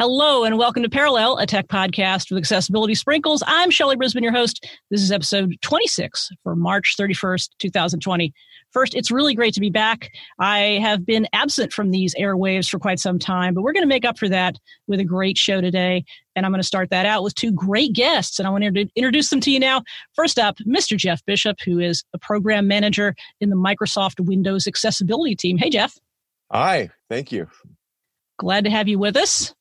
Hello 0.00 0.44
and 0.44 0.56
welcome 0.56 0.82
to 0.82 0.88
Parallel, 0.88 1.36
a 1.36 1.46
tech 1.46 1.68
podcast 1.68 2.30
with 2.30 2.38
accessibility 2.38 2.94
sprinkles. 2.94 3.42
I'm 3.46 3.70
Shelly 3.70 3.96
Brisbane, 3.96 4.22
your 4.22 4.32
host. 4.32 4.66
This 4.90 5.02
is 5.02 5.12
episode 5.12 5.56
26 5.60 6.30
for 6.42 6.56
March 6.56 6.94
31st, 6.98 7.50
2020. 7.58 8.32
First, 8.70 8.94
it's 8.94 9.10
really 9.10 9.34
great 9.34 9.52
to 9.52 9.60
be 9.60 9.68
back. 9.68 10.10
I 10.38 10.78
have 10.80 11.04
been 11.04 11.28
absent 11.34 11.74
from 11.74 11.90
these 11.90 12.14
airwaves 12.14 12.66
for 12.66 12.78
quite 12.78 12.98
some 12.98 13.18
time, 13.18 13.52
but 13.52 13.60
we're 13.60 13.74
going 13.74 13.82
to 13.82 13.86
make 13.88 14.06
up 14.06 14.18
for 14.18 14.26
that 14.30 14.56
with 14.88 15.00
a 15.00 15.04
great 15.04 15.36
show 15.36 15.60
today. 15.60 16.02
And 16.34 16.46
I'm 16.46 16.52
going 16.52 16.62
to 16.62 16.66
start 16.66 16.88
that 16.88 17.04
out 17.04 17.22
with 17.22 17.34
two 17.34 17.52
great 17.52 17.92
guests, 17.92 18.38
and 18.38 18.48
I 18.48 18.50
want 18.50 18.64
to 18.64 18.86
introduce 18.96 19.28
them 19.28 19.40
to 19.40 19.50
you 19.50 19.60
now. 19.60 19.82
First 20.14 20.38
up, 20.38 20.56
Mr. 20.66 20.96
Jeff 20.96 21.22
Bishop, 21.26 21.58
who 21.62 21.78
is 21.78 22.04
a 22.14 22.18
program 22.18 22.66
manager 22.66 23.14
in 23.42 23.50
the 23.50 23.56
Microsoft 23.56 24.18
Windows 24.18 24.66
accessibility 24.66 25.36
team. 25.36 25.58
Hey, 25.58 25.68
Jeff. 25.68 25.98
Hi, 26.50 26.88
thank 27.10 27.32
you. 27.32 27.48
Glad 28.38 28.64
to 28.64 28.70
have 28.70 28.88
you 28.88 28.98
with 28.98 29.18
us. 29.18 29.54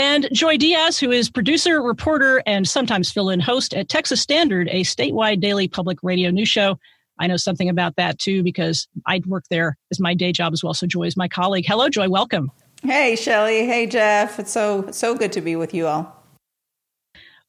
And 0.00 0.30
Joy 0.32 0.56
Diaz, 0.56 0.98
who 0.98 1.10
is 1.10 1.28
producer, 1.28 1.82
reporter, 1.82 2.42
and 2.46 2.66
sometimes 2.66 3.12
fill 3.12 3.28
in 3.28 3.38
host 3.38 3.74
at 3.74 3.90
Texas 3.90 4.18
Standard, 4.18 4.66
a 4.72 4.80
statewide 4.80 5.42
daily 5.42 5.68
public 5.68 5.98
radio 6.02 6.30
news 6.30 6.48
show. 6.48 6.78
I 7.18 7.26
know 7.26 7.36
something 7.36 7.68
about 7.68 7.96
that 7.96 8.18
too 8.18 8.42
because 8.42 8.88
I'd 9.04 9.26
work 9.26 9.44
there 9.50 9.76
as 9.90 10.00
my 10.00 10.14
day 10.14 10.32
job 10.32 10.54
as 10.54 10.64
well. 10.64 10.72
So 10.72 10.86
Joy 10.86 11.02
is 11.02 11.18
my 11.18 11.28
colleague. 11.28 11.66
Hello, 11.68 11.90
Joy. 11.90 12.08
Welcome. 12.08 12.50
Hey, 12.82 13.14
Shelly. 13.14 13.66
Hey, 13.66 13.86
Jeff. 13.86 14.38
It's 14.38 14.50
so 14.50 14.90
so 14.90 15.14
good 15.14 15.32
to 15.32 15.42
be 15.42 15.54
with 15.54 15.74
you 15.74 15.86
all. 15.86 16.16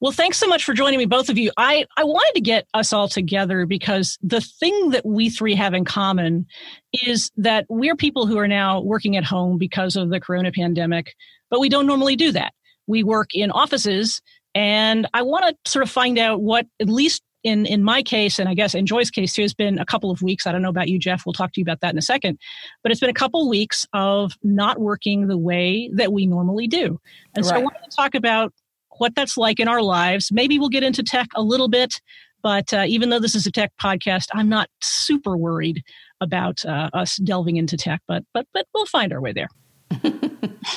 Well, 0.02 0.12
thanks 0.12 0.38
so 0.38 0.48
much 0.48 0.66
for 0.66 0.73
joining 0.73 0.98
me, 1.00 1.06
both 1.06 1.30
of 1.30 1.38
you. 1.38 1.52
I, 1.56 1.86
I 1.95 2.04
wanted 2.04 2.34
to 2.34 2.42
get 2.42 2.68
us 2.73 2.92
all 2.92 3.08
together 3.08 3.66
because 3.66 4.18
the 4.22 4.42
thing 4.42 4.90
that 4.90 5.06
we 5.06 5.30
three 5.30 5.56
have 5.56 5.73
in 5.73 5.86
common 5.86 6.48
is 6.92 7.31
that 7.38 7.66
we're 7.70 7.95
people 7.95 8.28
who 8.28 8.38
are 8.40 8.48
now 8.48 8.81
working 8.81 9.16
at 9.16 9.23
home 9.23 9.58
because 9.58 9.95
of 9.95 10.09
the 10.09 10.20
corona 10.20 10.52
pandemic 10.52 11.16
but 11.52 11.60
we 11.60 11.70
don't 11.70 11.86
normally 11.86 12.16
do 12.16 12.32
that. 12.32 12.54
We 12.88 13.04
work 13.04 13.36
in 13.36 13.52
offices, 13.52 14.22
and 14.55 15.08
I 15.14 15.22
want 15.22 15.46
to 15.46 15.72
sort 15.72 15.84
of 15.84 15.92
find 15.92 16.17
out 16.17 16.42
what, 16.42 16.66
at 16.80 16.89
least 16.89 17.22
in 17.44 17.66
in 17.66 17.84
my 17.84 18.02
case, 18.02 18.39
and 18.39 18.48
I 18.50 18.53
guess 18.53 18.73
in 18.73 18.86
Joy's 18.86 19.09
case 19.12 19.34
too, 19.34 19.42
has 19.42 19.53
been 19.53 19.80
a 19.80 19.86
couple 19.86 20.12
of 20.12 20.22
weeks. 20.22 20.48
I 20.48 20.52
don't 20.52 20.62
know 20.62 20.70
about 20.70 20.90
you, 20.90 21.00
Jeff. 21.00 21.23
We'll 21.25 21.34
talk 21.34 21.53
to 21.53 21.59
you 21.59 21.64
about 21.64 21.81
that 21.81 21.94
in 21.94 21.98
a 21.98 22.02
second. 22.02 22.40
But 22.84 22.92
it's 22.92 23.02
been 23.02 23.09
a 23.09 23.14
couple 23.14 23.44
of 23.44 23.48
weeks 23.48 23.86
of 23.94 24.34
not 24.44 24.80
working 24.80 25.28
the 25.28 25.38
way 25.38 25.90
that 25.94 26.14
we 26.14 26.25
normally 26.25 26.67
do, 26.67 27.00
and 27.36 27.45
right. 27.45 27.50
so 27.50 27.56
I 27.56 27.59
wanted 27.59 27.84
to 27.90 27.95
talk 27.95 28.16
about 28.16 28.53
what 28.97 29.16
that's 29.16 29.38
like 29.38 29.59
in 29.59 29.68
our 29.68 29.81
lives. 29.81 30.31
Maybe 30.31 30.59
we'll 30.59 30.70
get 30.70 30.84
into 30.84 31.02
tech 31.03 31.28
a 31.36 31.42
little 31.42 31.68
bit, 31.68 32.00
but 32.44 32.73
uh, 32.73 32.86
even 32.88 33.09
though 33.09 33.20
this 33.20 33.36
is 33.36 33.47
a 33.47 33.52
tech 33.52 33.72
podcast, 33.81 34.28
I'm 34.34 34.50
not 34.50 34.70
super 34.81 35.36
worried 35.38 35.84
about 36.20 36.64
uh, 36.66 36.90
us 36.94 37.18
delving 37.18 37.58
into 37.58 37.78
tech. 37.78 38.02
But 38.08 38.23
but 38.34 38.47
but 38.53 38.68
we'll 38.73 38.86
find 38.86 39.12
our 39.14 39.22
way 39.22 39.34
there. 39.34 39.50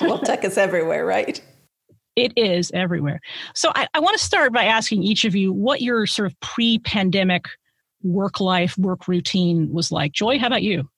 Well, 0.00 0.18
tech 0.18 0.44
is 0.44 0.58
everywhere, 0.58 1.04
right? 1.04 1.40
It 2.16 2.32
is 2.36 2.70
everywhere. 2.72 3.20
So 3.54 3.72
I, 3.74 3.88
I 3.92 4.00
want 4.00 4.16
to 4.16 4.24
start 4.24 4.52
by 4.52 4.64
asking 4.64 5.02
each 5.02 5.24
of 5.24 5.34
you 5.34 5.52
what 5.52 5.82
your 5.82 6.06
sort 6.06 6.30
of 6.30 6.38
pre 6.40 6.78
pandemic 6.78 7.46
work 8.02 8.40
life, 8.40 8.78
work 8.78 9.08
routine 9.08 9.72
was 9.72 9.90
like. 9.90 10.12
Joy, 10.12 10.38
how 10.38 10.46
about 10.46 10.62
you? 10.62 10.88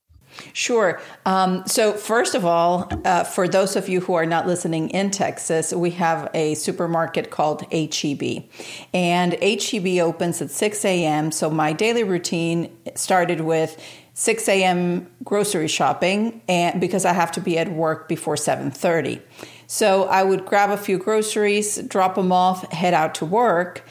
Sure. 0.53 1.01
Um, 1.25 1.63
so, 1.67 1.93
first 1.93 2.35
of 2.35 2.45
all, 2.45 2.91
uh, 3.05 3.25
for 3.25 3.49
those 3.49 3.77
of 3.77 3.89
you 3.89 4.01
who 4.01 4.15
are 4.15 4.27
not 4.27 4.47
listening 4.47 4.91
in 4.91 5.11
Texas, 5.11 5.73
we 5.73 5.91
have 5.93 6.31
a 6.35 6.55
supermarket 6.55 7.31
called 7.31 7.63
HEB. 7.73 8.45
And 8.93 9.33
HEB 9.43 9.99
opens 10.01 10.43
at 10.43 10.51
6 10.51 10.85
a.m. 10.85 11.33
So, 11.33 11.49
my 11.49 11.73
daily 11.73 12.05
routine 12.05 12.77
started 12.95 13.41
with 13.41 13.81
6 14.19 14.49
a.m. 14.49 15.07
grocery 15.25 15.69
shopping 15.69 16.41
and 16.49 16.81
because 16.81 17.05
I 17.05 17.13
have 17.13 17.31
to 17.33 17.41
be 17.41 17.59
at 17.59 17.71
work 17.71 18.09
before 18.09 18.37
7:30. 18.37 19.21
So 19.67 20.05
I 20.05 20.23
would 20.23 20.47
grab 20.47 20.71
a 20.71 20.79
few 20.79 20.97
groceries, 20.97 21.77
drop 21.83 22.15
them 22.15 22.33
off, 22.33 22.73
head 22.73 22.95
out 22.95 23.15
to 23.17 23.27
work. 23.27 23.85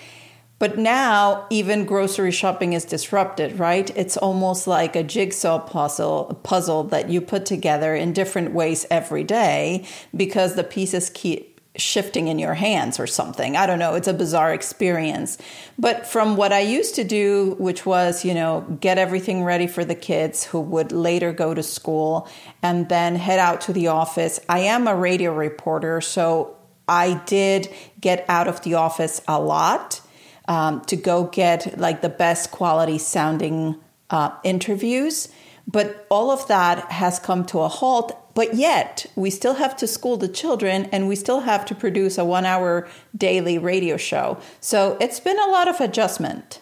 But 0.58 0.80
now 0.80 1.46
even 1.52 1.86
grocery 1.86 2.32
shopping 2.32 2.74
is 2.74 2.86
disrupted, 2.86 3.60
right? 3.60 3.96
It's 3.96 4.18
almost 4.18 4.66
like 4.66 4.96
a 4.96 5.04
jigsaw 5.04 5.60
puzzle 5.60 6.40
puzzle 6.42 6.86
that 6.86 7.08
you 7.08 7.22
put 7.22 7.46
together 7.46 7.94
in 7.94 8.12
different 8.12 8.52
ways 8.52 8.88
every 8.90 9.24
day 9.24 9.86
because 10.16 10.56
the 10.56 10.64
pieces 10.64 11.12
keep 11.14 11.55
shifting 11.78 12.28
in 12.28 12.40
your 12.40 12.54
hands 12.54 13.00
or 13.00 13.08
something. 13.08 13.56
I 13.56 13.66
don't 13.66 13.80
know. 13.80 13.96
It's 13.96 14.08
a 14.08 14.14
bizarre 14.14 14.54
experience. 14.54 15.38
But 15.78 16.08
from 16.08 16.36
what 16.38 16.54
I 16.54 16.62
used 16.62 16.96
to 16.96 17.04
do, 17.04 17.56
which 17.60 17.86
was, 17.86 18.24
you 18.26 18.34
know, 18.34 18.62
get 18.80 18.98
everything 18.98 19.44
ready 19.44 19.68
for 19.68 19.86
the 19.86 19.96
kids 19.96 20.44
who 20.44 20.62
would 20.62 20.92
later 20.92 21.32
go 21.34 21.54
to 21.54 21.64
school 21.64 22.30
and 22.62 22.88
then 22.90 23.16
head 23.16 23.40
out 23.40 23.62
to 23.62 23.74
the 23.74 23.88
office. 23.88 24.40
I 24.48 24.60
am 24.60 24.88
a 24.88 24.96
radio 24.96 25.34
reporter, 25.34 26.02
so 26.02 26.58
I 26.88 27.22
did 27.26 27.70
get 28.00 28.26
out 28.30 28.48
of 28.48 28.62
the 28.62 28.76
office 28.76 29.22
a 29.28 29.40
lot 29.40 30.02
um, 30.48 30.82
to 30.86 30.96
go 30.96 31.26
get 31.26 31.80
like 31.80 32.02
the 32.02 32.10
best 32.10 32.52
quality 32.52 32.98
sounding 32.98 33.80
uh, 34.10 34.32
interviews. 34.44 35.30
But 35.68 36.06
all 36.10 36.32
of 36.32 36.48
that 36.48 36.92
has 36.92 37.20
come 37.20 37.46
to 37.48 37.60
a 37.60 37.68
halt 37.68 38.26
but 38.36 38.54
yet, 38.54 39.06
we 39.16 39.30
still 39.30 39.54
have 39.56 39.78
to 39.78 39.88
school 39.88 40.18
the 40.18 40.28
children 40.28 40.90
and 40.92 41.08
we 41.08 41.16
still 41.16 41.40
have 41.40 41.66
to 41.68 41.74
produce 41.74 42.18
a 42.18 42.26
one 42.26 42.46
hour 42.46 42.88
daily 43.18 43.58
radio 43.58 43.96
show. 43.96 44.38
So 44.60 44.98
it's 45.00 45.22
been 45.22 45.40
a 45.40 45.48
lot 45.48 45.70
of 45.70 45.80
adjustment. 45.80 46.60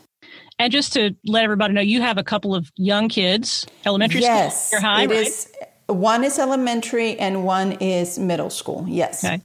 And 0.59 0.71
just 0.71 0.93
to 0.93 1.15
let 1.25 1.43
everybody 1.43 1.73
know, 1.73 1.81
you 1.81 1.99
have 2.01 2.19
a 2.19 2.23
couple 2.23 2.53
of 2.53 2.71
young 2.77 3.09
kids, 3.09 3.65
elementary 3.87 4.21
yes, 4.21 4.67
school, 4.67 4.81
high, 4.81 5.03
it 5.03 5.09
right? 5.09 5.27
is, 5.27 5.51
one 5.87 6.23
is 6.23 6.37
elementary 6.37 7.17
and 7.17 7.43
one 7.43 7.71
is 7.73 8.19
middle 8.19 8.51
school. 8.51 8.85
Yes. 8.87 9.25
Okay. 9.25 9.41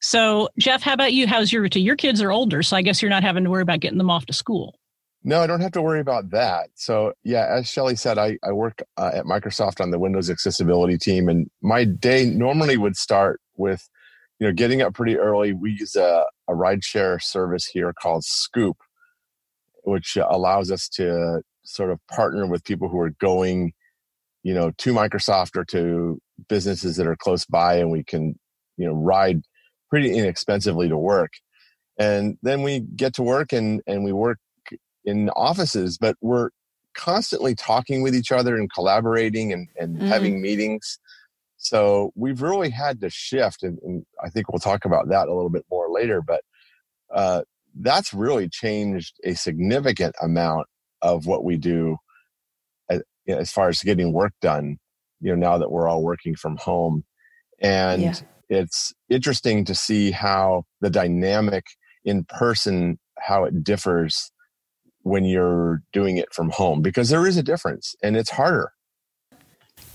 So, 0.00 0.48
Jeff, 0.58 0.82
how 0.82 0.94
about 0.94 1.12
you? 1.12 1.26
How's 1.26 1.52
your 1.52 1.60
routine? 1.60 1.84
Your 1.84 1.96
kids 1.96 2.22
are 2.22 2.32
older, 2.32 2.62
so 2.62 2.74
I 2.74 2.80
guess 2.80 3.02
you're 3.02 3.10
not 3.10 3.22
having 3.22 3.44
to 3.44 3.50
worry 3.50 3.62
about 3.62 3.80
getting 3.80 3.98
them 3.98 4.10
off 4.10 4.24
to 4.26 4.32
school. 4.32 4.78
No, 5.26 5.40
I 5.40 5.46
don't 5.46 5.62
have 5.62 5.72
to 5.72 5.82
worry 5.82 6.00
about 6.00 6.30
that. 6.30 6.68
So, 6.74 7.14
yeah, 7.24 7.46
as 7.50 7.66
Shelly 7.66 7.96
said, 7.96 8.18
I, 8.18 8.36
I 8.44 8.52
work 8.52 8.82
uh, 8.98 9.10
at 9.14 9.24
Microsoft 9.24 9.80
on 9.80 9.90
the 9.90 9.98
Windows 9.98 10.28
accessibility 10.28 10.98
team, 10.98 11.30
and 11.30 11.50
my 11.62 11.84
day 11.84 12.26
normally 12.26 12.76
would 12.76 12.94
start 12.94 13.40
with, 13.56 13.88
you 14.38 14.46
know, 14.46 14.52
getting 14.52 14.82
up 14.82 14.92
pretty 14.92 15.16
early. 15.16 15.54
We 15.54 15.70
use 15.78 15.96
a, 15.96 16.26
a 16.46 16.52
rideshare 16.52 17.22
service 17.22 17.64
here 17.64 17.94
called 17.94 18.24
Scoop, 18.24 18.76
which 19.84 20.16
allows 20.16 20.70
us 20.70 20.90
to 20.90 21.40
sort 21.64 21.90
of 21.90 21.98
partner 22.08 22.46
with 22.46 22.62
people 22.64 22.90
who 22.90 23.00
are 23.00 23.14
going, 23.18 23.72
you 24.42 24.52
know, 24.52 24.72
to 24.76 24.92
Microsoft 24.92 25.56
or 25.56 25.64
to 25.66 26.20
businesses 26.50 26.96
that 26.96 27.06
are 27.06 27.16
close 27.16 27.46
by, 27.46 27.76
and 27.76 27.90
we 27.90 28.04
can, 28.04 28.38
you 28.76 28.86
know, 28.86 28.92
ride 28.92 29.40
pretty 29.88 30.14
inexpensively 30.14 30.90
to 30.90 30.98
work. 30.98 31.32
And 31.98 32.36
then 32.42 32.62
we 32.62 32.80
get 32.80 33.14
to 33.14 33.22
work 33.22 33.54
and, 33.54 33.80
and 33.86 34.04
we 34.04 34.12
work 34.12 34.38
in 35.04 35.30
offices, 35.30 35.98
but 35.98 36.16
we're 36.20 36.50
constantly 36.94 37.54
talking 37.54 38.02
with 38.02 38.14
each 38.14 38.32
other 38.32 38.56
and 38.56 38.72
collaborating 38.72 39.52
and, 39.52 39.68
and 39.78 39.98
mm. 39.98 40.06
having 40.06 40.40
meetings. 40.40 40.98
So 41.56 42.12
we've 42.14 42.42
really 42.42 42.70
had 42.70 43.00
to 43.00 43.10
shift, 43.10 43.62
and, 43.62 43.78
and, 43.82 44.04
I 44.22 44.28
think 44.28 44.52
we'll 44.52 44.60
talk 44.60 44.84
about 44.84 45.08
that 45.08 45.28
a 45.28 45.34
little 45.34 45.50
bit 45.50 45.64
more 45.70 45.90
later. 45.90 46.20
But 46.20 46.42
uh, 47.12 47.42
that's 47.74 48.12
really 48.12 48.48
changed 48.48 49.16
a 49.24 49.34
significant 49.34 50.14
amount 50.20 50.66
of 51.02 51.26
what 51.26 51.44
we 51.44 51.56
do 51.56 51.96
as, 52.90 53.02
as, 53.28 53.50
far 53.50 53.68
as 53.68 53.82
getting 53.82 54.12
work 54.12 54.32
done. 54.40 54.78
You 55.20 55.30
know, 55.30 55.50
now 55.50 55.58
that 55.58 55.70
we're 55.70 55.88
all 55.88 56.02
working 56.02 56.34
from 56.34 56.56
home, 56.58 57.04
and 57.60 58.02
yeah. 58.02 58.14
it's 58.50 58.92
interesting 59.08 59.64
to 59.64 59.74
see 59.74 60.10
how 60.10 60.64
the 60.80 60.90
dynamic 60.90 61.64
in 62.04 62.24
person 62.24 62.98
how 63.18 63.44
it 63.44 63.64
differs 63.64 64.30
when 65.04 65.24
you're 65.24 65.82
doing 65.92 66.16
it 66.16 66.34
from 66.34 66.50
home 66.50 66.82
because 66.82 67.08
there 67.10 67.26
is 67.26 67.36
a 67.36 67.42
difference 67.42 67.94
and 68.02 68.16
it's 68.16 68.30
harder. 68.30 68.72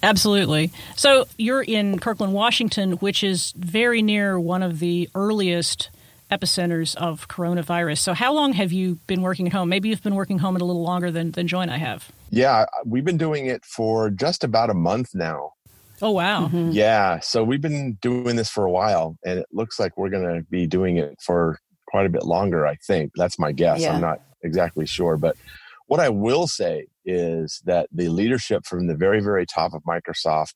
Absolutely. 0.02 0.72
So 0.96 1.28
you're 1.38 1.62
in 1.62 2.00
Kirkland, 2.00 2.34
Washington, 2.34 2.94
which 2.94 3.24
is 3.24 3.54
very 3.58 4.02
near 4.02 4.40
one 4.40 4.64
of 4.64 4.80
the 4.80 5.10
earliest 5.14 5.90
epicenters 6.32 6.96
of 6.96 7.28
coronavirus. 7.28 7.98
So 7.98 8.14
how 8.14 8.34
long 8.34 8.54
have 8.54 8.72
you 8.72 9.00
been 9.08 9.22
working 9.22 9.48
at 9.48 9.54
home? 9.54 9.68
Maybe 9.68 9.90
you've 9.90 10.04
been 10.04 10.16
working 10.16 10.40
home 10.40 10.56
a 10.56 10.60
little 10.60 10.84
longer 10.84 11.12
than, 11.12 11.32
than 11.32 11.48
Joy 11.48 11.62
and 11.62 11.72
I 11.72 11.78
have. 11.78 12.12
Yeah, 12.30 12.66
we've 12.86 13.04
been 13.04 13.18
doing 13.18 13.48
it 13.48 13.66
for 13.66 14.10
just 14.10 14.44
about 14.44 14.70
a 14.70 14.76
month 14.76 15.16
now. 15.16 15.54
Oh, 16.02 16.12
wow. 16.12 16.46
Mm-hmm. 16.46 16.70
Yeah. 16.72 17.20
So 17.20 17.44
we've 17.44 17.62
been 17.62 17.98
doing 18.02 18.36
this 18.36 18.50
for 18.50 18.64
a 18.64 18.72
while, 18.72 19.18
and 19.26 19.40
it 19.40 19.48
looks 19.52 19.80
like 19.80 19.98
we're 19.98 20.10
going 20.10 20.38
to 20.38 20.44
be 20.50 20.66
doing 20.68 20.98
it 20.98 21.18
for 21.22 21.60
quite 21.88 22.06
a 22.06 22.10
bit 22.10 22.24
longer, 22.24 22.66
I 22.66 22.76
think. 22.76 23.12
That's 23.16 23.38
my 23.38 23.52
guess. 23.52 23.82
Yeah. 23.82 23.96
I'm 23.96 24.02
not 24.02 24.22
exactly 24.44 24.86
sure. 24.86 25.18
But 25.18 25.36
what 25.88 26.00
I 26.00 26.10
will 26.10 26.48
say 26.48 26.88
is 27.06 27.62
that 27.66 27.90
the 27.92 28.10
leadership 28.10 28.66
from 28.66 28.88
the 28.88 28.96
very, 28.96 29.22
very 29.22 29.46
top 29.46 29.74
of 29.74 29.84
Microsoft 29.84 30.54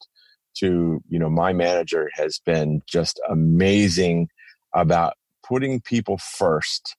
to, 0.58 1.02
you 1.10 1.20
know, 1.20 1.30
my 1.30 1.54
manager 1.54 2.10
has 2.14 2.40
been 2.46 2.82
just 2.88 3.20
amazing 3.28 4.30
about 4.76 5.14
putting 5.44 5.82
people 5.82 6.18
first 6.18 6.96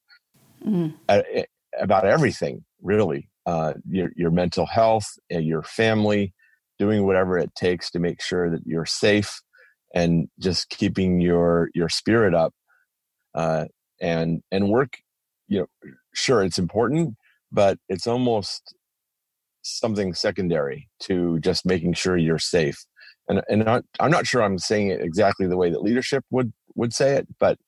mm. 0.64 0.92
about 1.78 2.06
everything, 2.06 2.64
really. 2.82 3.28
Uh, 3.46 3.74
your, 3.88 4.10
your 4.16 4.30
mental 4.30 4.64
health, 4.64 5.06
and 5.30 5.44
your 5.44 5.62
family, 5.62 6.32
doing 6.78 7.04
whatever 7.06 7.38
it 7.38 7.54
takes 7.54 7.90
to 7.90 7.98
make 7.98 8.22
sure 8.22 8.50
that 8.50 8.62
you're 8.64 8.86
safe 8.86 9.42
and 9.94 10.28
just 10.40 10.68
keeping 10.70 11.20
your 11.20 11.68
your 11.74 11.88
spirit 11.88 12.34
up 12.34 12.52
uh, 13.34 13.66
and 14.00 14.42
and 14.50 14.68
work 14.68 14.98
you 15.48 15.60
know 15.60 15.66
sure 16.14 16.42
it's 16.42 16.58
important 16.58 17.14
but 17.52 17.78
it's 17.88 18.06
almost 18.06 18.74
something 19.62 20.12
secondary 20.12 20.88
to 21.00 21.38
just 21.40 21.64
making 21.64 21.94
sure 21.94 22.16
you're 22.16 22.38
safe. 22.38 22.84
And 23.28 23.42
and 23.48 23.66
i'm 23.66 24.10
not 24.10 24.26
sure 24.26 24.42
i'm 24.42 24.58
saying 24.58 24.88
it 24.88 25.00
exactly 25.00 25.46
the 25.46 25.56
way 25.56 25.70
that 25.70 25.82
leadership 25.82 26.22
would 26.30 26.52
would 26.74 26.92
say 26.92 27.14
it 27.14 27.26
but 27.40 27.58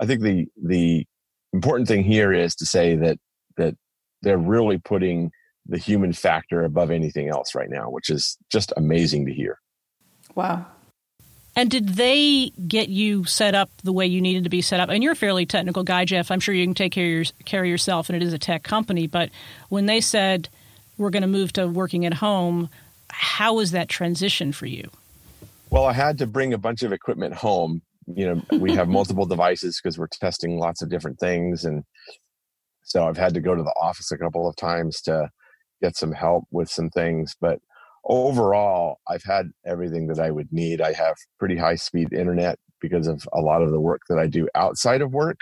i 0.00 0.06
think 0.06 0.20
the 0.20 0.46
the 0.60 1.06
important 1.52 1.86
thing 1.86 2.02
here 2.02 2.32
is 2.32 2.56
to 2.56 2.66
say 2.66 2.96
that 2.96 3.18
that 3.56 3.76
they're 4.22 4.36
really 4.36 4.78
putting 4.78 5.30
the 5.64 5.78
human 5.78 6.12
factor 6.12 6.64
above 6.64 6.90
anything 6.90 7.28
else 7.28 7.54
right 7.54 7.70
now 7.70 7.88
which 7.88 8.10
is 8.10 8.36
just 8.50 8.72
amazing 8.76 9.26
to 9.26 9.32
hear. 9.32 9.60
Wow 10.34 10.66
and 11.56 11.70
did 11.70 11.88
they 11.88 12.50
get 12.68 12.90
you 12.90 13.24
set 13.24 13.54
up 13.54 13.70
the 13.82 13.92
way 13.92 14.06
you 14.06 14.20
needed 14.20 14.44
to 14.44 14.50
be 14.50 14.60
set 14.60 14.78
up? 14.78 14.90
And 14.90 15.02
you're 15.02 15.14
a 15.14 15.16
fairly 15.16 15.46
technical 15.46 15.82
guy, 15.82 16.04
Jeff. 16.04 16.30
I'm 16.30 16.38
sure 16.38 16.54
you 16.54 16.66
can 16.66 16.74
take 16.74 16.92
care 16.92 17.06
of, 17.06 17.10
your, 17.10 17.24
care 17.46 17.62
of 17.62 17.68
yourself, 17.68 18.10
and 18.10 18.16
it 18.16 18.22
is 18.22 18.34
a 18.34 18.38
tech 18.38 18.62
company. 18.62 19.06
But 19.06 19.30
when 19.70 19.86
they 19.86 20.02
said 20.02 20.50
we're 20.98 21.10
going 21.10 21.22
to 21.22 21.28
move 21.28 21.54
to 21.54 21.66
working 21.66 22.04
at 22.04 22.14
home, 22.14 22.68
how 23.10 23.54
was 23.54 23.70
that 23.70 23.88
transition 23.88 24.52
for 24.52 24.66
you? 24.66 24.90
Well, 25.70 25.86
I 25.86 25.94
had 25.94 26.18
to 26.18 26.26
bring 26.26 26.52
a 26.52 26.58
bunch 26.58 26.82
of 26.82 26.92
equipment 26.92 27.34
home. 27.34 27.80
You 28.06 28.34
know, 28.34 28.58
we 28.58 28.72
have 28.74 28.88
multiple 28.88 29.26
devices 29.26 29.80
because 29.82 29.98
we're 29.98 30.08
testing 30.08 30.58
lots 30.58 30.82
of 30.82 30.90
different 30.90 31.18
things, 31.18 31.64
and 31.64 31.82
so 32.82 33.08
I've 33.08 33.16
had 33.16 33.34
to 33.34 33.40
go 33.40 33.54
to 33.54 33.62
the 33.62 33.74
office 33.80 34.12
a 34.12 34.18
couple 34.18 34.48
of 34.48 34.54
times 34.56 35.00
to 35.02 35.28
get 35.82 35.96
some 35.96 36.12
help 36.12 36.44
with 36.52 36.68
some 36.68 36.90
things. 36.90 37.34
But 37.40 37.58
overall, 38.06 39.00
I've 39.08 39.22
had 39.22 39.50
everything 39.66 40.06
that 40.08 40.20
I 40.20 40.30
would 40.30 40.52
need. 40.52 40.80
I 40.80 40.92
have 40.92 41.16
pretty 41.38 41.56
high 41.56 41.76
speed 41.76 42.12
internet 42.12 42.58
because 42.80 43.06
of 43.06 43.26
a 43.32 43.40
lot 43.40 43.62
of 43.62 43.70
the 43.70 43.80
work 43.80 44.02
that 44.08 44.18
I 44.18 44.26
do 44.26 44.48
outside 44.54 45.02
of 45.02 45.12
work. 45.12 45.40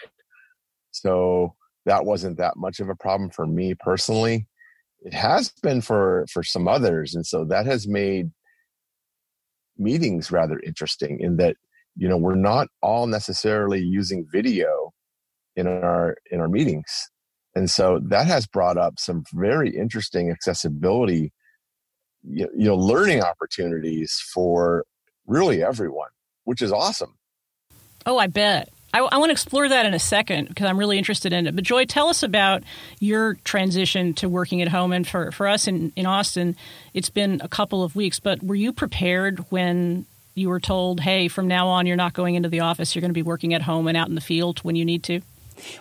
So 0.93 1.55
that 1.87 2.05
wasn't 2.05 2.39
that 2.39 2.57
much 2.57 2.81
of 2.81 2.89
a 2.89 2.95
problem 2.95 3.31
for 3.31 3.47
me 3.47 3.75
personally. 3.75 4.47
It 5.01 5.13
has 5.13 5.51
been 5.63 5.83
for 5.83 6.25
for 6.33 6.43
some 6.43 6.67
others, 6.67 7.15
and 7.15 7.27
so 7.27 7.45
that 7.47 7.67
has 7.67 7.87
made 7.87 8.31
meetings 9.77 10.31
rather 10.31 10.59
interesting 10.61 11.21
in 11.21 11.37
that 11.37 11.57
you 11.97 12.09
know 12.09 12.17
we're 12.17 12.35
not 12.35 12.69
all 12.81 13.07
necessarily 13.07 13.81
using 13.81 14.27
video 14.33 14.93
in 15.57 15.67
our 15.67 16.17
in 16.31 16.41
our 16.41 16.49
meetings 16.49 17.11
and 17.55 17.71
so 17.71 18.01
that 18.03 18.27
has 18.27 18.47
brought 18.47 18.77
up 18.77 18.99
some 18.99 19.25
very 19.35 19.77
interesting 19.77 20.31
accessibility 20.31 21.33
you 22.29 22.49
know 22.55 22.77
learning 22.77 23.23
opportunities 23.23 24.23
for 24.33 24.85
really 25.27 25.63
everyone 25.63 26.09
which 26.45 26.63
is 26.63 26.73
awesome 26.73 27.15
oh 28.07 28.19
i 28.19 28.27
bet 28.27 28.69
I, 28.93 29.01
I, 29.01 29.19
want 29.19 29.31
to 29.31 29.33
explore 29.33 29.69
that 29.69 29.87
in 29.87 29.93
a 29.93 29.99
second 29.99 30.47
because 30.47 30.67
I'm 30.67 30.79
really 30.79 30.99
interested 30.99 31.33
in 31.33 31.49
it. 31.49 31.57
But 31.57 31.65
Joy, 31.65 31.85
tell 31.85 32.07
us 32.07 32.23
about 32.23 32.63
your 33.01 33.35
transition 33.43 34.15
to 34.15 34.29
working 34.29 34.63
at 34.63 34.69
home. 34.69 34.93
And 34.93 35.05
for, 35.05 35.33
for 35.33 35.49
us 35.49 35.67
in, 35.67 35.93
in 35.97 36.07
Austin, 36.07 36.55
it's 36.95 37.11
been 37.11 37.41
a 37.43 37.49
couple 37.49 37.83
of 37.83 37.97
weeks. 37.97 38.21
But 38.21 38.41
were 38.41 38.55
you 38.55 38.73
prepared 38.73 39.41
when 39.51 40.07
you 40.37 40.49
were 40.49 40.61
told, 40.61 41.01
hey, 41.01 41.27
from 41.27 41.49
now 41.49 41.67
on, 41.67 41.87
you're 41.87 41.97
not 41.97 42.13
going 42.13 42.37
into 42.37 42.49
the 42.49 42.61
office, 42.61 42.95
you're 42.95 43.01
going 43.01 43.11
to 43.11 43.15
be 43.15 43.23
working 43.23 43.53
at 43.53 43.63
home 43.63 43.89
and 43.89 43.97
out 43.97 44.09
in 44.09 44.15
the 44.15 44.21
field 44.21 44.61
when 44.61 44.77
you 44.77 44.85
need 44.85 45.03
to? 45.05 45.21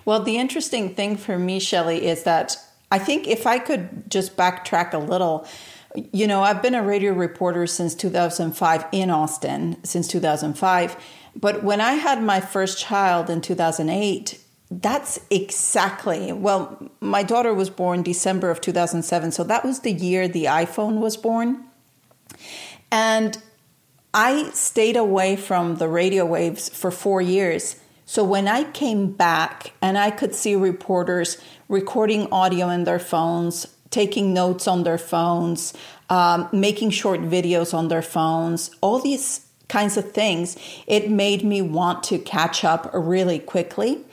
Well, 0.06 0.22
the 0.22 0.38
interesting 0.38 0.96
thing 0.96 1.16
for 1.18 1.38
me, 1.38 1.60
Shelley, 1.60 2.08
is 2.08 2.24
that 2.24 2.58
I 2.92 3.00
think 3.00 3.28
if 3.28 3.48
I 3.48 3.60
could 3.60 4.10
just 4.10 4.38
backtrack 4.38 4.94
a 4.94 5.00
little, 5.00 5.48
you 5.96 6.28
know, 6.28 6.42
I've 6.42 6.62
been 6.62 6.76
a 6.76 6.84
radio 6.84 7.14
reporter 7.14 7.68
since 7.68 7.94
2005 7.96 8.86
in 8.92 9.10
Austin, 9.10 9.84
since 9.84 10.08
2005. 10.08 10.98
But 11.36 11.64
when 11.64 11.82
I 11.82 11.94
had 11.94 12.22
my 12.22 12.40
first 12.40 12.80
child 12.80 13.30
in 13.30 13.42
2008, 13.42 14.40
that's 14.72 15.20
exactly, 15.30 16.32
well, 16.32 16.90
my 17.00 17.24
daughter 17.24 17.54
was 17.54 17.70
born 17.70 18.02
December 18.02 18.50
of 18.50 18.62
2007. 18.62 19.32
So 19.32 19.44
that 19.44 19.64
was 19.64 19.82
the 19.82 19.92
year 19.92 20.28
the 20.28 20.46
iPhone 20.46 21.00
was 21.00 21.18
born. 21.18 21.64
And 22.92 23.38
I 24.14 24.50
stayed 24.52 24.98
away 24.98 25.36
from 25.36 25.76
the 25.76 25.88
radio 25.88 26.26
waves 26.26 26.70
for 26.70 26.92
four 26.92 27.22
years. 27.22 27.78
So 28.06 28.24
when 28.24 28.48
I 28.48 28.64
came 28.64 29.12
back 29.12 29.74
and 29.82 29.98
I 29.98 30.12
could 30.12 30.36
see 30.36 30.56
reporters 30.56 31.38
recording 31.68 32.32
audio 32.32 32.70
in 32.70 32.84
their 32.84 33.00
phones, 33.00 33.73
taking 33.94 34.34
notes 34.34 34.68
on 34.68 34.84
their 34.84 34.98
phones, 34.98 35.74
um, 36.10 36.50
making 36.52 36.90
short 36.90 37.22
videos 37.22 37.74
on 37.74 37.88
their 37.90 38.02
phones, 38.02 38.72
all 38.82 39.00
these 39.00 39.46
kinds 39.70 39.98
of 39.98 40.12
things, 40.12 40.58
it 40.88 41.10
made 41.10 41.44
me 41.44 41.62
want 41.62 42.04
to 42.04 42.18
catch 42.18 42.66
up 42.66 42.90
really 42.94 43.38
quickly. 43.38 44.04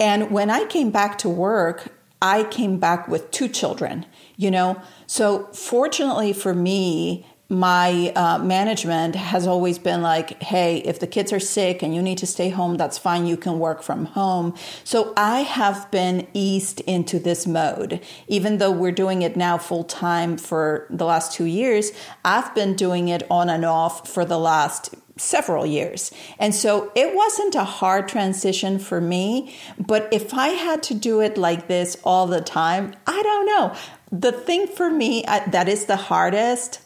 And 0.00 0.30
when 0.30 0.48
I 0.48 0.64
came 0.64 0.90
back 0.90 1.18
to 1.18 1.28
work, 1.28 1.92
I 2.22 2.44
came 2.44 2.78
back 2.78 3.06
with 3.06 3.30
two 3.30 3.48
children, 3.48 4.06
you 4.36 4.50
know. 4.50 4.80
So, 5.06 5.44
fortunately 5.52 6.32
for 6.32 6.54
me, 6.54 7.26
my 7.50 8.12
uh, 8.14 8.38
management 8.38 9.14
has 9.14 9.46
always 9.46 9.78
been 9.78 10.02
like, 10.02 10.42
hey, 10.42 10.78
if 10.78 11.00
the 11.00 11.06
kids 11.06 11.32
are 11.32 11.40
sick 11.40 11.82
and 11.82 11.94
you 11.94 12.02
need 12.02 12.18
to 12.18 12.26
stay 12.26 12.50
home, 12.50 12.76
that's 12.76 12.98
fine. 12.98 13.26
You 13.26 13.38
can 13.38 13.58
work 13.58 13.82
from 13.82 14.04
home. 14.04 14.54
So 14.84 15.14
I 15.16 15.40
have 15.40 15.90
been 15.90 16.26
eased 16.34 16.80
into 16.82 17.18
this 17.18 17.46
mode. 17.46 18.00
Even 18.26 18.58
though 18.58 18.70
we're 18.70 18.92
doing 18.92 19.22
it 19.22 19.34
now 19.34 19.56
full 19.56 19.84
time 19.84 20.36
for 20.36 20.86
the 20.90 21.06
last 21.06 21.32
two 21.32 21.46
years, 21.46 21.90
I've 22.22 22.54
been 22.54 22.74
doing 22.74 23.08
it 23.08 23.22
on 23.30 23.48
and 23.48 23.64
off 23.64 24.06
for 24.06 24.26
the 24.26 24.38
last 24.38 24.94
several 25.16 25.64
years. 25.64 26.12
And 26.38 26.54
so 26.54 26.92
it 26.94 27.16
wasn't 27.16 27.54
a 27.54 27.64
hard 27.64 28.08
transition 28.08 28.78
for 28.78 29.00
me. 29.00 29.56
But 29.78 30.06
if 30.12 30.34
I 30.34 30.48
had 30.48 30.82
to 30.84 30.94
do 30.94 31.20
it 31.20 31.38
like 31.38 31.66
this 31.66 31.96
all 32.04 32.26
the 32.26 32.42
time, 32.42 32.94
I 33.06 33.22
don't 33.22 33.46
know. 33.46 33.74
The 34.12 34.32
thing 34.32 34.66
for 34.66 34.90
me 34.90 35.24
uh, 35.24 35.48
that 35.50 35.66
is 35.66 35.86
the 35.86 35.96
hardest 35.96 36.80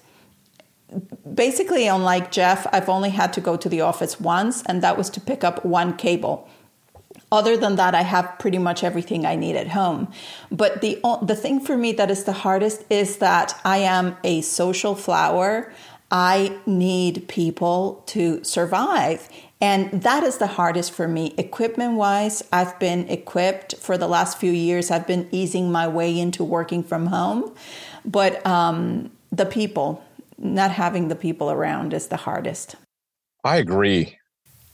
basically, 1.34 1.86
unlike 1.86 2.30
Jeff, 2.30 2.66
I've 2.72 2.88
only 2.88 3.10
had 3.10 3.32
to 3.34 3.40
go 3.40 3.56
to 3.56 3.68
the 3.68 3.80
office 3.80 4.20
once, 4.20 4.62
and 4.64 4.82
that 4.82 4.96
was 4.96 5.10
to 5.10 5.20
pick 5.20 5.44
up 5.44 5.64
one 5.64 5.96
cable. 5.96 6.48
Other 7.30 7.56
than 7.56 7.76
that, 7.76 7.94
I 7.94 8.02
have 8.02 8.38
pretty 8.38 8.58
much 8.58 8.84
everything 8.84 9.24
I 9.24 9.36
need 9.36 9.56
at 9.56 9.68
home. 9.68 10.08
But 10.50 10.82
the 10.82 11.00
the 11.22 11.36
thing 11.36 11.60
for 11.60 11.76
me 11.76 11.92
that 11.92 12.10
is 12.10 12.24
the 12.24 12.32
hardest 12.32 12.84
is 12.90 13.18
that 13.18 13.58
I 13.64 13.78
am 13.78 14.16
a 14.22 14.42
social 14.42 14.94
flower. 14.94 15.72
I 16.10 16.58
need 16.66 17.26
people 17.28 18.02
to 18.08 18.44
survive. 18.44 19.30
And 19.62 20.02
that 20.02 20.24
is 20.24 20.38
the 20.38 20.48
hardest 20.48 20.92
for 20.92 21.08
me. 21.08 21.34
Equipment 21.38 21.94
wise, 21.94 22.42
I've 22.52 22.78
been 22.78 23.08
equipped 23.08 23.76
for 23.76 23.96
the 23.96 24.08
last 24.08 24.38
few 24.38 24.50
years. 24.50 24.90
I've 24.90 25.06
been 25.06 25.28
easing 25.30 25.72
my 25.72 25.86
way 25.86 26.18
into 26.18 26.44
working 26.44 26.82
from 26.82 27.06
home. 27.06 27.54
But 28.04 28.44
um, 28.44 29.12
the 29.30 29.46
people, 29.46 30.04
not 30.42 30.70
having 30.70 31.08
the 31.08 31.14
people 31.14 31.50
around 31.50 31.94
is 31.94 32.08
the 32.08 32.16
hardest. 32.16 32.76
I 33.44 33.56
agree. 33.56 34.18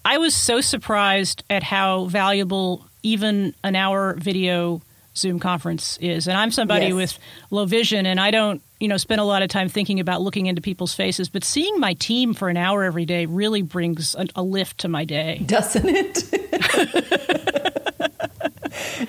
I 0.04 0.18
was 0.18 0.34
so 0.34 0.60
surprised 0.60 1.44
at 1.50 1.62
how 1.62 2.06
valuable 2.06 2.86
even 3.02 3.54
an 3.62 3.76
hour 3.76 4.14
video 4.14 4.82
Zoom 5.16 5.38
conference 5.38 5.98
is. 6.00 6.28
And 6.28 6.36
I'm 6.36 6.50
somebody 6.50 6.86
yes. 6.86 6.94
with 6.94 7.18
low 7.50 7.66
vision 7.66 8.06
and 8.06 8.20
I 8.20 8.30
don't, 8.30 8.62
you 8.80 8.88
know, 8.88 8.96
spend 8.96 9.20
a 9.20 9.24
lot 9.24 9.42
of 9.42 9.48
time 9.48 9.68
thinking 9.68 10.00
about 10.00 10.22
looking 10.22 10.46
into 10.46 10.62
people's 10.62 10.94
faces, 10.94 11.28
but 11.28 11.44
seeing 11.44 11.78
my 11.80 11.94
team 11.94 12.34
for 12.34 12.48
an 12.48 12.56
hour 12.56 12.84
every 12.84 13.04
day 13.04 13.26
really 13.26 13.62
brings 13.62 14.14
a, 14.14 14.26
a 14.36 14.42
lift 14.42 14.78
to 14.78 14.88
my 14.88 15.04
day. 15.04 15.42
Doesn't 15.44 15.88
it? 15.88 17.64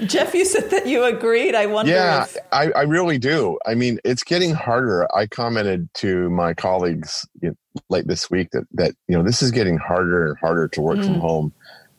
Jeff, 0.06 0.34
you 0.34 0.46
said 0.46 0.70
that 0.70 0.88
you 0.88 1.04
agreed. 1.04 1.56
I 1.56 1.66
wonder. 1.66 1.92
Yeah, 1.92 2.24
if... 2.24 2.38
I, 2.52 2.72
I 2.72 2.82
really 2.84 3.18
do. 3.18 3.58
I 3.66 3.76
mean, 3.76 4.00
it's 4.04 4.24
getting 4.24 4.54
harder. 4.54 5.08
I 5.16 5.28
commented 5.28 5.90
to 5.96 6.30
my 6.30 6.54
colleagues 6.54 7.28
you 7.42 7.50
know, 7.50 7.56
late 7.90 8.08
this 8.08 8.30
week 8.30 8.50
that 8.52 8.64
that 8.74 8.96
you 9.08 9.18
know 9.18 9.24
this 9.24 9.42
is 9.42 9.52
getting 9.52 9.78
harder 9.78 10.28
and 10.28 10.38
harder 10.40 10.68
to 10.70 10.82
work 10.82 10.98
mm. 10.98 11.06
from 11.06 11.16
home 11.16 11.54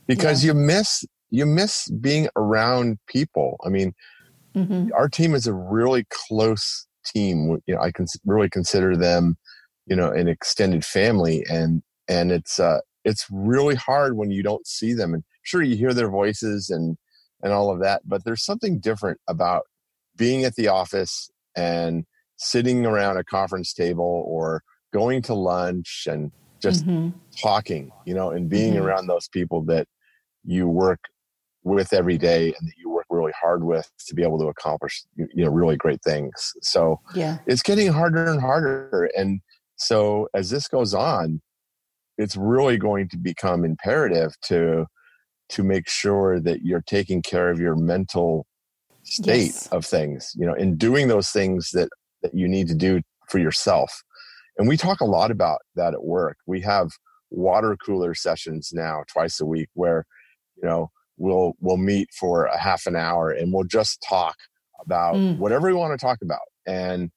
because 0.06 0.44
yeah. 0.44 0.52
you 0.52 0.54
miss 0.54 1.04
you 1.30 1.46
miss 1.46 1.88
being 1.90 2.28
around 2.36 2.98
people. 3.06 3.56
I 3.64 3.68
mean, 3.68 3.94
mm-hmm. 4.54 4.90
our 4.94 5.08
team 5.08 5.34
is 5.34 5.46
a 5.46 5.54
really 5.54 6.04
close 6.10 6.86
team. 7.06 7.60
You 7.66 7.74
know, 7.74 7.80
I 7.80 7.92
can 7.92 8.06
really 8.26 8.50
consider 8.50 8.96
them, 8.96 9.36
you 9.86 9.96
know, 9.96 10.10
an 10.10 10.28
extended 10.28 10.84
family, 10.84 11.44
and 11.48 11.82
and 12.08 12.32
it's 12.32 12.58
uh 12.58 12.80
it's 13.04 13.26
really 13.30 13.74
hard 13.74 14.16
when 14.16 14.30
you 14.30 14.42
don't 14.42 14.66
see 14.66 14.92
them. 14.92 15.14
And 15.14 15.24
sure, 15.42 15.62
you 15.62 15.76
hear 15.76 15.94
their 15.94 16.10
voices 16.10 16.70
and 16.70 16.96
and 17.42 17.52
all 17.52 17.70
of 17.70 17.80
that. 17.80 18.02
But 18.06 18.24
there's 18.24 18.44
something 18.44 18.78
different 18.78 19.18
about 19.28 19.64
being 20.16 20.44
at 20.44 20.54
the 20.54 20.68
office 20.68 21.30
and 21.56 22.04
sitting 22.36 22.86
around 22.86 23.16
a 23.16 23.24
conference 23.24 23.72
table 23.72 24.24
or 24.26 24.62
going 24.92 25.22
to 25.22 25.34
lunch 25.34 26.06
and 26.08 26.32
just 26.60 26.86
mm-hmm. 26.86 27.16
talking, 27.40 27.90
you 28.04 28.14
know, 28.14 28.30
and 28.30 28.48
being 28.48 28.74
mm-hmm. 28.74 28.84
around 28.84 29.06
those 29.06 29.28
people 29.28 29.62
that 29.62 29.86
you 30.44 30.68
work 30.68 31.00
with 31.62 31.92
every 31.92 32.16
day 32.16 32.46
and 32.46 32.68
that 32.68 32.74
you 32.78 32.88
work 32.88 33.06
really 33.10 33.32
hard 33.40 33.62
with 33.64 33.90
to 34.06 34.14
be 34.14 34.22
able 34.22 34.38
to 34.38 34.46
accomplish 34.46 35.02
you 35.16 35.44
know 35.44 35.50
really 35.50 35.76
great 35.76 36.02
things. 36.02 36.52
So 36.62 37.00
yeah. 37.14 37.38
it's 37.46 37.62
getting 37.62 37.92
harder 37.92 38.24
and 38.26 38.40
harder 38.40 39.10
and 39.14 39.40
so 39.76 40.28
as 40.34 40.48
this 40.50 40.68
goes 40.68 40.94
on 40.94 41.42
it's 42.20 42.36
really 42.36 42.76
going 42.76 43.08
to 43.08 43.16
become 43.16 43.64
imperative 43.64 44.34
to 44.42 44.86
to 45.50 45.62
make 45.62 45.88
sure 45.88 46.40
that 46.40 46.62
you're 46.62 46.82
taking 46.82 47.22
care 47.22 47.50
of 47.50 47.58
your 47.58 47.76
mental 47.76 48.46
state 49.04 49.46
yes. 49.46 49.66
of 49.68 49.84
things 49.84 50.32
you 50.36 50.46
know 50.46 50.54
in 50.54 50.76
doing 50.76 51.08
those 51.08 51.30
things 51.30 51.70
that 51.70 51.88
that 52.22 52.34
you 52.34 52.46
need 52.46 52.68
to 52.68 52.74
do 52.74 53.00
for 53.28 53.38
yourself 53.38 54.02
and 54.58 54.68
we 54.68 54.76
talk 54.76 55.00
a 55.00 55.06
lot 55.06 55.30
about 55.30 55.60
that 55.74 55.94
at 55.94 56.04
work 56.04 56.36
we 56.46 56.60
have 56.60 56.90
water 57.30 57.76
cooler 57.84 58.14
sessions 58.14 58.70
now 58.72 59.02
twice 59.10 59.40
a 59.40 59.46
week 59.46 59.68
where 59.74 60.04
you 60.56 60.68
know 60.68 60.90
we'll 61.16 61.54
we'll 61.60 61.76
meet 61.76 62.08
for 62.12 62.46
a 62.46 62.58
half 62.58 62.86
an 62.86 62.96
hour 62.96 63.30
and 63.30 63.52
we'll 63.52 63.64
just 63.64 64.04
talk 64.06 64.36
about 64.80 65.14
mm. 65.14 65.36
whatever 65.38 65.68
we 65.68 65.74
want 65.74 65.98
to 65.98 66.04
talk 66.04 66.18
about 66.22 66.40
and 66.66 67.10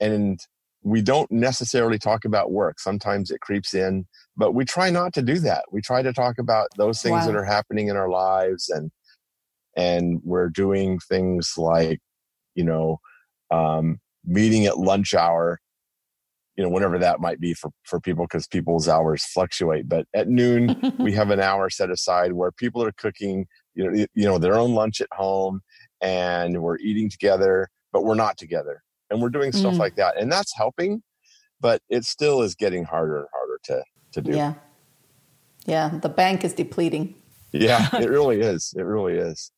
and 0.00 0.40
we 0.82 1.02
don't 1.02 1.30
necessarily 1.30 1.98
talk 1.98 2.24
about 2.24 2.52
work 2.52 2.80
sometimes 2.80 3.30
it 3.30 3.40
creeps 3.40 3.74
in 3.74 4.06
but 4.36 4.52
we 4.52 4.64
try 4.64 4.90
not 4.90 5.12
to 5.12 5.22
do 5.22 5.38
that 5.38 5.64
we 5.70 5.80
try 5.80 6.02
to 6.02 6.12
talk 6.12 6.38
about 6.38 6.68
those 6.76 7.02
things 7.02 7.20
wow. 7.20 7.26
that 7.26 7.36
are 7.36 7.44
happening 7.44 7.88
in 7.88 7.96
our 7.96 8.08
lives 8.08 8.68
and 8.68 8.90
and 9.76 10.20
we're 10.24 10.48
doing 10.48 10.98
things 10.98 11.54
like 11.56 12.00
you 12.54 12.64
know 12.64 12.98
um, 13.50 13.98
meeting 14.24 14.66
at 14.66 14.78
lunch 14.78 15.14
hour 15.14 15.60
you 16.56 16.64
know 16.64 16.70
whenever 16.70 16.98
that 16.98 17.20
might 17.20 17.40
be 17.40 17.54
for 17.54 17.70
for 17.84 18.00
people 18.00 18.24
because 18.24 18.46
people's 18.46 18.88
hours 18.88 19.24
fluctuate 19.24 19.88
but 19.88 20.06
at 20.14 20.28
noon 20.28 20.76
we 20.98 21.12
have 21.12 21.30
an 21.30 21.40
hour 21.40 21.70
set 21.70 21.90
aside 21.90 22.32
where 22.32 22.52
people 22.52 22.82
are 22.82 22.92
cooking 22.92 23.46
you 23.74 23.84
know 23.84 24.06
you 24.14 24.24
know 24.24 24.38
their 24.38 24.58
own 24.58 24.74
lunch 24.74 25.00
at 25.00 25.08
home 25.12 25.60
and 26.00 26.60
we're 26.60 26.78
eating 26.78 27.08
together 27.08 27.68
but 27.92 28.04
we're 28.04 28.14
not 28.14 28.36
together 28.36 28.82
and 29.10 29.22
we're 29.22 29.30
doing 29.30 29.52
stuff 29.52 29.74
mm. 29.74 29.78
like 29.78 29.96
that 29.96 30.20
and 30.20 30.30
that's 30.30 30.54
helping 30.56 31.02
but 31.60 31.80
it 31.88 32.04
still 32.04 32.42
is 32.42 32.54
getting 32.54 32.84
harder 32.84 33.18
and 33.18 33.26
harder 33.32 33.60
to 33.62 33.82
to 34.12 34.20
do 34.20 34.32
yeah 34.32 34.54
yeah 35.66 35.88
the 36.02 36.08
bank 36.08 36.44
is 36.44 36.52
depleting 36.52 37.14
yeah 37.52 37.88
it 37.94 38.08
really 38.08 38.40
is 38.40 38.74
it 38.76 38.82
really 38.82 39.14
is 39.14 39.52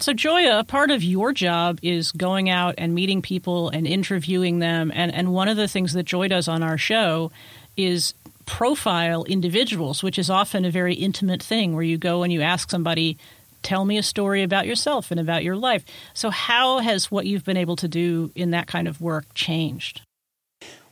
so, 0.00 0.12
Joya, 0.12 0.58
a 0.58 0.64
part 0.64 0.90
of 0.90 1.04
your 1.04 1.32
job 1.32 1.78
is 1.80 2.10
going 2.10 2.50
out 2.50 2.74
and 2.78 2.94
meeting 2.94 3.22
people 3.22 3.68
and 3.68 3.86
interviewing 3.86 4.58
them. 4.58 4.90
And, 4.94 5.14
and 5.14 5.32
one 5.32 5.48
of 5.48 5.56
the 5.56 5.68
things 5.68 5.92
that 5.92 6.02
Joy 6.02 6.28
does 6.28 6.48
on 6.48 6.62
our 6.62 6.76
show 6.76 7.30
is 7.76 8.12
profile 8.44 9.24
individuals, 9.24 10.02
which 10.02 10.18
is 10.18 10.28
often 10.28 10.64
a 10.64 10.70
very 10.70 10.94
intimate 10.94 11.42
thing 11.42 11.74
where 11.74 11.84
you 11.84 11.96
go 11.96 12.22
and 12.22 12.32
you 12.32 12.42
ask 12.42 12.70
somebody, 12.70 13.16
tell 13.62 13.84
me 13.84 13.96
a 13.96 14.02
story 14.02 14.42
about 14.42 14.66
yourself 14.66 15.10
and 15.10 15.20
about 15.20 15.44
your 15.44 15.56
life. 15.56 15.84
So, 16.12 16.30
how 16.30 16.80
has 16.80 17.10
what 17.10 17.26
you've 17.26 17.44
been 17.44 17.56
able 17.56 17.76
to 17.76 17.88
do 17.88 18.32
in 18.34 18.50
that 18.50 18.66
kind 18.66 18.88
of 18.88 19.00
work 19.00 19.26
changed? 19.34 20.02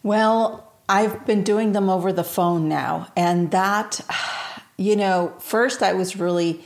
Well, 0.03 0.72
I've 0.89 1.25
been 1.27 1.43
doing 1.43 1.73
them 1.73 1.89
over 1.89 2.13
the 2.13 2.25
phone 2.25 2.69
now. 2.69 3.09
And 3.17 3.51
that, 3.51 4.01
you 4.77 4.97
know, 4.97 5.35
first 5.39 5.83
I 5.83 5.93
was 5.93 6.17
really 6.17 6.65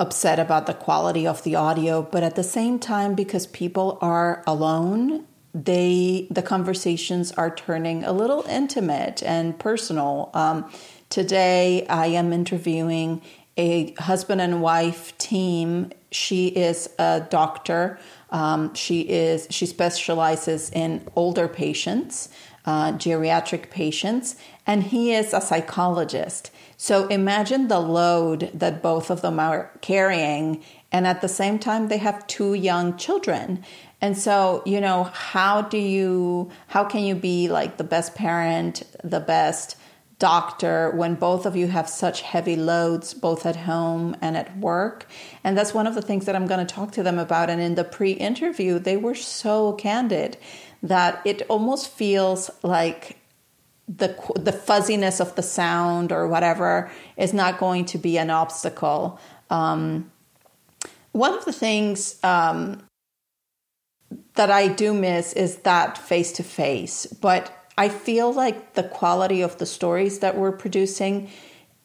upset 0.00 0.38
about 0.38 0.66
the 0.66 0.74
quality 0.74 1.26
of 1.26 1.42
the 1.44 1.54
audio, 1.54 2.02
but 2.02 2.22
at 2.22 2.34
the 2.34 2.42
same 2.42 2.78
time, 2.78 3.14
because 3.14 3.46
people 3.46 3.98
are 4.00 4.42
alone, 4.46 5.24
they 5.54 6.26
the 6.30 6.42
conversations 6.42 7.30
are 7.32 7.54
turning 7.54 8.04
a 8.04 8.12
little 8.12 8.42
intimate 8.48 9.22
and 9.22 9.58
personal. 9.58 10.30
Um, 10.34 10.70
today, 11.08 11.86
I 11.88 12.06
am 12.06 12.32
interviewing 12.32 13.22
a 13.56 13.92
husband 13.94 14.40
and 14.40 14.62
wife 14.62 15.16
team. 15.18 15.92
She 16.10 16.48
is 16.48 16.88
a 16.98 17.26
doctor. 17.28 17.98
Um, 18.30 18.74
she 18.74 19.02
is 19.02 19.46
she 19.50 19.66
specializes 19.66 20.70
in 20.70 21.06
older 21.14 21.48
patients, 21.48 22.30
uh, 22.64 22.92
geriatric 22.92 23.70
patients, 23.70 24.36
and 24.66 24.84
he 24.84 25.12
is 25.12 25.32
a 25.32 25.40
psychologist. 25.40 26.50
So 26.76 27.06
imagine 27.06 27.68
the 27.68 27.80
load 27.80 28.50
that 28.54 28.82
both 28.82 29.10
of 29.10 29.22
them 29.22 29.38
are 29.38 29.70
carrying. 29.80 30.64
And 30.90 31.06
at 31.06 31.20
the 31.20 31.28
same 31.28 31.58
time, 31.58 31.88
they 31.88 31.98
have 31.98 32.26
two 32.26 32.54
young 32.54 32.96
children. 32.96 33.64
And 34.00 34.18
so, 34.18 34.62
you 34.66 34.80
know, 34.80 35.04
how 35.04 35.62
do 35.62 35.78
you, 35.78 36.50
how 36.66 36.84
can 36.84 37.04
you 37.04 37.14
be 37.14 37.48
like 37.48 37.76
the 37.76 37.84
best 37.84 38.14
parent, 38.14 38.82
the 39.04 39.20
best 39.20 39.76
doctor 40.18 40.90
when 40.90 41.14
both 41.14 41.46
of 41.46 41.56
you 41.56 41.66
have 41.68 41.88
such 41.88 42.22
heavy 42.22 42.54
loads, 42.54 43.14
both 43.14 43.46
at 43.46 43.56
home 43.56 44.16
and 44.20 44.36
at 44.36 44.58
work? 44.58 45.06
And 45.44 45.56
that's 45.56 45.72
one 45.72 45.86
of 45.86 45.94
the 45.94 46.02
things 46.02 46.26
that 46.26 46.34
I'm 46.34 46.48
going 46.48 46.66
to 46.66 46.74
talk 46.74 46.92
to 46.92 47.04
them 47.04 47.18
about. 47.18 47.48
And 47.48 47.60
in 47.60 47.76
the 47.76 47.84
pre 47.84 48.10
interview, 48.10 48.80
they 48.80 48.96
were 48.96 49.14
so 49.14 49.74
candid 49.74 50.36
that 50.82 51.20
it 51.24 51.42
almost 51.48 51.88
feels 51.88 52.50
like 52.62 53.18
the 53.88 54.16
the 54.36 54.52
fuzziness 54.52 55.20
of 55.20 55.34
the 55.34 55.42
sound 55.42 56.12
or 56.12 56.26
whatever 56.28 56.90
is 57.16 57.32
not 57.32 57.58
going 57.58 57.84
to 57.86 57.98
be 57.98 58.18
an 58.18 58.30
obstacle. 58.30 59.20
Um, 59.50 60.10
one 61.12 61.34
of 61.34 61.44
the 61.44 61.52
things 61.52 62.18
um, 62.24 62.82
that 64.34 64.50
I 64.50 64.68
do 64.68 64.94
miss 64.94 65.32
is 65.34 65.58
that 65.58 65.98
face 65.98 66.32
to 66.32 66.42
face, 66.42 67.06
but 67.06 67.54
I 67.76 67.88
feel 67.88 68.32
like 68.32 68.74
the 68.74 68.82
quality 68.82 69.42
of 69.42 69.58
the 69.58 69.66
stories 69.66 70.20
that 70.20 70.36
we're 70.36 70.52
producing 70.52 71.30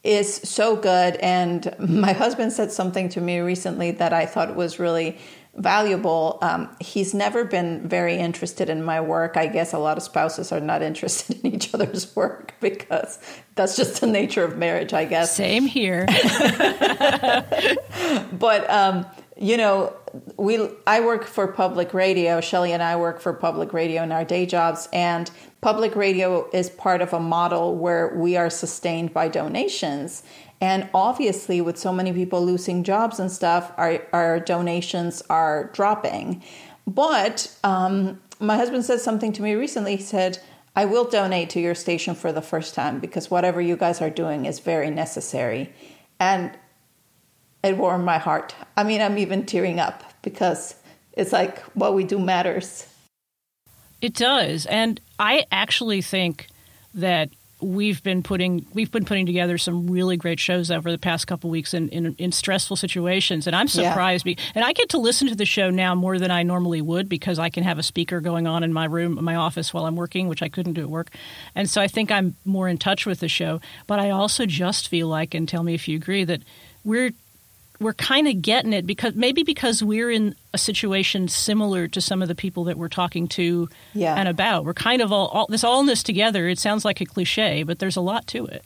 is 0.02 0.36
so 0.36 0.76
good. 0.76 1.16
And 1.16 1.74
my 1.78 2.12
husband 2.12 2.52
said 2.52 2.72
something 2.72 3.08
to 3.10 3.20
me 3.20 3.40
recently 3.40 3.90
that 3.92 4.12
I 4.12 4.26
thought 4.26 4.54
was 4.54 4.78
really 4.78 5.18
valuable. 5.58 6.38
Um, 6.40 6.74
he's 6.80 7.14
never 7.14 7.44
been 7.44 7.88
very 7.88 8.16
interested 8.16 8.70
in 8.70 8.82
my 8.82 9.00
work. 9.00 9.36
I 9.36 9.46
guess 9.46 9.72
a 9.72 9.78
lot 9.78 9.96
of 9.96 10.02
spouses 10.02 10.52
are 10.52 10.60
not 10.60 10.82
interested 10.88 11.44
in 11.44 11.54
each 11.54 11.74
other's 11.74 12.14
work 12.16 12.54
because 12.60 13.18
that's 13.54 13.76
just 13.76 14.00
the 14.00 14.06
nature 14.06 14.44
of 14.44 14.56
marriage, 14.56 14.92
I 14.92 15.04
guess. 15.04 15.36
Same 15.36 15.66
here. 15.66 16.06
but 18.32 18.70
um, 18.70 19.06
you 19.38 19.56
know, 19.56 19.94
we 20.36 20.68
I 20.86 21.00
work 21.00 21.24
for 21.24 21.46
public 21.46 21.94
radio. 21.94 22.40
Shelly 22.40 22.72
and 22.72 22.82
I 22.82 22.96
work 22.96 23.20
for 23.20 23.32
public 23.32 23.72
radio 23.72 24.02
in 24.02 24.10
our 24.10 24.24
day 24.24 24.46
jobs, 24.46 24.88
and 24.92 25.30
public 25.60 25.94
radio 25.94 26.48
is 26.52 26.70
part 26.70 27.00
of 27.00 27.12
a 27.12 27.20
model 27.20 27.76
where 27.76 28.14
we 28.16 28.36
are 28.36 28.50
sustained 28.50 29.14
by 29.14 29.28
donations. 29.28 30.22
And 30.60 30.88
obviously, 30.92 31.60
with 31.60 31.78
so 31.78 31.92
many 31.92 32.12
people 32.12 32.44
losing 32.44 32.82
jobs 32.82 33.20
and 33.20 33.30
stuff, 33.30 33.72
our, 33.76 34.04
our 34.12 34.40
donations 34.40 35.22
are 35.30 35.70
dropping. 35.72 36.42
But 36.86 37.56
um, 37.62 38.20
my 38.40 38.56
husband 38.56 38.84
said 38.84 39.00
something 39.00 39.32
to 39.34 39.42
me 39.42 39.54
recently. 39.54 39.96
He 39.96 40.02
said, 40.02 40.40
I 40.74 40.84
will 40.84 41.04
donate 41.04 41.50
to 41.50 41.60
your 41.60 41.76
station 41.76 42.16
for 42.16 42.32
the 42.32 42.42
first 42.42 42.74
time 42.74 42.98
because 42.98 43.30
whatever 43.30 43.60
you 43.60 43.76
guys 43.76 44.00
are 44.00 44.10
doing 44.10 44.46
is 44.46 44.58
very 44.58 44.90
necessary. 44.90 45.72
And 46.18 46.50
it 47.68 47.76
warmed 47.76 48.04
my 48.04 48.18
heart. 48.18 48.54
I 48.76 48.84
mean, 48.84 49.00
I'm 49.00 49.18
even 49.18 49.46
tearing 49.46 49.78
up 49.78 50.02
because 50.22 50.74
it's 51.12 51.32
like 51.32 51.60
what 51.74 51.94
we 51.94 52.04
do 52.04 52.18
matters. 52.18 52.86
It 54.00 54.14
does. 54.14 54.66
And 54.66 55.00
I 55.18 55.44
actually 55.50 56.02
think 56.02 56.48
that 56.94 57.30
we've 57.60 58.02
been 58.04 58.22
putting 58.22 58.64
we've 58.72 58.92
been 58.92 59.04
putting 59.04 59.26
together 59.26 59.58
some 59.58 59.90
really 59.90 60.16
great 60.16 60.38
shows 60.38 60.70
over 60.70 60.92
the 60.92 60.98
past 60.98 61.26
couple 61.26 61.50
weeks 61.50 61.74
in, 61.74 61.88
in, 61.88 62.14
in 62.16 62.30
stressful 62.30 62.76
situations 62.76 63.48
and 63.48 63.56
i'm 63.56 63.66
surprised 63.66 64.24
yeah. 64.24 64.34
and 64.54 64.64
i 64.64 64.72
get 64.72 64.88
to 64.88 64.98
listen 64.98 65.26
to 65.26 65.34
the 65.34 65.44
show 65.44 65.68
now 65.68 65.92
more 65.92 66.18
than 66.18 66.30
i 66.30 66.44
normally 66.44 66.80
would 66.80 67.08
because 67.08 67.38
i 67.38 67.50
can 67.50 67.64
have 67.64 67.76
a 67.76 67.82
speaker 67.82 68.20
going 68.20 68.46
on 68.46 68.62
in 68.62 68.72
my 68.72 68.84
room 68.84 69.18
my 69.24 69.34
office 69.34 69.74
while 69.74 69.86
i'm 69.86 69.96
working 69.96 70.28
which 70.28 70.42
i 70.42 70.48
couldn't 70.48 70.74
do 70.74 70.82
at 70.82 70.88
work 70.88 71.10
and 71.56 71.68
so 71.68 71.80
i 71.80 71.88
think 71.88 72.12
i'm 72.12 72.36
more 72.44 72.68
in 72.68 72.78
touch 72.78 73.06
with 73.06 73.18
the 73.18 73.28
show 73.28 73.60
but 73.88 73.98
i 73.98 74.08
also 74.08 74.46
just 74.46 74.86
feel 74.86 75.08
like 75.08 75.34
and 75.34 75.48
tell 75.48 75.64
me 75.64 75.74
if 75.74 75.88
you 75.88 75.96
agree 75.96 76.22
that 76.22 76.42
we're 76.84 77.10
we're 77.80 77.94
kind 77.94 78.26
of 78.26 78.42
getting 78.42 78.72
it 78.72 78.86
because 78.86 79.14
maybe 79.14 79.42
because 79.42 79.82
we're 79.82 80.10
in 80.10 80.34
a 80.52 80.58
situation 80.58 81.28
similar 81.28 81.86
to 81.88 82.00
some 82.00 82.22
of 82.22 82.28
the 82.28 82.34
people 82.34 82.64
that 82.64 82.76
we're 82.76 82.88
talking 82.88 83.28
to 83.28 83.68
yeah. 83.94 84.14
and 84.14 84.28
about. 84.28 84.64
We're 84.64 84.74
kind 84.74 85.00
of 85.00 85.12
all, 85.12 85.28
all 85.28 85.46
this 85.48 85.62
all 85.62 85.80
in 85.80 85.86
this 85.86 86.02
together. 86.02 86.48
It 86.48 86.58
sounds 86.58 86.84
like 86.84 87.00
a 87.00 87.04
cliche, 87.04 87.62
but 87.62 87.78
there's 87.78 87.96
a 87.96 88.00
lot 88.00 88.26
to 88.28 88.46
it. 88.46 88.64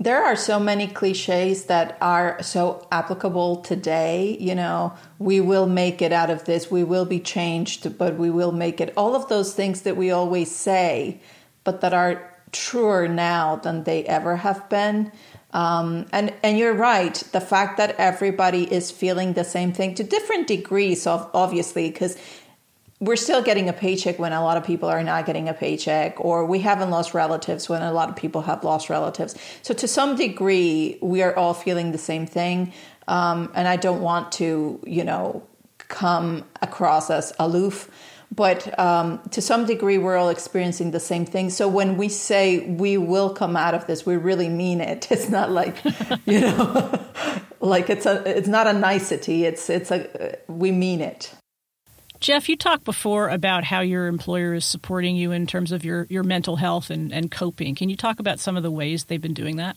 There 0.00 0.24
are 0.24 0.34
so 0.34 0.58
many 0.58 0.88
cliches 0.88 1.66
that 1.66 1.96
are 2.00 2.42
so 2.42 2.86
applicable 2.90 3.56
today. 3.56 4.36
You 4.40 4.54
know, 4.54 4.94
we 5.18 5.40
will 5.40 5.66
make 5.66 6.02
it 6.02 6.12
out 6.12 6.30
of 6.30 6.44
this, 6.44 6.70
we 6.70 6.82
will 6.82 7.04
be 7.04 7.20
changed, 7.20 7.96
but 7.96 8.16
we 8.16 8.30
will 8.30 8.52
make 8.52 8.80
it. 8.80 8.92
All 8.96 9.14
of 9.14 9.28
those 9.28 9.54
things 9.54 9.82
that 9.82 9.96
we 9.96 10.10
always 10.10 10.54
say, 10.54 11.20
but 11.62 11.80
that 11.82 11.94
are 11.94 12.30
truer 12.50 13.08
now 13.08 13.56
than 13.56 13.84
they 13.84 14.04
ever 14.04 14.36
have 14.36 14.68
been. 14.68 15.12
Um, 15.54 16.06
and 16.12 16.34
and 16.42 16.58
you're 16.58 16.74
right. 16.74 17.14
The 17.32 17.40
fact 17.40 17.78
that 17.78 17.94
everybody 17.96 18.64
is 18.70 18.90
feeling 18.90 19.32
the 19.34 19.44
same 19.44 19.72
thing 19.72 19.94
to 19.94 20.04
different 20.04 20.48
degrees, 20.48 21.06
of 21.06 21.30
obviously, 21.32 21.90
because 21.90 22.18
we're 23.00 23.16
still 23.16 23.42
getting 23.42 23.68
a 23.68 23.72
paycheck 23.72 24.18
when 24.18 24.32
a 24.32 24.42
lot 24.42 24.56
of 24.56 24.64
people 24.64 24.88
are 24.88 25.02
not 25.02 25.26
getting 25.26 25.48
a 25.48 25.54
paycheck, 25.54 26.18
or 26.18 26.44
we 26.44 26.58
haven't 26.58 26.90
lost 26.90 27.14
relatives 27.14 27.68
when 27.68 27.82
a 27.82 27.92
lot 27.92 28.08
of 28.08 28.16
people 28.16 28.42
have 28.42 28.64
lost 28.64 28.90
relatives. 28.90 29.36
So 29.62 29.72
to 29.74 29.86
some 29.86 30.16
degree, 30.16 30.98
we 31.00 31.22
are 31.22 31.34
all 31.36 31.54
feeling 31.54 31.92
the 31.92 31.98
same 31.98 32.26
thing. 32.26 32.72
Um, 33.06 33.52
and 33.54 33.68
I 33.68 33.76
don't 33.76 34.00
want 34.00 34.32
to, 34.32 34.80
you 34.84 35.04
know, 35.04 35.46
come 35.78 36.44
across 36.62 37.10
as 37.10 37.32
aloof 37.38 37.90
but 38.34 38.78
um, 38.78 39.20
to 39.30 39.40
some 39.40 39.66
degree, 39.66 39.98
we're 39.98 40.16
all 40.16 40.30
experiencing 40.30 40.90
the 40.90 41.00
same 41.00 41.24
thing. 41.24 41.50
So 41.50 41.68
when 41.68 41.96
we 41.96 42.08
say 42.08 42.60
we 42.60 42.96
will 42.96 43.30
come 43.30 43.56
out 43.56 43.74
of 43.74 43.86
this, 43.86 44.04
we 44.04 44.16
really 44.16 44.48
mean 44.48 44.80
it. 44.80 45.08
It's 45.14 45.28
not 45.28 45.52
like, 45.52 45.76
you 46.26 46.40
know, 46.40 47.00
like 47.60 47.88
it's 47.88 48.04
a 48.04 48.22
it's 48.26 48.48
not 48.48 48.66
a 48.66 48.72
nicety. 48.72 49.44
It's 49.44 49.70
it's 49.70 49.90
a 49.92 50.38
we 50.48 50.72
mean 50.72 51.00
it. 51.00 51.32
Jeff, 52.20 52.48
you 52.48 52.56
talked 52.56 52.84
before 52.84 53.28
about 53.28 53.64
how 53.64 53.80
your 53.80 54.06
employer 54.06 54.54
is 54.54 54.64
supporting 54.64 55.14
you 55.14 55.30
in 55.30 55.46
terms 55.46 55.72
of 55.72 55.84
your, 55.84 56.06
your 56.08 56.22
mental 56.22 56.56
health 56.56 56.88
and, 56.88 57.12
and 57.12 57.30
coping. 57.30 57.74
Can 57.74 57.90
you 57.90 57.96
talk 57.96 58.18
about 58.18 58.40
some 58.40 58.56
of 58.56 58.62
the 58.62 58.70
ways 58.70 59.04
they've 59.04 59.20
been 59.20 59.34
doing 59.34 59.56
that? 59.56 59.76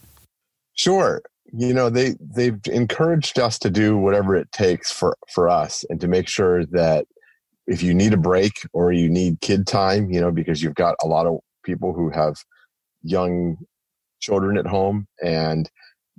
Sure. 0.74 1.22
You 1.52 1.74
know, 1.74 1.90
they 1.90 2.16
they've 2.20 2.60
encouraged 2.68 3.38
us 3.38 3.60
to 3.60 3.70
do 3.70 3.98
whatever 3.98 4.36
it 4.36 4.52
takes 4.52 4.92
for, 4.92 5.18
for 5.34 5.50
us 5.50 5.84
and 5.90 6.00
to 6.02 6.08
make 6.08 6.28
sure 6.30 6.66
that 6.68 7.06
if 7.68 7.84
you 7.84 7.94
need 7.94 8.14
a 8.14 8.18
break 8.18 8.66
or 8.74 8.92
you 8.94 9.10
need 9.10 9.42
kid 9.42 9.68
time, 9.68 10.10
you 10.10 10.22
know, 10.22 10.32
because 10.32 10.64
you've 10.64 10.76
got 10.76 10.96
a 11.04 11.08
lot 11.08 11.28
of 11.28 11.40
people 11.64 11.94
who 11.94 12.10
have 12.10 12.36
young 13.04 13.58
children 14.22 14.58
at 14.58 14.66
home 14.66 15.06
and, 15.22 15.70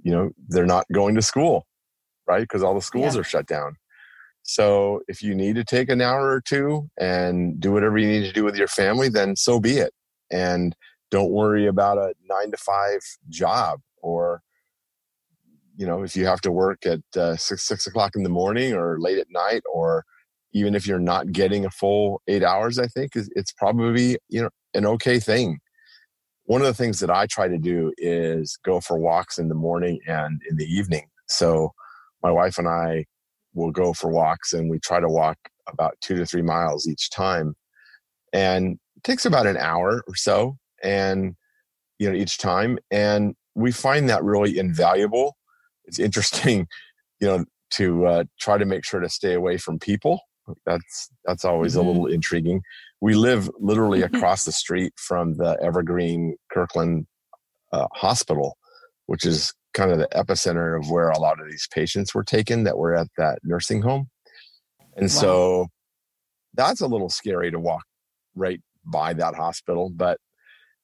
you 0.03 0.13
know, 0.13 0.31
they're 0.49 0.67
not 0.67 0.85
going 0.93 1.15
to 1.15 1.23
school, 1.23 1.67
right? 2.27 2.43
Because 2.43 2.63
all 2.63 2.75
the 2.75 2.83
schools 2.83 3.15
yeah. 3.15 3.23
are 3.23 3.25
shut 3.25 3.47
down. 3.47 3.77
So 4.43 5.01
if 5.09 5.23
you 5.23 5.35
need 5.35 5.57
to 5.57 5.65
take 5.65 5.89
an 5.89 6.01
hour 6.01 6.29
or 6.29 6.41
two 6.41 6.89
and 6.99 7.59
do 7.59 7.73
whatever 7.73 7.99
you 7.99 8.09
need 8.09 8.27
to 8.27 8.33
do 8.33 8.45
with 8.45 8.57
your 8.57 8.69
family, 8.69 9.09
then 9.09 9.35
so 9.35 9.59
be 9.59 9.79
it. 9.79 9.93
And 10.31 10.77
don't 11.11 11.31
worry 11.31 11.67
about 11.67 11.97
a 11.97 12.13
nine 12.29 12.51
to 12.51 12.57
five 12.59 13.01
job 13.31 13.81
or, 14.03 14.43
you 15.77 15.87
know, 15.87 16.03
if 16.03 16.15
you 16.15 16.27
have 16.27 16.43
to 16.43 16.53
work 16.53 16.85
at 16.85 17.01
uh, 17.17 17.37
six, 17.37 17.63
six 17.63 17.87
o'clock 17.87 18.13
in 18.15 18.23
the 18.23 18.29
morning 18.29 18.75
or 18.75 19.01
late 19.01 19.19
at 19.19 19.31
night 19.31 19.63
or, 19.73 20.05
even 20.53 20.75
if 20.75 20.87
you're 20.87 20.99
not 20.99 21.33
getting 21.33 21.65
a 21.65 21.71
full 21.71 22.23
eight 22.27 22.43
hours, 22.43 22.79
I 22.79 22.87
think 22.87 23.13
it's 23.15 23.53
probably 23.53 24.19
you 24.29 24.43
know 24.43 24.51
an 24.75 24.87
okay 24.87 25.21
thing. 25.21 25.59
One 26.45 26.61
of 26.63 26.67
the 26.67 26.75
things 26.75 27.01
that 27.01 27.11
I 27.11 27.27
try 27.27 27.49
to 27.49 27.59
do 27.59 27.93
is 27.99 28.59
go 28.65 28.81
for 28.81 28.99
walks 28.99 29.39
in 29.39 29.49
the 29.49 29.55
morning 29.55 30.01
and 30.07 30.41
in 30.49 30.57
the 30.57 30.65
evening. 30.65 31.09
So 31.27 31.73
my 32.23 32.31
wife 32.31 32.57
and 32.59 32.67
I 32.67 33.05
will 33.55 33.71
go 33.71 33.93
for 33.93 34.11
walks, 34.11 34.53
and 34.53 34.71
we 34.71 34.79
try 34.79 35.01
to 35.01 35.09
walk 35.09 35.37
about 35.69 35.97
two 36.01 36.17
to 36.17 36.27
three 36.27 36.43
miles 36.43 36.89
each 36.89 37.11
time, 37.11 37.55
and 38.33 38.79
it 38.97 39.05
takes 39.05 39.27
about 39.27 39.47
an 39.47 39.57
hour 39.57 40.03
or 40.07 40.15
so, 40.15 40.57
and 40.83 41.35
you 41.99 42.09
know 42.09 42.17
each 42.17 42.39
time, 42.39 42.79
and 42.91 43.35
we 43.55 43.73
find 43.73 44.09
that 44.09 44.25
really 44.25 44.59
invaluable. 44.59 45.37
It's 45.85 45.99
interesting, 45.99 46.67
you 47.21 47.27
know, 47.27 47.45
to 47.73 48.07
uh, 48.07 48.25
try 48.41 48.57
to 48.57 48.65
make 48.65 48.85
sure 48.85 49.01
to 49.01 49.09
stay 49.11 49.35
away 49.35 49.59
from 49.59 49.79
people 49.79 50.21
that's 50.67 51.11
that's 51.25 51.45
always 51.45 51.75
mm-hmm. 51.75 51.87
a 51.87 51.91
little 51.91 52.07
intriguing. 52.07 52.63
We 53.01 53.15
live 53.15 53.51
literally 53.59 54.03
across 54.03 54.45
the 54.45 54.53
street 54.53 54.93
from 54.97 55.37
the 55.37 55.57
Evergreen 55.63 56.37
Kirkland 56.51 57.07
uh, 57.73 57.87
Hospital, 57.95 58.57
which 59.07 59.25
is 59.25 59.53
kind 59.75 59.91
of 59.91 59.99
the 59.99 60.09
epicenter 60.15 60.79
of 60.79 60.91
where 60.91 61.11
a 61.11 61.19
lot 61.19 61.41
of 61.41 61.49
these 61.49 61.69
patients 61.73 62.15
were 62.15 62.25
taken 62.25 62.65
that 62.65 62.79
were 62.79 62.95
at 62.95 63.09
that 63.17 63.39
nursing 63.45 63.83
home. 63.83 64.09
And 64.97 65.05
wow. 65.05 65.09
so 65.09 65.67
that's 66.55 66.81
a 66.81 66.87
little 66.87 67.11
scary 67.11 67.51
to 67.51 67.61
walk 67.61 67.85
right 68.35 68.61
by 68.85 69.13
that 69.13 69.35
hospital, 69.35 69.91
but 69.95 70.19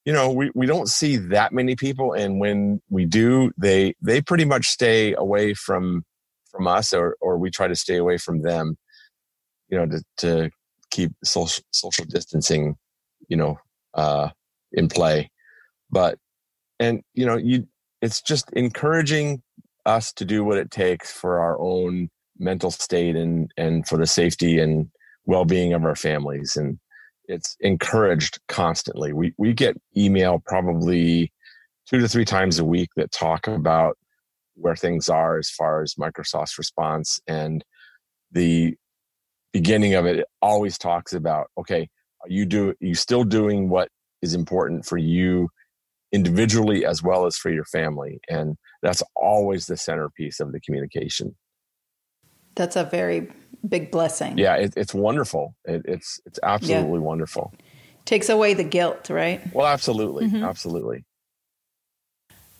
you 0.05 0.13
know, 0.13 0.31
we, 0.31 0.51
we 0.55 0.67
don't 0.67 0.89
see 0.89 1.17
that 1.17 1.53
many 1.53 1.77
people 1.77 2.13
and 2.13 2.39
when 2.39 2.83
we 2.91 3.07
do, 3.07 3.51
they 3.57 3.95
they 4.03 4.21
pretty 4.21 4.45
much 4.45 4.67
stay 4.67 5.15
away 5.15 5.55
from 5.55 6.05
from 6.51 6.67
us 6.67 6.93
or 6.93 7.17
or 7.21 7.39
we 7.39 7.51
try 7.51 7.67
to 7.69 7.75
stay 7.75 7.97
away 7.97 8.19
from 8.19 8.43
them 8.43 8.77
you 9.69 9.79
know, 9.79 9.87
to, 9.87 10.03
to 10.19 10.51
keep 10.91 11.13
social 11.25 11.65
social 11.73 12.05
distancing, 12.05 12.77
you 13.29 13.37
know, 13.37 13.59
uh, 13.95 14.29
in 14.73 14.89
play. 14.89 15.31
But 15.91 16.19
and 16.79 17.03
you 17.15 17.27
know, 17.27 17.37
you 17.37 17.67
it's 18.03 18.21
just 18.21 18.51
encouraging 18.53 19.43
us 19.87 20.13
to 20.13 20.25
do 20.25 20.45
what 20.45 20.59
it 20.59 20.71
takes 20.71 21.13
for 21.13 21.41
our 21.41 21.59
own 21.61 22.11
mental 22.39 22.71
state 22.71 23.17
and 23.17 23.51
and 23.57 23.87
for 23.87 23.97
the 23.97 24.07
safety 24.07 24.59
and 24.59 24.89
well-being 25.27 25.73
of 25.73 25.85
our 25.85 25.95
families 25.95 26.57
and 26.57 26.79
it's 27.27 27.57
encouraged 27.61 28.39
constantly 28.49 29.13
we 29.13 29.33
we 29.39 29.53
get 29.53 29.77
email 29.97 30.43
probably 30.47 31.33
two 31.89 32.01
to 32.01 32.09
three 32.09 32.25
times 32.25 32.59
a 32.59 32.65
week 32.65 32.91
that 32.97 33.13
talk 33.13 33.47
about 33.47 33.97
where 34.57 34.77
things 34.77 35.09
are 35.09 35.39
as 35.39 35.49
far 35.49 35.83
as 35.83 35.95
microsoft's 35.95 36.59
response 36.59 37.21
and 37.27 37.65
the 38.33 38.75
beginning 39.55 39.95
of 39.95 40.05
it, 40.05 40.27
always 40.43 40.77
talks 40.77 41.15
about 41.15 41.47
okay 41.57 41.89
are 42.23 42.29
you 42.31 42.45
do 42.45 42.71
are 42.71 42.77
you 42.81 42.95
still 42.95 43.25
doing 43.25 43.71
what 43.71 43.89
is 44.21 44.35
important 44.35 44.85
for 44.85 44.99
you 44.99 45.49
individually 46.13 46.85
as 46.85 47.03
well 47.03 47.25
as 47.27 47.37
for 47.37 47.51
your 47.51 47.65
family? 47.65 48.21
And 48.29 48.57
that's 48.83 49.03
always 49.17 49.67
the 49.67 49.77
centerpiece 49.77 50.41
of 50.41 50.53
the 50.53 50.61
communication. 50.61 51.37
That's 52.55 52.77
a 52.77 52.85
very 52.85 53.31
big 53.67 53.91
blessing. 53.91 54.37
Yeah 54.37 54.57
it, 54.57 54.75
it's 54.77 54.93
wonderful. 54.93 55.55
It, 55.65 55.83
it's 55.87 56.21
it's 56.27 56.41
absolutely 56.43 56.99
yeah. 56.99 57.07
wonderful. 57.07 57.55
Takes 58.05 58.29
away 58.29 58.55
the 58.55 58.65
guilt 58.65 59.09
right? 59.09 59.41
Well 59.55 59.67
absolutely. 59.67 60.27
Mm-hmm. 60.27 60.45
absolutely. 60.45 61.05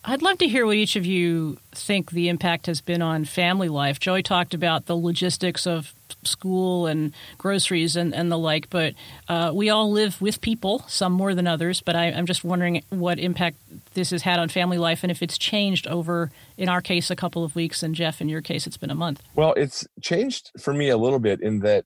I'd 0.07 0.21
love 0.21 0.37
to 0.37 0.47
hear 0.47 0.67
what 0.67 0.75
each 0.75 0.95
of 0.95 1.03
you 1.07 1.57
think 1.71 2.11
the 2.11 2.29
impact 2.29 2.67
has 2.67 2.79
been 2.79 3.01
on 3.01 3.25
family 3.25 3.69
life. 3.69 3.99
Joey 3.99 4.21
talked 4.21 4.53
about 4.53 4.85
the 4.85 4.95
logistics 4.95 5.65
of 5.65 5.94
school 6.23 6.87
and 6.87 7.13
groceries 7.37 7.95
and, 7.95 8.13
and 8.13 8.31
the 8.31 8.37
like, 8.37 8.69
but 8.69 8.93
uh, 9.27 9.51
we 9.53 9.69
all 9.69 9.91
live 9.91 10.21
with 10.21 10.41
people, 10.41 10.83
some 10.87 11.13
more 11.13 11.35
than 11.35 11.47
others. 11.47 11.81
But 11.81 11.95
I, 11.95 12.07
am 12.07 12.25
just 12.25 12.43
wondering 12.43 12.83
what 12.89 13.19
impact 13.19 13.57
this 13.93 14.11
has 14.11 14.21
had 14.21 14.39
on 14.39 14.49
family 14.49 14.77
life 14.77 15.03
and 15.03 15.11
if 15.11 15.21
it's 15.21 15.37
changed 15.37 15.87
over, 15.87 16.31
in 16.57 16.69
our 16.69 16.81
case, 16.81 17.09
a 17.09 17.15
couple 17.15 17.43
of 17.43 17.55
weeks, 17.55 17.83
and 17.83 17.95
Jeff, 17.95 18.21
in 18.21 18.29
your 18.29 18.41
case, 18.41 18.67
it's 18.67 18.77
been 18.77 18.91
a 18.91 18.95
month. 18.95 19.21
Well, 19.35 19.53
it's 19.53 19.87
changed 20.01 20.51
for 20.59 20.73
me 20.73 20.89
a 20.89 20.97
little 20.97 21.19
bit 21.19 21.41
in 21.41 21.59
that, 21.59 21.85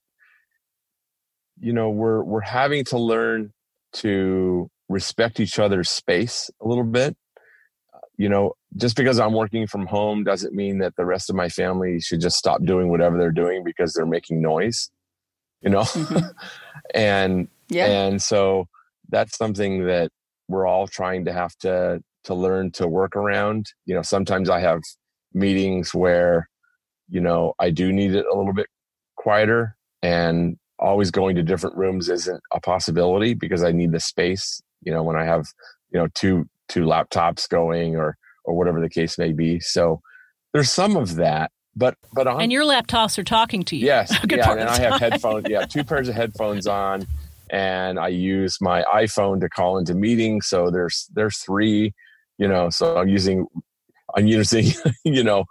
you 1.60 1.74
know, 1.74 1.90
we're 1.90 2.24
we're 2.24 2.42
having 2.42 2.86
to 2.86 2.98
learn 2.98 3.52
to 3.92 4.70
respect 4.88 5.40
each 5.40 5.60
other's 5.60 5.90
space 5.90 6.50
a 6.62 6.68
little 6.68 6.84
bit 6.84 7.18
you 8.20 8.28
know, 8.28 8.54
just 8.76 8.96
because 8.96 9.20
I'm 9.20 9.34
working 9.34 9.68
from 9.68 9.88
home 9.88 10.24
doesn't 10.24 10.54
mean 10.54 10.80
that 10.80 10.96
the 10.96 11.06
rest 11.06 11.30
of 11.30 11.36
my 11.36 11.50
family 11.50 12.00
should 12.00 12.22
just 12.22 12.38
stop 12.38 12.64
doing 12.64 12.90
whatever 12.90 13.18
they're 13.18 13.32
doing 13.32 13.64
because 13.64 13.94
they're 13.94 14.06
making 14.06 14.42
noise, 14.42 14.90
you 15.62 15.70
know? 15.70 15.82
Mm-hmm. 15.82 16.28
and, 16.94 17.48
yeah. 17.70 17.86
and 17.86 18.22
so 18.22 18.68
that's 19.10 19.38
something 19.38 19.86
that 19.88 20.12
we're 20.48 20.68
all 20.68 20.88
trying 20.88 21.26
to 21.26 21.34
have 21.34 21.56
to, 21.60 22.02
to 22.26 22.34
learn 22.34 22.72
to 22.72 22.88
work 22.88 23.16
around. 23.16 23.66
You 23.86 23.96
know, 23.96 24.02
sometimes 24.02 24.50
I 24.50 24.60
have 24.60 24.82
meetings 25.34 25.94
where, 25.94 26.48
you 27.10 27.22
know, 27.22 27.54
I 27.60 27.72
do 27.72 27.92
need 27.92 28.14
it 28.14 28.26
a 28.32 28.38
little 28.38 28.54
bit 28.54 28.68
quieter 29.16 29.76
and 30.02 30.58
always 30.80 31.12
going 31.12 31.36
to 31.36 31.44
different 31.44 31.76
rooms 31.76 32.08
isn't 32.10 32.42
a 32.54 32.60
possibility 32.60 33.34
because 33.34 33.64
I 33.64 33.72
need 33.72 33.92
the 33.92 34.00
space, 34.00 34.62
you 34.82 34.94
know, 34.94 35.04
when 35.04 35.16
I 35.16 35.26
have, 35.26 35.48
you 35.92 36.00
know, 36.00 36.08
two 36.14 36.48
two 36.70 36.86
laptops 36.86 37.50
going 37.50 37.96
or 37.96 38.16
or 38.50 38.56
whatever 38.56 38.82
the 38.82 38.90
case 38.90 39.18
may 39.20 39.32
be. 39.32 39.60
So 39.60 40.02
there's 40.54 40.72
some 40.72 40.98
of 40.98 41.16
that, 41.16 41.52
but 41.76 41.96
but 42.14 42.26
on, 42.26 42.42
and 42.42 42.52
your 42.52 42.64
laptops 42.64 43.18
are 43.20 43.24
talking 43.24 43.64
to 43.64 43.78
you. 43.78 43.86
Yes, 43.86 44.12
yeah, 44.30 44.52
and 44.52 44.68
I 44.68 44.78
have 44.80 45.00
headphones. 45.00 45.46
Yeah, 45.48 45.66
two 45.66 45.84
pairs 45.84 46.10
of 46.10 46.16
headphones 46.16 46.66
on, 46.66 47.06
and 47.52 48.00
I 48.00 48.08
use 48.08 48.58
my 48.60 48.84
iPhone 48.84 49.40
to 49.42 49.50
call 49.50 49.78
into 49.78 49.94
meetings. 49.94 50.48
So 50.48 50.72
there's 50.72 51.08
there's 51.14 51.38
three, 51.38 51.94
you 52.40 52.48
know. 52.48 52.72
So 52.72 52.98
I'm 52.98 53.08
using 53.08 53.46
I'm 54.16 54.26
using 54.26 54.66
you 55.06 55.24
know 55.24 55.46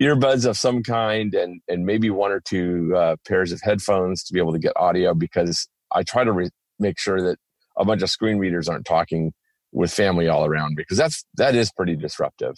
earbuds 0.00 0.46
of 0.46 0.56
some 0.56 0.84
kind 0.84 1.34
and 1.34 1.60
and 1.66 1.84
maybe 1.84 2.08
one 2.08 2.30
or 2.30 2.40
two 2.40 2.94
uh, 2.96 3.16
pairs 3.26 3.50
of 3.50 3.60
headphones 3.62 4.22
to 4.24 4.32
be 4.32 4.38
able 4.38 4.52
to 4.52 4.60
get 4.60 4.72
audio 4.76 5.12
because 5.12 5.68
I 5.90 6.04
try 6.04 6.22
to 6.22 6.30
re- 6.30 6.50
make 6.78 7.00
sure 7.00 7.20
that 7.20 7.38
a 7.76 7.84
bunch 7.84 8.02
of 8.02 8.10
screen 8.10 8.38
readers 8.38 8.68
aren't 8.68 8.86
talking 8.86 9.32
with 9.72 9.92
family 9.92 10.28
all 10.28 10.44
around 10.46 10.76
because 10.76 10.96
that's 10.96 11.24
that 11.36 11.54
is 11.54 11.70
pretty 11.72 11.96
disruptive 11.96 12.56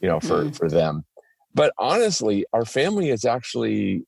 you 0.00 0.08
know 0.08 0.20
for 0.20 0.44
mm. 0.44 0.56
for 0.56 0.68
them. 0.68 1.04
But 1.54 1.72
honestly 1.78 2.44
our 2.52 2.64
family 2.64 3.08
has 3.08 3.24
actually 3.24 4.04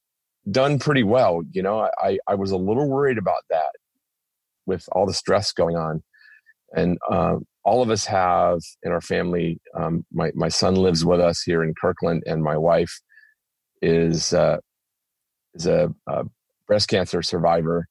done 0.51 0.79
pretty 0.79 1.03
well 1.03 1.43
you 1.53 1.63
know? 1.63 1.89
I 1.99 2.19
i 2.27 2.35
was 2.35 2.51
a 2.51 2.57
little 2.57 2.89
worried 2.89 3.19
about 3.19 3.43
that 3.51 3.73
with 4.67 4.89
all 4.93 5.07
the 5.07 5.15
stress 5.15 5.53
going 5.53 5.77
on. 5.77 6.03
And 6.77 6.99
uh, 7.11 7.37
all 7.65 7.83
of 7.83 7.91
us 7.91 8.05
have 8.07 8.61
in 8.83 8.93
our 8.93 9.01
family 9.01 9.61
um, 9.75 10.05
my, 10.13 10.31
my 10.35 10.49
son 10.49 10.77
lives 10.77 11.05
with 11.05 11.21
us 11.21 11.43
here 11.43 11.63
in 11.63 11.75
kirkland 11.81 12.23
and 12.27 12.43
my 12.43 12.57
wife 12.57 13.01
is 13.83 14.33
uh, 14.33 14.59
is 15.55 15.67
a, 15.67 15.93
a 16.07 16.25
breast 16.67 16.89
cancer 16.89 17.23
survivor 17.23 17.87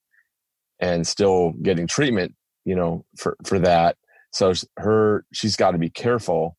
and 0.80 1.06
still 1.06 1.54
getting 1.62 1.88
treatment 1.88 2.34
you 2.66 2.76
know 2.76 3.06
for 3.18 3.36
for 3.44 3.60
that 3.60 3.98
so 4.34 4.54
her 4.78 5.26
she's 5.34 5.56
got 5.56 5.72
to 5.72 5.78
be 5.78 5.90
careful 5.90 6.58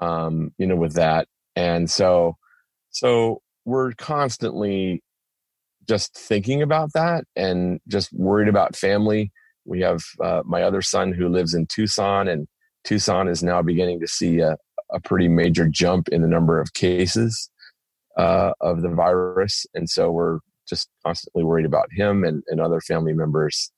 um 0.00 0.52
you 0.58 0.66
know 0.66 0.76
with 0.76 0.94
that 0.94 1.26
and 1.56 1.90
so 1.90 2.36
so 2.90 3.40
we're 3.64 3.92
constantly 3.92 5.02
just 5.88 6.16
thinking 6.16 6.62
about 6.62 6.92
that 6.94 7.24
and 7.36 7.80
just 7.88 8.12
worried 8.12 8.48
about 8.48 8.76
family. 8.76 9.32
We 9.64 9.80
have 9.80 10.02
uh, 10.22 10.42
my 10.44 10.62
other 10.62 10.82
son 10.82 11.12
who 11.12 11.28
lives 11.28 11.54
in 11.54 11.66
Tucson, 11.66 12.28
and 12.28 12.46
Tucson 12.84 13.28
is 13.28 13.42
now 13.42 13.62
beginning 13.62 14.00
to 14.00 14.06
see 14.06 14.38
a, 14.38 14.56
a 14.92 15.00
pretty 15.00 15.28
major 15.28 15.68
jump 15.68 16.08
in 16.08 16.22
the 16.22 16.28
number 16.28 16.60
of 16.60 16.74
cases 16.74 17.50
uh, 18.16 18.52
of 18.60 18.82
the 18.82 18.88
virus. 18.88 19.66
And 19.74 19.88
so 19.88 20.10
we're 20.10 20.38
just 20.68 20.88
constantly 21.04 21.42
worried 21.42 21.66
about 21.66 21.88
him 21.92 22.24
and, 22.24 22.42
and 22.46 22.60
other 22.60 22.80
family 22.80 23.12
members. 23.12 23.72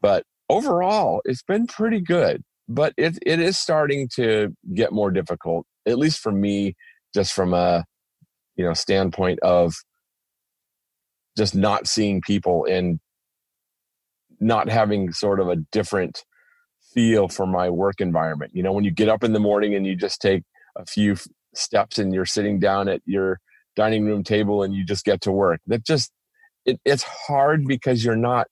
But 0.00 0.24
overall, 0.48 1.20
it's 1.24 1.42
been 1.42 1.66
pretty 1.66 2.00
good. 2.00 2.42
But 2.68 2.94
it, 2.96 3.18
it 3.24 3.40
is 3.40 3.58
starting 3.58 4.08
to 4.16 4.54
get 4.74 4.92
more 4.92 5.10
difficult, 5.10 5.66
at 5.86 5.98
least 5.98 6.18
for 6.18 6.32
me, 6.32 6.74
just 7.14 7.32
from 7.32 7.54
a 7.54 7.84
you 8.56 8.64
know 8.64 8.74
standpoint 8.74 9.38
of 9.40 9.74
just 11.36 11.54
not 11.54 11.86
seeing 11.86 12.20
people 12.20 12.64
and 12.64 12.98
not 14.40 14.68
having 14.68 15.12
sort 15.12 15.40
of 15.40 15.48
a 15.48 15.56
different 15.72 16.24
feel 16.94 17.28
for 17.28 17.46
my 17.46 17.70
work 17.70 18.00
environment. 18.00 18.52
You 18.54 18.62
know, 18.62 18.72
when 18.72 18.84
you 18.84 18.90
get 18.90 19.08
up 19.08 19.22
in 19.22 19.32
the 19.32 19.40
morning 19.40 19.74
and 19.74 19.86
you 19.86 19.94
just 19.94 20.20
take 20.20 20.42
a 20.76 20.84
few 20.86 21.16
steps 21.54 21.98
and 21.98 22.12
you're 22.12 22.26
sitting 22.26 22.58
down 22.58 22.88
at 22.88 23.00
your 23.04 23.38
dining 23.76 24.06
room 24.06 24.24
table 24.24 24.62
and 24.62 24.74
you 24.74 24.84
just 24.84 25.04
get 25.04 25.20
to 25.22 25.32
work. 25.32 25.60
That 25.66 25.84
just 25.84 26.10
it, 26.64 26.80
it's 26.84 27.02
hard 27.02 27.66
because 27.66 28.04
you're 28.04 28.16
not 28.16 28.48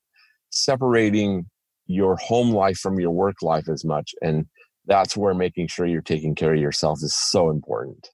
separating 0.51 1.49
your 1.87 2.15
home 2.17 2.49
life 2.51 2.77
from 2.77 2.99
your 2.99 3.11
work 3.11 3.35
life 3.41 3.69
as 3.69 3.85
much 3.85 4.13
and 4.21 4.45
that's 4.87 5.17
where 5.17 5.33
making 5.33 5.67
sure 5.67 5.85
you're 5.85 6.01
taking 6.01 6.35
care 6.35 6.53
of 6.53 6.59
yourself 6.59 6.99
is 7.01 7.15
so 7.15 7.49
important. 7.49 8.09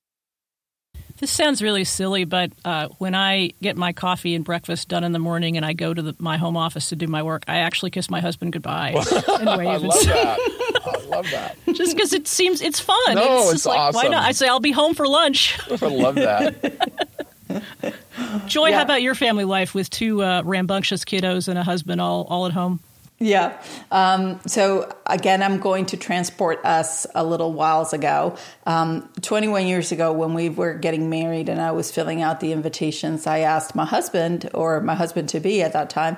This 1.18 1.30
sounds 1.30 1.62
really 1.62 1.84
silly, 1.84 2.24
but 2.24 2.52
uh, 2.66 2.88
when 2.98 3.14
I 3.14 3.52
get 3.62 3.78
my 3.78 3.94
coffee 3.94 4.34
and 4.34 4.44
breakfast 4.44 4.88
done 4.88 5.04
in 5.04 5.12
the 5.12 5.20
morning 5.20 5.56
and 5.56 5.66
I 5.66 5.74
go 5.74 5.94
to 5.94 6.02
the, 6.02 6.16
my 6.18 6.38
home 6.38 6.58
office 6.58 6.90
to 6.90 6.96
do 6.96 7.06
my 7.08 7.22
work, 7.22 7.44
I 7.48 7.58
actually 7.58 7.92
kiss 7.92 8.10
my 8.10 8.22
husband 8.22 8.54
goodbye 8.54 8.92
and 9.28 9.58
wave. 9.58 9.68
I 9.68 9.76
love 9.78 10.04
that. 10.06 10.40
I 10.86 11.06
love 11.10 11.30
that. 11.30 11.58
Just 11.74 11.96
because 11.96 12.14
it 12.14 12.28
seems 12.28 12.62
it's 12.62 12.80
fun. 12.80 12.98
No, 13.14 13.44
it's, 13.44 13.54
it's 13.54 13.66
like, 13.68 13.78
awesome. 13.78 14.02
Why 14.02 14.08
not? 14.08 14.24
I 14.24 14.32
say 14.32 14.48
I'll 14.48 14.60
be 14.60 14.72
home 14.72 14.96
for 14.96 15.08
lunch. 15.08 15.60
I 15.70 15.86
love 15.88 16.16
that. 16.16 16.56
Joy, 18.48 18.70
Yeah. 18.70 18.78
how 18.78 18.82
about 18.84 19.02
your 19.02 19.14
family 19.14 19.44
life 19.44 19.76
with 19.76 19.90
two 19.90 20.24
uh, 20.24 20.42
rambunctious 20.44 21.04
kiddos 21.06 21.48
and 21.48 21.58
a 21.60 21.64
husband 21.64 22.02
all, 22.02 22.26
all 22.30 22.46
at 22.48 22.54
home? 22.54 22.80
Yeah. 23.22 23.62
Um, 23.92 24.40
so 24.48 24.92
again, 25.06 25.44
I'm 25.44 25.60
going 25.60 25.86
to 25.88 25.98
transport 25.98 26.66
us 26.66 27.06
a 27.14 27.24
little 27.24 27.54
whiles 27.54 27.94
ago. 27.94 28.36
Um, 28.66 29.08
21 29.22 29.68
years 29.68 29.92
ago, 29.92 30.12
when 30.12 30.34
we 30.34 30.50
were 30.50 30.74
getting 30.74 31.08
married 31.08 31.48
and 31.48 31.62
I 31.62 31.70
was 31.70 31.92
filling 31.92 32.24
out 32.24 32.40
the 32.40 32.52
invitations, 32.52 33.28
I 33.28 33.40
asked 33.40 33.76
my 33.76 33.86
husband, 33.86 34.50
or 34.56 34.82
my 34.82 34.96
husband 34.96 35.30
to 35.30 35.40
be 35.40 35.62
at 35.62 35.72
that 35.74 35.92
time, 35.92 36.18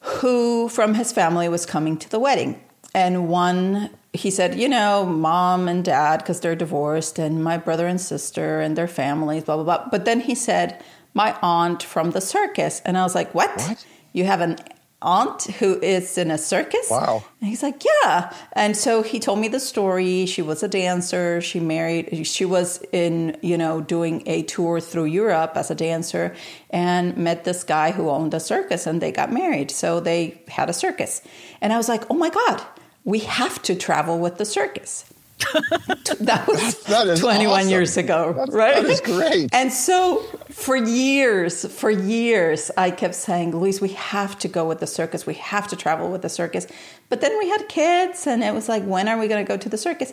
who 0.00 0.68
from 0.68 0.94
his 0.94 1.12
family 1.12 1.48
was 1.48 1.64
coming 1.64 1.96
to 1.98 2.10
the 2.10 2.18
wedding. 2.18 2.60
And 2.96 3.28
one, 3.28 3.88
he 4.12 4.32
said, 4.32 4.58
you 4.58 4.68
know, 4.68 5.06
mom 5.06 5.68
and 5.68 5.84
dad, 5.84 6.18
because 6.18 6.40
they're 6.40 6.56
divorced, 6.56 7.20
and 7.20 7.44
my 7.44 7.58
brother 7.58 7.86
and 7.86 8.00
sister 8.00 8.60
and 8.60 8.76
their 8.76 8.88
families, 8.88 9.44
blah, 9.44 9.54
blah, 9.54 9.64
blah. 9.64 9.88
But 9.88 10.04
then 10.04 10.18
he 10.18 10.34
said, 10.34 10.82
my 11.14 11.38
aunt 11.42 11.80
from 11.80 12.10
the 12.10 12.20
circus. 12.20 12.82
And 12.84 12.98
I 12.98 13.04
was 13.04 13.14
like, 13.14 13.32
what? 13.36 13.54
What? 13.54 13.86
You 14.12 14.24
have 14.24 14.40
an 14.40 14.58
aunt 15.02 15.44
who 15.58 15.78
is 15.80 16.16
in 16.16 16.30
a 16.30 16.38
circus? 16.38 16.88
Wow. 16.90 17.24
And 17.40 17.48
he's 17.48 17.62
like, 17.62 17.82
yeah. 17.84 18.34
And 18.52 18.76
so 18.76 19.02
he 19.02 19.18
told 19.18 19.38
me 19.38 19.48
the 19.48 19.60
story. 19.60 20.26
She 20.26 20.42
was 20.42 20.62
a 20.62 20.68
dancer. 20.68 21.40
She 21.40 21.60
married, 21.60 22.26
she 22.26 22.44
was 22.44 22.82
in, 22.92 23.36
you 23.42 23.58
know, 23.58 23.80
doing 23.80 24.22
a 24.26 24.42
tour 24.42 24.80
through 24.80 25.06
Europe 25.06 25.52
as 25.56 25.70
a 25.70 25.74
dancer 25.74 26.34
and 26.70 27.16
met 27.16 27.44
this 27.44 27.64
guy 27.64 27.90
who 27.90 28.08
owned 28.08 28.34
a 28.34 28.40
circus 28.40 28.86
and 28.86 29.00
they 29.00 29.12
got 29.12 29.32
married. 29.32 29.70
So 29.70 30.00
they 30.00 30.40
had 30.48 30.70
a 30.70 30.72
circus. 30.72 31.22
And 31.60 31.72
I 31.72 31.76
was 31.76 31.88
like, 31.88 32.04
oh 32.10 32.14
my 32.14 32.30
God, 32.30 32.64
we 33.04 33.20
have 33.20 33.60
to 33.62 33.74
travel 33.74 34.18
with 34.18 34.38
the 34.38 34.44
circus. 34.44 35.11
that 36.20 36.44
was 36.48 36.82
That 36.84 37.06
is 37.08 37.20
21 37.20 37.52
awesome. 37.60 37.70
years 37.70 37.96
ago, 37.96 38.32
That's- 38.32 38.54
right? 38.54 38.74
that 38.76 38.84
is 38.86 39.00
great. 39.00 39.50
And 39.52 39.72
so 39.72 40.18
for 40.50 40.76
years, 40.76 41.64
for 41.72 41.90
years, 41.90 42.70
I 42.76 42.90
kept 42.90 43.14
saying, 43.14 43.56
Louise, 43.56 43.80
we 43.80 43.90
have 43.90 44.38
to 44.40 44.48
go 44.48 44.66
with 44.66 44.80
the 44.80 44.86
circus. 44.86 45.26
We 45.26 45.34
have 45.34 45.66
to 45.68 45.76
travel 45.76 46.10
with 46.10 46.22
the 46.22 46.28
circus. 46.28 46.66
But 47.08 47.20
then 47.20 47.38
we 47.38 47.48
had 47.48 47.68
kids, 47.68 48.26
and 48.26 48.42
it 48.42 48.54
was 48.54 48.68
like, 48.68 48.82
when 48.84 49.08
are 49.08 49.18
we 49.18 49.28
going 49.28 49.44
to 49.44 49.48
go 49.48 49.56
to 49.56 49.68
the 49.68 49.78
circus? 49.78 50.12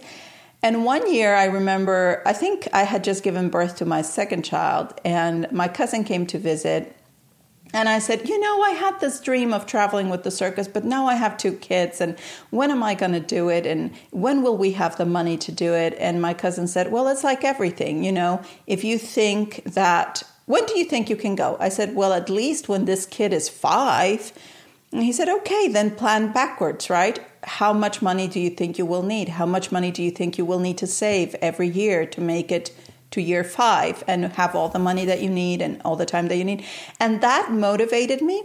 And 0.62 0.84
one 0.84 1.12
year, 1.14 1.36
I 1.36 1.46
remember, 1.46 2.22
I 2.26 2.34
think 2.34 2.68
I 2.74 2.84
had 2.84 3.04
just 3.04 3.24
given 3.24 3.50
birth 3.50 3.78
to 3.78 3.86
my 3.86 4.02
second 4.02 4.44
child, 4.44 4.94
and 5.06 5.50
my 5.52 5.68
cousin 5.70 6.04
came 6.04 6.26
to 6.28 6.38
visit. 6.38 6.96
And 7.74 7.88
I 7.88 8.00
said, 8.00 8.28
You 8.28 8.40
know, 8.40 8.62
I 8.62 8.72
had 8.72 9.00
this 9.00 9.20
dream 9.20 9.54
of 9.54 9.66
traveling 9.66 10.10
with 10.10 10.24
the 10.24 10.32
circus, 10.32 10.68
but 10.68 10.86
now 10.86 11.06
I 11.06 11.16
have 11.16 11.38
two 11.38 11.54
kids. 11.54 12.02
And 12.02 12.18
when 12.50 12.72
am 12.72 12.82
I 12.82 12.96
going 12.96 13.12
to 13.12 13.20
do 13.20 13.50
it? 13.50 13.66
And 13.66 13.92
when 14.12 14.42
will 14.42 14.58
we 14.58 14.72
have 14.72 14.98
the 14.98 15.06
money 15.06 15.38
to 15.38 15.52
do 15.52 15.74
it? 15.74 15.96
And 16.00 16.22
my 16.22 16.34
cousin 16.34 16.68
said, 16.68 16.92
Well, 16.92 17.08
it's 17.08 17.24
like 17.24 17.44
everything. 17.44 18.04
You 18.04 18.12
know, 18.12 18.42
if 18.66 18.84
you 18.84 18.98
think 18.98 19.64
that, 19.66 20.24
when 20.46 20.66
do 20.66 20.80
you 20.80 20.86
think 20.86 21.10
you 21.10 21.16
can 21.16 21.36
go? 21.36 21.58
I 21.60 21.70
said, 21.70 21.96
Well, 21.96 22.14
at 22.14 22.30
least 22.30 22.70
when 22.70 22.86
this 22.86 23.06
kid 23.06 23.34
is 23.34 23.50
five. 23.50 24.34
And 24.92 25.04
he 25.04 25.12
said, 25.12 25.30
Okay, 25.30 25.68
then 25.68 25.92
plan 25.96 26.32
backwards, 26.32 26.90
right? 26.90 27.20
How 27.44 27.72
much 27.72 28.02
money 28.02 28.28
do 28.28 28.40
you 28.40 28.50
think 28.50 28.80
you 28.80 28.86
will 28.86 29.04
need? 29.04 29.30
How 29.30 29.46
much 29.46 29.72
money 29.72 29.92
do 29.92 30.02
you 30.02 30.12
think 30.12 30.38
you 30.38 30.46
will 30.46 30.60
need 30.60 30.80
to 30.80 30.88
save 30.88 31.36
every 31.36 31.68
year 31.70 32.06
to 32.08 32.20
make 32.20 32.52
it 32.52 32.72
to 33.12 33.22
year 33.22 33.44
five 33.44 34.04
and 34.08 34.26
have 34.34 34.56
all 34.56 34.70
the 34.70 34.80
money 34.80 35.06
that 35.06 35.22
you 35.22 35.30
need 35.30 35.62
and 35.62 35.82
all 35.84 35.96
the 35.96 36.06
time 36.06 36.28
that 36.28 36.38
you 36.38 36.46
need. 36.46 36.64
And 37.00 37.22
that 37.22 37.52
motivated 37.52 38.22
me. 38.22 38.44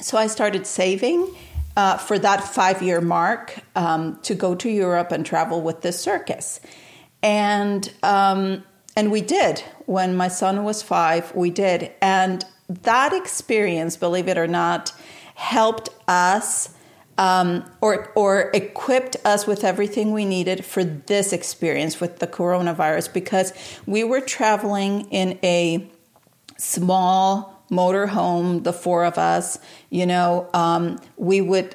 So 0.00 0.18
I 0.18 0.26
started 0.26 0.66
saving 0.66 1.34
uh, 1.76 1.96
for 1.98 2.18
that 2.18 2.42
five 2.42 2.82
year 2.82 3.00
mark 3.00 3.58
um, 3.74 4.18
to 4.22 4.34
go 4.34 4.54
to 4.54 4.68
Europe 4.68 5.12
and 5.12 5.24
travel 5.24 5.60
with 5.60 5.82
this 5.82 6.00
circus. 6.00 6.60
And, 7.22 7.92
um, 8.02 8.64
and 8.96 9.10
we 9.10 9.20
did. 9.20 9.60
When 9.86 10.16
my 10.16 10.28
son 10.28 10.64
was 10.64 10.82
five, 10.82 11.34
we 11.34 11.50
did. 11.50 11.92
And 12.00 12.44
that 12.68 13.12
experience, 13.12 13.96
believe 13.96 14.28
it 14.28 14.38
or 14.38 14.48
not, 14.48 14.92
helped 15.34 15.90
us 16.08 16.75
um, 17.18 17.64
or 17.80 18.12
or 18.14 18.50
equipped 18.52 19.16
us 19.24 19.46
with 19.46 19.64
everything 19.64 20.12
we 20.12 20.24
needed 20.24 20.64
for 20.64 20.84
this 20.84 21.32
experience 21.32 22.00
with 22.00 22.18
the 22.18 22.26
coronavirus 22.26 23.12
because 23.12 23.52
we 23.86 24.04
were 24.04 24.20
traveling 24.20 25.08
in 25.10 25.38
a 25.42 25.88
small 26.58 27.64
motor 27.70 28.06
home, 28.06 28.62
the 28.62 28.72
four 28.72 29.04
of 29.04 29.18
us. 29.18 29.58
You 29.90 30.06
know, 30.06 30.48
um, 30.54 31.00
we 31.16 31.40
would 31.40 31.74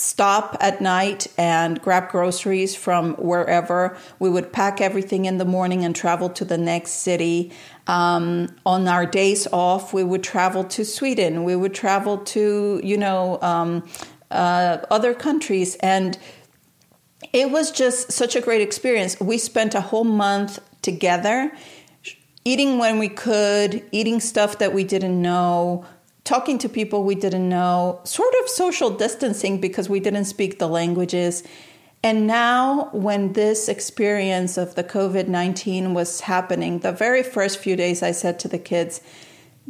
stop 0.00 0.56
at 0.60 0.80
night 0.80 1.26
and 1.36 1.80
grab 1.80 2.08
groceries 2.08 2.74
from 2.74 3.14
wherever. 3.14 3.96
We 4.18 4.30
would 4.30 4.52
pack 4.52 4.80
everything 4.80 5.26
in 5.26 5.38
the 5.38 5.44
morning 5.44 5.84
and 5.84 5.94
travel 5.94 6.30
to 6.30 6.44
the 6.44 6.56
next 6.56 6.92
city. 6.92 7.52
Um, 7.86 8.48
on 8.64 8.88
our 8.88 9.04
days 9.04 9.46
off, 9.52 9.92
we 9.92 10.02
would 10.02 10.22
travel 10.22 10.64
to 10.64 10.84
Sweden. 10.84 11.44
We 11.44 11.54
would 11.54 11.74
travel 11.74 12.18
to, 12.18 12.80
you 12.82 12.96
know, 12.96 13.38
um, 13.42 13.86
uh, 14.30 14.78
other 14.90 15.14
countries. 15.14 15.76
And 15.76 16.18
it 17.32 17.50
was 17.50 17.70
just 17.70 18.12
such 18.12 18.36
a 18.36 18.40
great 18.40 18.62
experience. 18.62 19.18
We 19.20 19.38
spent 19.38 19.74
a 19.74 19.80
whole 19.80 20.04
month 20.04 20.58
together, 20.82 21.52
eating 22.44 22.78
when 22.78 22.98
we 22.98 23.08
could, 23.08 23.84
eating 23.92 24.20
stuff 24.20 24.58
that 24.58 24.72
we 24.72 24.84
didn't 24.84 25.20
know, 25.20 25.84
talking 26.24 26.58
to 26.58 26.68
people 26.68 27.04
we 27.04 27.14
didn't 27.14 27.48
know, 27.48 28.00
sort 28.04 28.32
of 28.42 28.48
social 28.48 28.90
distancing 28.90 29.60
because 29.60 29.88
we 29.88 30.00
didn't 30.00 30.24
speak 30.24 30.58
the 30.58 30.68
languages. 30.68 31.42
And 32.02 32.26
now, 32.26 32.88
when 32.92 33.34
this 33.34 33.68
experience 33.68 34.56
of 34.56 34.74
the 34.74 34.82
COVID 34.82 35.28
19 35.28 35.92
was 35.92 36.20
happening, 36.20 36.78
the 36.78 36.92
very 36.92 37.22
first 37.22 37.58
few 37.58 37.76
days 37.76 38.02
I 38.02 38.12
said 38.12 38.38
to 38.40 38.48
the 38.48 38.58
kids, 38.58 39.02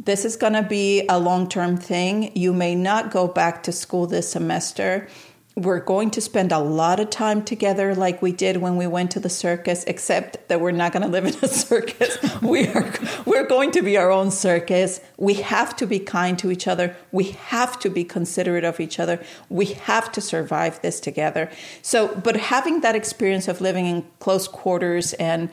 this 0.05 0.25
is 0.25 0.35
going 0.35 0.53
to 0.53 0.63
be 0.63 1.05
a 1.07 1.19
long 1.19 1.47
term 1.47 1.77
thing. 1.77 2.35
You 2.35 2.53
may 2.53 2.75
not 2.75 3.11
go 3.11 3.27
back 3.27 3.63
to 3.63 3.71
school 3.71 4.07
this 4.07 4.31
semester. 4.31 5.07
We're 5.55 5.81
going 5.81 6.11
to 6.11 6.21
spend 6.21 6.53
a 6.53 6.59
lot 6.59 7.01
of 7.01 7.09
time 7.09 7.43
together 7.43 7.93
like 7.93 8.21
we 8.21 8.31
did 8.31 8.57
when 8.57 8.77
we 8.77 8.87
went 8.87 9.11
to 9.11 9.19
the 9.19 9.29
circus, 9.29 9.83
except 9.83 10.47
that 10.47 10.61
we're 10.61 10.71
not 10.71 10.93
going 10.93 11.03
to 11.03 11.09
live 11.09 11.25
in 11.25 11.35
a 11.41 11.47
circus. 11.49 12.17
we 12.41 12.67
are 12.67 12.91
we're 13.25 13.45
going 13.45 13.71
to 13.71 13.81
be 13.81 13.97
our 13.97 14.09
own 14.09 14.31
circus. 14.31 15.01
We 15.17 15.35
have 15.35 15.75
to 15.75 15.85
be 15.85 15.99
kind 15.99 16.39
to 16.39 16.51
each 16.51 16.67
other. 16.67 16.95
We 17.11 17.25
have 17.31 17.77
to 17.79 17.89
be 17.89 18.05
considerate 18.05 18.63
of 18.63 18.79
each 18.79 18.97
other. 18.97 19.23
We 19.49 19.65
have 19.65 20.11
to 20.13 20.21
survive 20.21 20.81
this 20.81 20.99
together. 21.01 21.51
So, 21.81 22.15
but 22.15 22.37
having 22.37 22.79
that 22.79 22.95
experience 22.95 23.49
of 23.49 23.59
living 23.61 23.85
in 23.85 24.05
close 24.19 24.47
quarters 24.47 25.13
and 25.13 25.49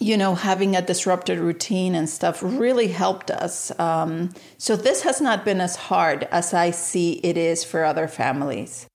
you 0.00 0.16
know, 0.16 0.34
having 0.34 0.76
a 0.76 0.82
disrupted 0.82 1.38
routine 1.38 1.94
and 1.94 2.08
stuff 2.08 2.40
really 2.42 2.88
helped 2.88 3.30
us. 3.30 3.76
Um, 3.80 4.30
so 4.56 4.76
this 4.76 5.02
has 5.02 5.20
not 5.20 5.44
been 5.44 5.60
as 5.60 5.76
hard 5.76 6.24
as 6.30 6.54
I 6.54 6.70
see 6.70 7.14
it 7.24 7.36
is 7.36 7.64
for 7.64 7.84
other 7.84 8.06
families. 8.08 8.86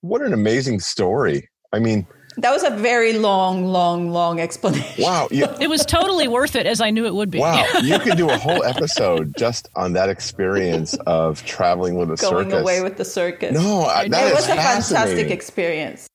What 0.00 0.22
an 0.22 0.32
amazing 0.32 0.80
story. 0.80 1.48
I 1.72 1.78
mean, 1.78 2.06
That 2.36 2.50
was 2.52 2.62
a 2.62 2.70
very 2.70 3.14
long, 3.14 3.66
long, 3.66 4.10
long 4.10 4.40
explanation. 4.40 5.04
Wow. 5.04 5.28
You, 5.30 5.46
it 5.60 5.68
was 5.68 5.84
totally 5.84 6.28
worth 6.28 6.56
it 6.56 6.66
as 6.66 6.80
I 6.80 6.90
knew 6.90 7.06
it 7.06 7.14
would 7.14 7.30
be. 7.30 7.38
Wow. 7.38 7.64
You 7.82 7.98
could 7.98 8.16
do 8.16 8.28
a 8.30 8.36
whole 8.36 8.64
episode 8.64 9.34
just 9.36 9.68
on 9.76 9.92
that 9.94 10.08
experience 10.08 10.94
of 11.06 11.44
traveling 11.44 11.96
with 11.96 12.10
a 12.10 12.16
Going 12.16 12.50
circus. 12.50 12.62
away 12.62 12.82
with 12.82 12.96
the 12.96 13.04
circus. 13.04 13.52
No, 13.52 13.82
that 13.86 14.08
it 14.10 14.34
was 14.34 14.48
a 14.48 14.54
fantastic 14.54 15.30
experience. 15.30 16.06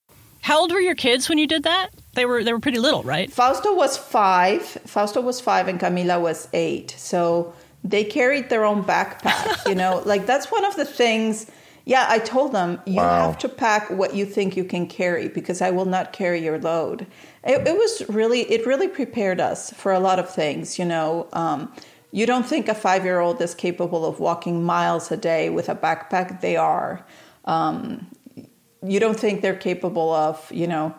How 0.42 0.60
old 0.60 0.72
were 0.72 0.80
your 0.80 0.96
kids 0.96 1.30
when 1.30 1.38
you 1.38 1.48
did 1.48 1.64
that? 1.64 1.90
They 2.14 2.26
were 2.26 2.44
they 2.44 2.54
were 2.54 2.60
pretty 2.60 2.80
little, 2.80 3.04
right? 3.04 3.32
Fausto 3.32 3.74
was 3.76 3.98
five. 3.98 4.64
Fausto 4.64 5.22
was 5.22 5.40
five, 5.40 5.68
and 5.68 5.80
Camila 5.80 6.20
was 6.22 6.48
eight. 6.54 6.92
So 6.98 7.54
they 7.84 8.04
carried 8.04 8.50
their 8.50 8.66
own 8.66 8.84
backpack. 8.84 9.66
You 9.70 9.76
know, 9.76 10.02
like 10.06 10.26
that's 10.26 10.52
one 10.52 10.66
of 10.66 10.76
the 10.76 10.86
things. 10.86 11.46
Yeah, 11.86 12.06
I 12.10 12.20
told 12.20 12.52
them 12.54 12.82
you 12.86 12.96
Wow. 12.98 13.28
have 13.28 13.38
to 13.40 13.50
pack 13.50 13.90
what 13.90 14.14
you 14.16 14.26
think 14.26 14.56
you 14.58 14.64
can 14.64 14.86
carry 14.88 15.28
because 15.28 15.62
I 15.62 15.72
will 15.72 15.86
not 15.86 16.12
carry 16.14 16.44
your 16.44 16.60
load. 16.60 17.08
It, 17.44 17.68
it 17.68 17.76
was 17.76 18.04
really, 18.10 18.42
it 18.42 18.66
really 18.68 18.88
prepared 18.88 19.40
us 19.40 19.72
for 19.74 19.92
a 19.92 20.00
lot 20.00 20.20
of 20.20 20.30
things. 20.30 20.78
You 20.78 20.86
know, 20.86 21.28
um, 21.34 21.72
you 22.12 22.26
don't 22.28 22.46
think 22.46 22.68
a 22.68 22.76
five-year-old 22.76 23.42
is 23.42 23.56
capable 23.56 24.06
of 24.06 24.20
walking 24.20 24.64
miles 24.64 25.12
a 25.12 25.18
day 25.18 25.50
with 25.50 25.68
a 25.70 25.76
backpack. 25.76 26.42
They 26.42 26.58
are. 26.58 27.04
Um, 27.46 28.08
you 28.84 29.00
don't 29.00 29.20
think 29.20 29.42
they're 29.42 29.56
capable 29.56 30.12
of, 30.14 30.52
you 30.52 30.68
know, 30.68 30.94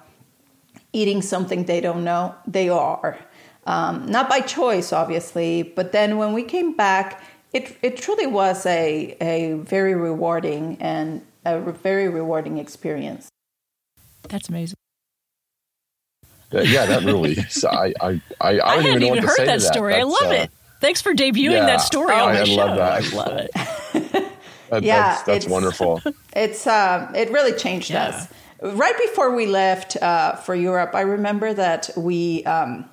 eating 0.92 1.22
something 1.22 1.64
they 1.64 1.80
don't 1.80 2.04
know. 2.04 2.34
They 2.46 2.68
are. 2.68 3.18
Um, 3.66 4.06
not 4.06 4.28
by 4.28 4.40
choice, 4.40 4.92
obviously, 4.92 5.62
but 5.62 5.92
then 5.92 6.16
when 6.18 6.32
we 6.32 6.42
came 6.42 6.74
back, 6.74 7.22
it, 7.52 7.76
it 7.82 7.96
truly 7.98 8.26
was 8.26 8.64
a, 8.66 9.16
a 9.20 9.52
very 9.54 9.94
rewarding 9.94 10.76
and 10.80 11.24
a 11.44 11.60
re- 11.60 11.72
very 11.72 12.08
rewarding 12.08 12.58
experience. 12.58 13.28
That's 14.28 14.48
amazing. 14.48 14.76
That- 16.50 16.66
yeah, 16.66 16.86
that 16.86 17.04
really 17.04 17.32
is. 17.38 17.64
I, 17.64 17.92
I, 18.00 18.06
I, 18.08 18.20
I, 18.40 18.52
don't 18.56 18.60
I 18.60 18.74
even 18.78 18.84
hadn't 18.84 19.00
know 19.00 19.06
even 19.06 19.10
what 19.10 19.20
to 19.20 19.26
heard 19.26 19.36
say 19.36 19.44
that 19.46 19.60
that. 19.60 19.72
story. 19.72 19.94
I 19.94 20.02
love 20.02 20.22
uh, 20.22 20.30
it. 20.30 20.50
Thanks 20.80 21.02
for 21.02 21.12
debuting 21.12 21.52
yeah. 21.52 21.66
that 21.66 21.76
story 21.82 22.12
Oh, 22.14 22.24
on 22.26 22.34
my 22.34 22.40
I 22.40 22.44
show. 22.44 22.54
love 22.54 22.76
that. 22.76 22.92
I 22.92 23.16
love 23.16 23.32
it. 23.38 23.50
That, 24.70 24.82
Yeah, 24.84 25.02
that's, 25.02 25.22
that's 25.24 25.44
it's- 25.44 25.50
wonderful. 25.52 26.00
It's 26.34 26.66
um, 26.66 27.14
it 27.14 27.30
really 27.30 27.52
changed 27.52 27.90
Yeah. 27.90 28.04
us. 28.06 28.28
Right 28.62 28.96
before 28.98 29.34
we 29.34 29.46
left 29.46 29.96
uh, 30.02 30.36
for 30.36 30.54
Europe, 30.54 30.94
I 30.94 31.02
remember 31.02 31.52
that 31.54 31.90
we. 31.96 32.44
Um, 32.44 32.88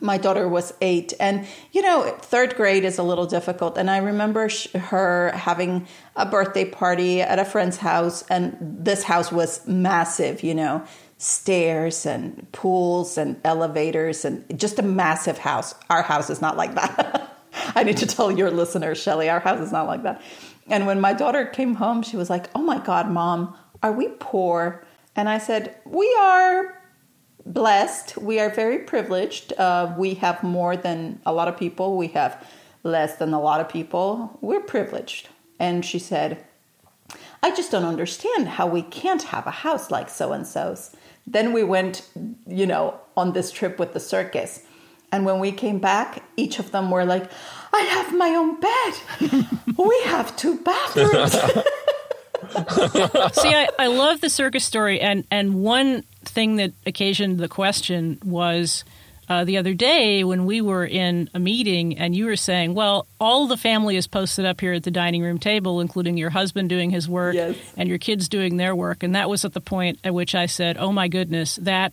my 0.00 0.18
daughter 0.18 0.48
was 0.48 0.72
eight, 0.80 1.12
and 1.18 1.44
you 1.72 1.82
know, 1.82 2.16
third 2.20 2.54
grade 2.54 2.84
is 2.84 2.96
a 2.96 3.02
little 3.02 3.26
difficult. 3.26 3.76
And 3.76 3.90
I 3.90 3.96
remember 3.96 4.48
sh- 4.48 4.70
her 4.72 5.32
having 5.32 5.88
a 6.14 6.24
birthday 6.24 6.64
party 6.64 7.22
at 7.22 7.40
a 7.40 7.44
friend's 7.44 7.78
house, 7.78 8.22
and 8.30 8.56
this 8.60 9.02
house 9.02 9.32
was 9.32 9.66
massive. 9.66 10.44
You 10.44 10.54
know, 10.54 10.84
stairs 11.18 12.06
and 12.06 12.46
pools 12.52 13.18
and 13.18 13.40
elevators, 13.44 14.24
and 14.24 14.44
just 14.56 14.78
a 14.78 14.82
massive 14.82 15.38
house. 15.38 15.74
Our 15.88 16.02
house 16.02 16.30
is 16.30 16.40
not 16.40 16.56
like 16.56 16.76
that. 16.76 17.36
I 17.74 17.82
need 17.82 17.96
to 17.96 18.06
tell 18.06 18.30
your 18.30 18.52
listeners, 18.52 19.02
Shelly, 19.02 19.28
our 19.28 19.40
house 19.40 19.58
is 19.58 19.72
not 19.72 19.88
like 19.88 20.04
that. 20.04 20.22
And 20.68 20.86
when 20.86 21.00
my 21.00 21.14
daughter 21.14 21.46
came 21.46 21.74
home, 21.74 22.02
she 22.02 22.16
was 22.16 22.30
like, 22.30 22.46
Oh 22.54 22.62
my 22.62 22.78
God, 22.78 23.10
mom, 23.10 23.56
are 23.82 23.92
we 23.92 24.06
poor? 24.20 24.84
And 25.20 25.28
I 25.28 25.36
said, 25.36 25.76
We 25.84 26.16
are 26.18 26.80
blessed. 27.44 28.16
We 28.16 28.40
are 28.40 28.48
very 28.48 28.78
privileged. 28.78 29.52
Uh, 29.52 29.94
we 29.98 30.14
have 30.14 30.42
more 30.42 30.78
than 30.78 31.20
a 31.26 31.32
lot 31.34 31.46
of 31.46 31.58
people, 31.58 31.98
we 31.98 32.08
have 32.08 32.42
less 32.84 33.16
than 33.16 33.34
a 33.34 33.40
lot 33.40 33.60
of 33.60 33.68
people. 33.68 34.38
We're 34.40 34.62
privileged. 34.62 35.28
And 35.58 35.84
she 35.84 35.98
said, 35.98 36.42
I 37.42 37.54
just 37.54 37.70
don't 37.70 37.84
understand 37.84 38.48
how 38.48 38.66
we 38.66 38.80
can't 38.80 39.24
have 39.24 39.46
a 39.46 39.50
house 39.50 39.90
like 39.90 40.08
so 40.08 40.32
and 40.32 40.46
so's. 40.46 40.96
Then 41.26 41.52
we 41.52 41.64
went, 41.64 42.08
you 42.46 42.64
know, 42.64 42.98
on 43.14 43.34
this 43.34 43.52
trip 43.52 43.78
with 43.78 43.92
the 43.92 44.00
circus. 44.00 44.62
And 45.12 45.26
when 45.26 45.38
we 45.38 45.52
came 45.52 45.80
back, 45.80 46.22
each 46.38 46.58
of 46.58 46.70
them 46.70 46.90
were 46.90 47.04
like, 47.04 47.30
I 47.74 47.80
have 47.80 48.16
my 48.16 48.30
own 48.30 48.58
bed. 48.58 49.46
we 49.76 50.00
have 50.04 50.34
two 50.36 50.58
bathrooms. 50.60 51.36
See, 53.32 53.54
I, 53.54 53.68
I 53.78 53.86
love 53.88 54.20
the 54.20 54.30
circus 54.30 54.64
story, 54.64 55.00
and 55.00 55.24
and 55.30 55.62
one 55.62 56.02
thing 56.24 56.56
that 56.56 56.72
occasioned 56.86 57.38
the 57.38 57.48
question 57.48 58.18
was 58.24 58.84
uh, 59.28 59.44
the 59.44 59.58
other 59.58 59.74
day 59.74 60.24
when 60.24 60.44
we 60.44 60.60
were 60.60 60.84
in 60.84 61.30
a 61.34 61.38
meeting, 61.38 61.98
and 61.98 62.14
you 62.14 62.26
were 62.26 62.36
saying, 62.36 62.74
"Well, 62.74 63.06
all 63.20 63.46
the 63.46 63.56
family 63.56 63.96
is 63.96 64.06
posted 64.06 64.44
up 64.44 64.60
here 64.60 64.72
at 64.72 64.82
the 64.82 64.90
dining 64.90 65.22
room 65.22 65.38
table, 65.38 65.80
including 65.80 66.16
your 66.16 66.30
husband 66.30 66.68
doing 66.68 66.90
his 66.90 67.08
work 67.08 67.34
Yes. 67.34 67.56
and 67.76 67.88
your 67.88 67.98
kids 67.98 68.28
doing 68.28 68.56
their 68.56 68.74
work," 68.74 69.02
and 69.02 69.14
that 69.14 69.28
was 69.30 69.44
at 69.44 69.52
the 69.52 69.60
point 69.60 69.98
at 70.04 70.14
which 70.14 70.34
I 70.34 70.46
said, 70.46 70.76
"Oh 70.78 70.92
my 70.92 71.08
goodness, 71.08 71.56
that." 71.56 71.92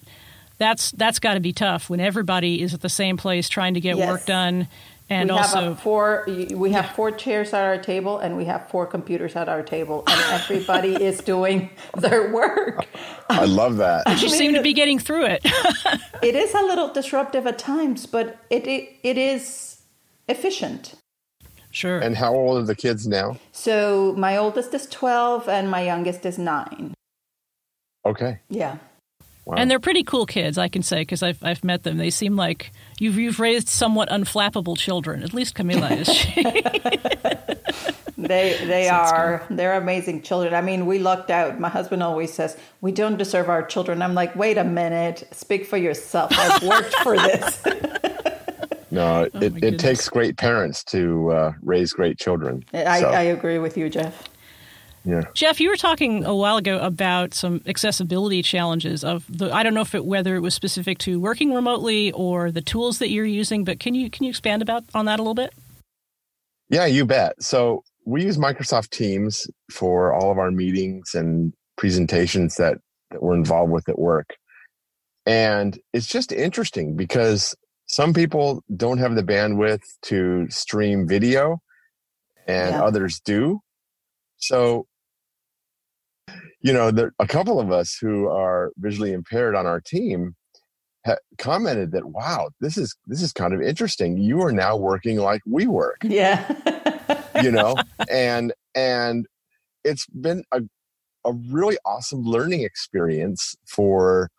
That's 0.60 0.90
that's 0.90 1.20
got 1.20 1.36
to 1.36 1.40
be 1.40 1.54
tough 1.54 1.88
when 1.88 2.00
everybody 2.00 2.64
is 2.64 2.74
at 2.74 2.82
the 2.82 2.90
same 2.90 3.16
place 3.16 3.48
trying 3.48 3.76
to 3.76 3.80
get 3.80 3.96
Yes. 3.96 4.10
work 4.10 4.26
done, 4.26 4.68
and 5.10 5.30
we 5.30 5.36
also 5.38 5.62
have 5.62 5.72
a 5.74 5.76
four. 5.76 6.26
We 6.54 6.72
have 6.72 6.90
four 6.96 7.12
chairs 7.12 7.54
at 7.54 7.64
our 7.64 7.78
table, 7.78 8.20
and 8.20 8.36
we 8.36 8.46
have 8.46 8.68
four 8.70 8.86
computers 8.86 9.36
at 9.36 9.48
our 9.48 9.64
table, 9.64 10.04
and 10.08 10.20
everybody 10.34 10.96
is 11.10 11.20
doing 11.20 11.70
their 11.98 12.32
work. 12.34 12.86
I 13.30 13.46
love 13.46 13.78
that. 13.78 14.06
you 14.22 14.30
seem 14.30 14.54
to 14.54 14.62
be 14.62 14.74
getting 14.74 15.00
through 15.00 15.26
it. 15.26 15.46
It 16.24 16.36
is 16.36 16.52
a 16.56 16.62
little 16.62 16.92
disruptive 16.92 17.46
at 17.46 17.60
times, 17.60 18.08
but 18.08 18.40
it 18.50 18.66
it, 18.68 18.90
it 19.04 19.18
is 19.20 19.84
efficient. 20.28 20.96
sure. 21.72 22.00
And 22.00 22.16
how 22.18 22.34
old 22.34 22.58
are 22.58 22.66
the 22.66 22.76
kids 22.76 23.08
now? 23.08 23.38
So 23.52 24.16
my 24.18 24.36
oldest 24.36 24.74
is 24.74 24.88
twelve, 24.88 25.48
and 25.48 25.70
my 25.70 25.82
youngest 25.82 26.26
is 26.26 26.38
nine. 26.40 26.96
Okay. 28.04 28.40
Yeah. 28.50 28.78
Wow. 29.48 29.56
And 29.58 29.72
they're 29.72 29.80
pretty 29.80 30.04
cool 30.04 30.26
kids, 30.26 30.58
I 30.58 30.68
can 30.68 30.84
say, 30.84 31.02
because 31.02 31.24
I've 31.24 31.42
I've 31.42 31.64
met 31.64 31.84
them. 31.84 31.96
They 31.96 32.10
seem 32.10 32.36
like 32.36 32.74
you've 33.00 33.18
you've 33.18 33.40
raised 33.40 33.70
somewhat 33.70 34.10
unflappable 34.10 34.78
children. 34.78 35.24
At 35.24 35.34
least 35.34 35.56
Camila 35.56 35.98
is. 35.98 36.08
She. 36.08 36.64
They 38.18 38.58
they 38.66 38.90
are 38.90 39.46
they're 39.52 39.76
amazing 39.76 40.24
children. 40.24 40.56
I 40.56 40.62
mean, 40.62 40.88
we 40.88 40.98
lucked 40.98 41.30
out. 41.30 41.60
My 41.60 41.70
husband 41.70 42.02
always 42.02 42.34
says 42.34 42.58
we 42.82 42.92
don't 42.92 43.16
deserve 43.16 43.48
our 43.48 43.64
children. 43.64 44.02
I'm 44.02 44.16
like, 44.16 44.36
wait 44.36 44.58
a 44.58 44.64
minute, 44.64 45.28
speak 45.32 45.68
for 45.68 45.78
yourself. 45.78 46.32
I've 46.36 46.64
worked 46.68 46.96
for 46.96 47.16
this. 47.16 47.64
no, 48.90 49.22
it, 49.22 49.32
Oh, 49.36 49.50
my 49.50 49.60
it 49.62 49.78
takes 49.78 50.10
great 50.10 50.36
parents 50.36 50.84
to 50.86 51.32
uh, 51.32 51.54
raise 51.62 51.94
great 51.94 52.18
children. 52.18 52.66
I, 52.74 53.02
So, 53.02 53.10
I 53.10 53.22
agree 53.22 53.60
with 53.60 53.78
you, 53.78 53.88
Jeff. 53.88 54.28
Yeah. 55.06 55.22
Jeff, 55.34 55.60
you 55.62 55.70
were 55.70 55.78
talking 55.78 56.26
a 56.26 56.36
while 56.36 56.58
ago 56.58 56.80
about 56.80 57.34
some 57.34 57.62
accessibility 57.66 58.42
challenges 58.42 59.04
of 59.04 59.26
the. 59.30 59.54
I 59.54 59.64
don't 59.64 59.74
know 59.74 59.82
if 59.82 59.96
it 59.96 60.06
whether 60.06 60.36
it 60.36 60.42
was 60.42 60.54
specific 60.54 60.98
to 61.00 61.20
working 61.20 61.54
remotely 61.54 62.12
or 62.12 62.52
the 62.52 62.62
tools 62.62 63.00
that 63.00 63.10
you're 63.10 63.26
using, 63.26 63.64
but 63.64 63.80
can 63.80 63.96
you 63.96 64.10
can 64.10 64.24
you 64.26 64.30
expand 64.30 64.62
about 64.62 64.84
on 64.94 65.06
that 65.06 65.20
a 65.20 65.22
little 65.24 65.34
bit? 65.36 65.54
Yeah, 66.70 66.86
you 66.86 67.06
bet. 67.06 67.42
So 67.42 67.84
we 68.06 68.24
use 68.24 68.38
Microsoft 68.38 68.90
Teams 68.90 69.48
for 69.72 70.14
all 70.14 70.32
of 70.32 70.38
our 70.38 70.52
meetings 70.52 71.16
and 71.16 71.54
presentations 71.78 72.56
that, 72.56 72.78
that 73.12 73.24
we're 73.24 73.36
involved 73.36 73.72
with 73.72 73.88
at 73.88 73.98
work. 74.00 74.36
And 75.26 75.78
it's 75.94 76.08
just 76.08 76.32
interesting 76.32 76.96
because 76.96 77.56
some 77.86 78.14
people 78.14 78.64
don't 78.76 78.98
have 78.98 79.16
the 79.16 79.24
bandwidth 79.24 79.82
to 80.04 80.50
stream 80.50 81.08
video 81.08 81.60
and 82.48 82.76
Yeah. 82.76 82.84
others 82.84 83.20
do. 83.24 83.60
So, 84.38 84.86
you 86.62 86.74
know, 86.74 86.92
there, 86.92 87.14
a 87.20 87.28
couple 87.28 87.60
of 87.60 87.72
us 87.72 87.98
who 88.00 88.28
are 88.28 88.72
visually 88.78 89.12
impaired 89.14 89.56
on 89.56 89.66
our 89.66 89.80
team 89.82 90.36
ha- 91.06 91.16
commented 91.38 91.92
that, 91.92 92.06
wow, 92.06 92.50
this 92.60 92.78
is, 92.78 92.96
this 93.08 93.22
is 93.22 93.32
kind 93.32 93.54
of 93.54 93.62
interesting. 93.62 94.18
You 94.18 94.42
are 94.42 94.52
now 94.52 94.76
working 94.76 95.18
like 95.18 95.42
we 95.46 95.68
work 95.68 95.98
Yeah. 96.04 96.46
you 97.42 97.52
know 97.52 97.78
and 98.12 98.54
and 98.76 99.28
it's 99.84 100.06
been 100.08 100.44
a, 100.52 100.62
a 101.26 101.34
really 101.50 101.78
awesome 101.86 102.24
learning 102.24 102.64
experience 102.64 103.56
for 103.66 104.30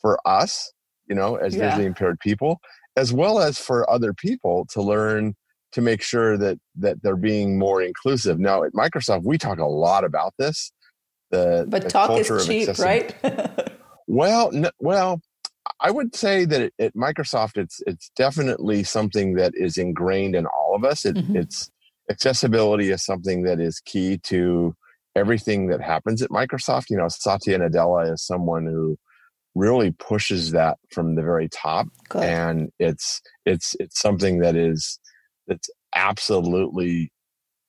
for 0.00 0.18
us 0.26 0.72
you 1.08 1.14
know 1.14 1.36
as 1.36 1.54
Yeah. 1.54 1.66
visually 1.66 1.86
impaired 1.86 2.18
people 2.20 2.58
as 2.96 3.12
well 3.12 3.38
as 3.38 3.58
for 3.58 3.88
other 3.90 4.12
people 4.12 4.66
to 4.70 4.82
learn 4.82 5.34
to 5.72 5.80
make 5.80 6.02
sure 6.02 6.36
that 6.38 6.58
that 6.76 7.02
they're 7.02 7.16
being 7.16 7.58
more 7.58 7.82
inclusive 7.82 8.38
now 8.38 8.62
at 8.64 8.72
microsoft 8.72 9.22
we 9.24 9.36
talk 9.38 9.58
a 9.58 9.64
lot 9.66 10.04
about 10.04 10.32
this 10.38 10.72
the 11.30 11.66
but 11.68 11.82
the 11.82 11.90
talk 11.90 12.10
is 12.18 12.46
cheap, 12.46 12.78
right? 12.78 13.14
well, 14.06 14.50
well, 14.80 15.20
I 15.78 15.90
would 15.90 16.14
say 16.16 16.46
that 16.46 16.60
at- 16.62 16.72
at 16.78 16.94
Microsoft, 16.94 17.58
it's 17.58 17.82
it's 17.86 18.10
definitely 18.16 18.82
something 18.82 19.34
that 19.34 19.52
is 19.54 19.76
ingrained 19.76 20.34
in 20.34 20.46
all 20.46 20.74
of 20.74 20.84
us. 20.84 21.04
It, 21.04 21.16
Mhm. 21.16 21.36
It's 21.36 21.70
accessibility 22.10 22.90
is 22.90 23.04
something 23.04 23.42
that 23.42 23.60
is 23.60 23.80
key 23.80 24.16
to 24.24 24.74
everything 25.14 25.66
that 25.68 25.82
happens 25.82 26.22
at 26.22 26.30
Microsoft. 26.30 26.88
You 26.88 26.96
know, 26.96 27.08
Satya 27.08 27.58
Nadella 27.58 28.10
is 28.14 28.24
someone 28.24 28.64
who 28.64 28.96
really 29.54 29.90
pushes 29.90 30.52
that 30.52 30.78
from 30.90 31.14
the 31.14 31.22
very 31.22 31.50
top, 31.50 31.88
Good. 32.08 32.22
and 32.22 32.72
it's 32.78 33.20
it's 33.44 33.76
it's 33.78 34.00
something 34.00 34.38
that 34.38 34.56
is 34.56 34.98
that's 35.48 35.68
absolutely 35.94 37.10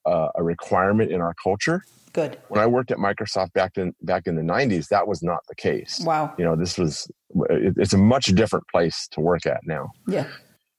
uh, 0.06 0.30
a 0.36 0.44
requirement 0.44 1.12
in 1.12 1.22
our 1.22 1.34
culture. 1.42 1.84
Good. 2.14 2.38
When 2.48 2.60
I 2.60 2.68
worked 2.68 2.92
at 2.92 2.98
Microsoft 2.98 3.54
back 3.54 3.78
in 3.78 3.94
back 4.02 4.28
in 4.28 4.36
the 4.36 4.42
'90s, 4.42 4.88
that 4.88 5.08
was 5.08 5.22
not 5.22 5.40
the 5.48 5.56
case. 5.56 6.02
Wow. 6.04 6.34
You 6.38 6.46
know, 6.46 6.56
this 6.56 6.78
was 6.78 7.10
it, 7.50 7.76
it's 7.78 7.94
a 7.94 7.98
much 7.98 8.26
different 8.28 8.66
place 8.72 9.08
to 9.12 9.22
work 9.22 9.46
at 9.46 9.62
now. 9.66 9.92
Yeah. 10.08 10.28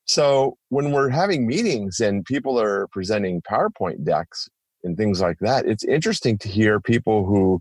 So 0.05 0.57
when 0.71 0.91
we're 0.91 1.09
having 1.09 1.47
meetings 1.47 2.01
and 2.01 2.25
people 2.25 2.61
are 2.61 2.89
presenting 2.89 3.43
PowerPoint 3.43 4.05
decks 4.05 4.49
and 4.83 4.97
things 4.97 5.21
like 5.21 5.39
that, 5.41 5.67
it's 5.67 5.85
interesting 5.85 6.37
to 6.39 6.49
hear 6.49 6.81
people 6.81 7.25
who 7.25 7.61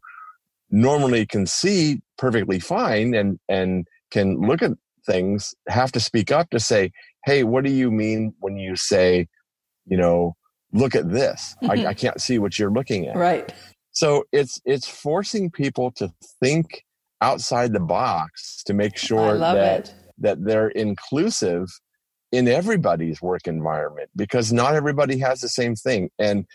normally 0.71 1.25
can 1.25 1.45
see 1.45 2.01
perfectly 2.17 2.59
fine 2.59 3.13
and 3.13 3.39
and 3.49 3.85
can 4.09 4.41
look 4.41 4.63
at 4.63 4.71
things 5.05 5.53
have 5.67 5.91
to 5.91 5.99
speak 5.99 6.31
up 6.31 6.49
to 6.49 6.59
say, 6.59 6.91
"Hey, 7.25 7.43
what 7.43 7.63
do 7.63 7.71
you 7.71 7.91
mean 7.91 8.33
when 8.39 8.57
you 8.57 8.75
say, 8.75 9.27
you 9.85 9.97
know, 9.97 10.35
look 10.73 10.95
at 10.95 11.11
this? 11.11 11.55
I, 11.61 11.77
mm-hmm. 11.77 11.87
I 11.87 11.93
can't 11.93 12.21
see 12.21 12.39
what 12.39 12.57
you're 12.57 12.71
looking 12.71 13.07
at." 13.07 13.15
Right. 13.15 13.53
So 13.91 14.25
it's 14.31 14.61
it's 14.65 14.87
forcing 14.87 15.49
people 15.49 15.91
to 15.93 16.11
think 16.41 16.83
outside 17.21 17.73
the 17.73 17.79
box 17.79 18.63
to 18.63 18.73
make 18.73 18.97
sure 18.97 19.37
that 19.37 19.57
it. 19.57 19.93
that 20.19 20.43
they're 20.43 20.69
inclusive 20.69 21.67
in 22.31 22.47
everybody's 22.47 23.21
work 23.21 23.47
environment 23.47 24.09
because 24.15 24.53
not 24.53 24.75
everybody 24.75 25.17
has 25.17 25.41
the 25.41 25.49
same 25.49 25.75
thing 25.75 26.09
and 26.19 26.45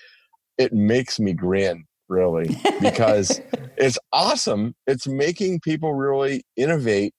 it 0.56 0.72
makes 0.72 1.18
me 1.18 1.32
grin 1.32 1.84
really 2.08 2.56
because 2.80 3.40
it's 3.76 3.98
awesome 4.12 4.74
it's 4.86 5.06
making 5.06 5.60
people 5.60 5.94
really 5.94 6.44
innovate 6.56 7.12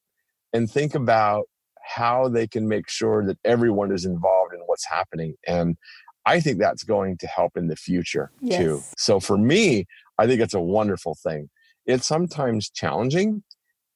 and 0.53 0.71
think 0.71 0.95
about 0.95 1.45
how 1.85 2.27
they 2.27 2.47
can 2.47 2.67
make 2.67 2.89
sure 2.89 3.25
that 3.25 3.37
everyone 3.45 3.91
is 3.91 4.05
involved 4.05 4.53
in 4.53 4.59
what's 4.65 4.85
happening 4.87 5.35
and 5.47 5.77
i 6.25 6.39
think 6.39 6.59
that's 6.59 6.83
going 6.83 7.17
to 7.17 7.27
help 7.27 7.55
in 7.55 7.67
the 7.67 7.75
future 7.75 8.31
too. 8.49 8.81
So 8.97 9.19
for 9.19 9.37
me 9.37 9.85
i 10.17 10.25
think 10.27 10.41
it's 10.41 10.53
a 10.53 10.61
wonderful 10.61 11.15
thing. 11.21 11.49
It's 11.85 12.07
sometimes 12.07 12.69
challenging 12.69 13.43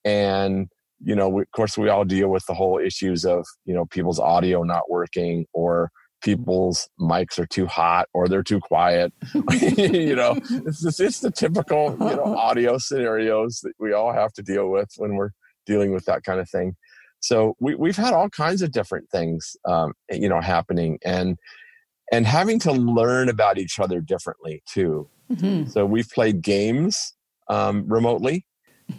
and 0.06 0.70
you 1.02 1.16
know 1.16 1.30
we, 1.30 1.42
of 1.42 1.52
course 1.52 1.78
we 1.78 1.90
all 1.90 2.06
deal 2.06 2.30
with 2.30 2.46
the 2.48 2.54
whole 2.54 2.78
issues 2.78 3.26
of 3.26 3.46
you 3.66 3.74
know 3.74 3.86
people's 3.86 4.20
audio 4.20 4.64
not 4.64 4.90
working 4.90 5.46
or 5.54 5.92
people's 6.22 6.90
mics 7.00 7.40
are 7.40 7.46
too 7.46 7.66
hot 7.66 8.08
or 8.14 8.28
they're 8.28 8.44
too 8.44 8.60
quiet. 8.60 9.14
You 9.78 10.16
know 10.16 10.38
it's 10.50 10.82
just 10.82 11.00
it's 11.00 11.20
the 11.22 11.32
typical 11.32 11.92
you 11.92 12.16
know 12.16 12.36
audio 12.38 12.78
scenarios 12.78 13.62
that 13.64 13.74
we 13.80 13.94
all 13.94 14.14
have 14.14 14.34
to 14.34 14.44
deal 14.44 14.70
with 14.70 14.90
when 14.98 15.16
we're 15.16 15.32
dealing 15.66 15.94
with 15.94 16.06
that 16.06 16.24
kind 16.24 16.40
of 16.40 16.50
thing 16.50 16.76
so 17.20 17.56
we, 17.60 17.76
we've 17.76 17.98
had 17.98 18.14
all 18.14 18.30
kinds 18.30 18.62
of 18.62 18.72
different 18.72 19.10
things 19.10 19.56
um, 19.68 19.94
you 20.12 20.30
know 20.30 20.42
happening 20.42 20.98
and 21.04 21.38
and 22.12 22.26
having 22.26 22.60
to 22.60 22.72
learn 22.72 23.30
about 23.30 23.58
each 23.58 23.80
other 23.80 24.02
differently 24.02 24.62
too 24.68 25.08
Mhm. 25.32 25.70
so 25.70 25.86
we've 25.86 26.10
played 26.10 26.42
games 26.42 27.14
um, 27.50 27.86
remotely. 27.88 28.46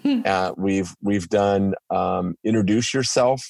uh, 0.24 0.52
we've 0.56 0.94
we've 1.02 1.28
done 1.28 1.74
um, 1.90 2.37
introduce 2.44 2.94
yourself 2.94 3.42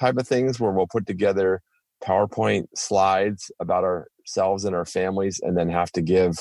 type 0.00 0.16
of 0.16 0.26
things 0.26 0.58
where 0.58 0.72
we'll 0.72 0.86
put 0.90 1.06
together 1.06 1.60
PowerPoint 2.02 2.64
slides 2.74 3.50
about 3.60 3.84
ourselves 3.84 4.64
and 4.64 4.74
our 4.74 4.86
families, 4.86 5.38
and 5.42 5.56
then 5.58 5.68
have 5.68 5.92
to 5.92 6.00
give, 6.00 6.38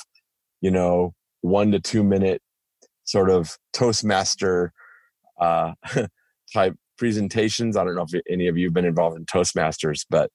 you 0.61 0.71
know, 0.71 1.13
one 1.41 1.71
to 1.71 1.79
two 1.81 2.03
minute 2.03 2.41
sort 3.03 3.29
of 3.29 3.57
Toastmaster 3.73 4.71
uh, 5.39 5.73
type 6.53 6.75
presentations. 7.05 7.75
I 7.75 7.83
don't 7.83 7.95
know 7.95 8.05
if 8.07 8.21
any 8.29 8.47
of 8.47 8.57
you 8.59 8.67
have 8.67 8.75
been 8.75 8.85
involved 8.85 9.17
in 9.17 9.25
Toastmasters, 9.25 10.05
but 10.07 10.29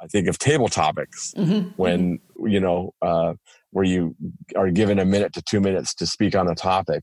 I 0.00 0.06
think 0.06 0.28
of 0.28 0.38
table 0.38 0.68
topics 0.68 1.34
Mhm. 1.36 1.72
when 1.76 2.20
you 2.44 2.60
know 2.60 2.94
uh, 3.02 3.34
where 3.72 3.84
you 3.84 4.14
are 4.54 4.70
given 4.70 5.00
a 5.00 5.04
minute 5.04 5.32
to 5.34 5.42
two 5.42 5.60
minutes 5.60 5.94
to 5.96 6.06
speak 6.06 6.36
on 6.36 6.48
a 6.48 6.54
topic 6.54 7.02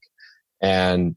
and 0.62 1.16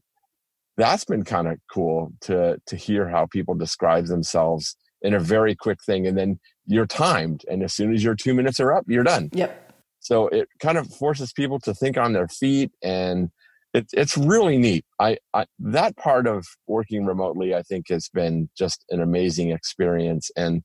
that's 0.77 1.05
been 1.05 1.23
kind 1.23 1.47
of 1.47 1.57
cool 1.73 2.11
to 2.27 2.59
to 2.69 2.75
hear 2.75 3.07
how 3.09 3.25
people 3.37 3.55
describe 3.55 4.05
themselves 4.07 4.75
in 5.01 5.13
a 5.13 5.19
very 5.19 5.55
quick 5.55 5.79
thing 5.85 6.05
and 6.07 6.17
then 6.17 6.39
you're 6.65 6.85
timed 7.07 7.39
and 7.49 7.63
as 7.63 7.73
soon 7.73 7.93
as 7.93 8.03
your 8.03 8.15
two 8.15 8.33
minutes 8.33 8.59
are 8.59 8.71
up 8.77 8.83
you're 8.87 9.03
done 9.15 9.29
Yep. 9.33 9.51
so 9.99 10.27
it 10.39 10.47
kind 10.59 10.77
of 10.77 10.85
forces 11.03 11.31
people 11.33 11.59
to 11.61 11.73
think 11.73 11.95
on 11.97 12.11
their 12.13 12.27
feet 12.41 12.71
and 12.83 13.29
it, 13.73 13.87
it's 13.93 14.17
really 14.17 14.57
neat 14.57 14.85
I, 14.99 15.17
I 15.33 15.45
that 15.59 15.95
part 15.97 16.27
of 16.27 16.45
working 16.67 17.05
remotely 17.05 17.53
i 17.55 17.61
think 17.61 17.89
has 17.89 18.09
been 18.09 18.49
just 18.57 18.85
an 18.89 19.01
amazing 19.01 19.51
experience 19.51 20.31
and 20.35 20.63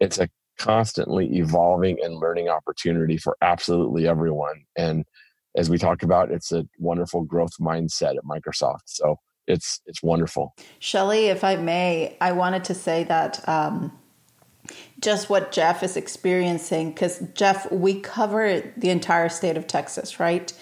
it's 0.00 0.18
a 0.18 0.28
constantly 0.58 1.38
evolving 1.38 1.98
and 2.02 2.16
learning 2.16 2.48
opportunity 2.48 3.16
for 3.16 3.36
absolutely 3.40 4.06
everyone 4.06 4.64
and 4.76 5.04
as 5.56 5.68
we 5.68 5.78
talked 5.78 6.02
about 6.02 6.30
it's 6.30 6.52
a 6.52 6.66
wonderful 6.78 7.22
growth 7.22 7.52
mindset 7.60 8.16
at 8.16 8.24
microsoft 8.24 8.82
so 8.86 9.16
it's 9.46 9.80
it's 9.86 10.02
wonderful 10.02 10.54
Shelley, 10.78 11.26
if 11.26 11.44
I 11.44 11.56
may, 11.56 12.16
I 12.20 12.32
wanted 12.32 12.64
to 12.64 12.74
say 12.74 13.04
that 13.04 13.46
um, 13.48 13.92
just 15.00 15.28
what 15.28 15.52
Jeff 15.52 15.82
is 15.82 15.96
experiencing, 15.96 16.90
because 16.90 17.22
Jeff, 17.34 17.70
we 17.70 18.00
cover 18.00 18.62
the 18.76 18.90
entire 18.90 19.28
state 19.28 19.56
of 19.56 19.66
Texas, 19.66 20.20
right? 20.20 20.52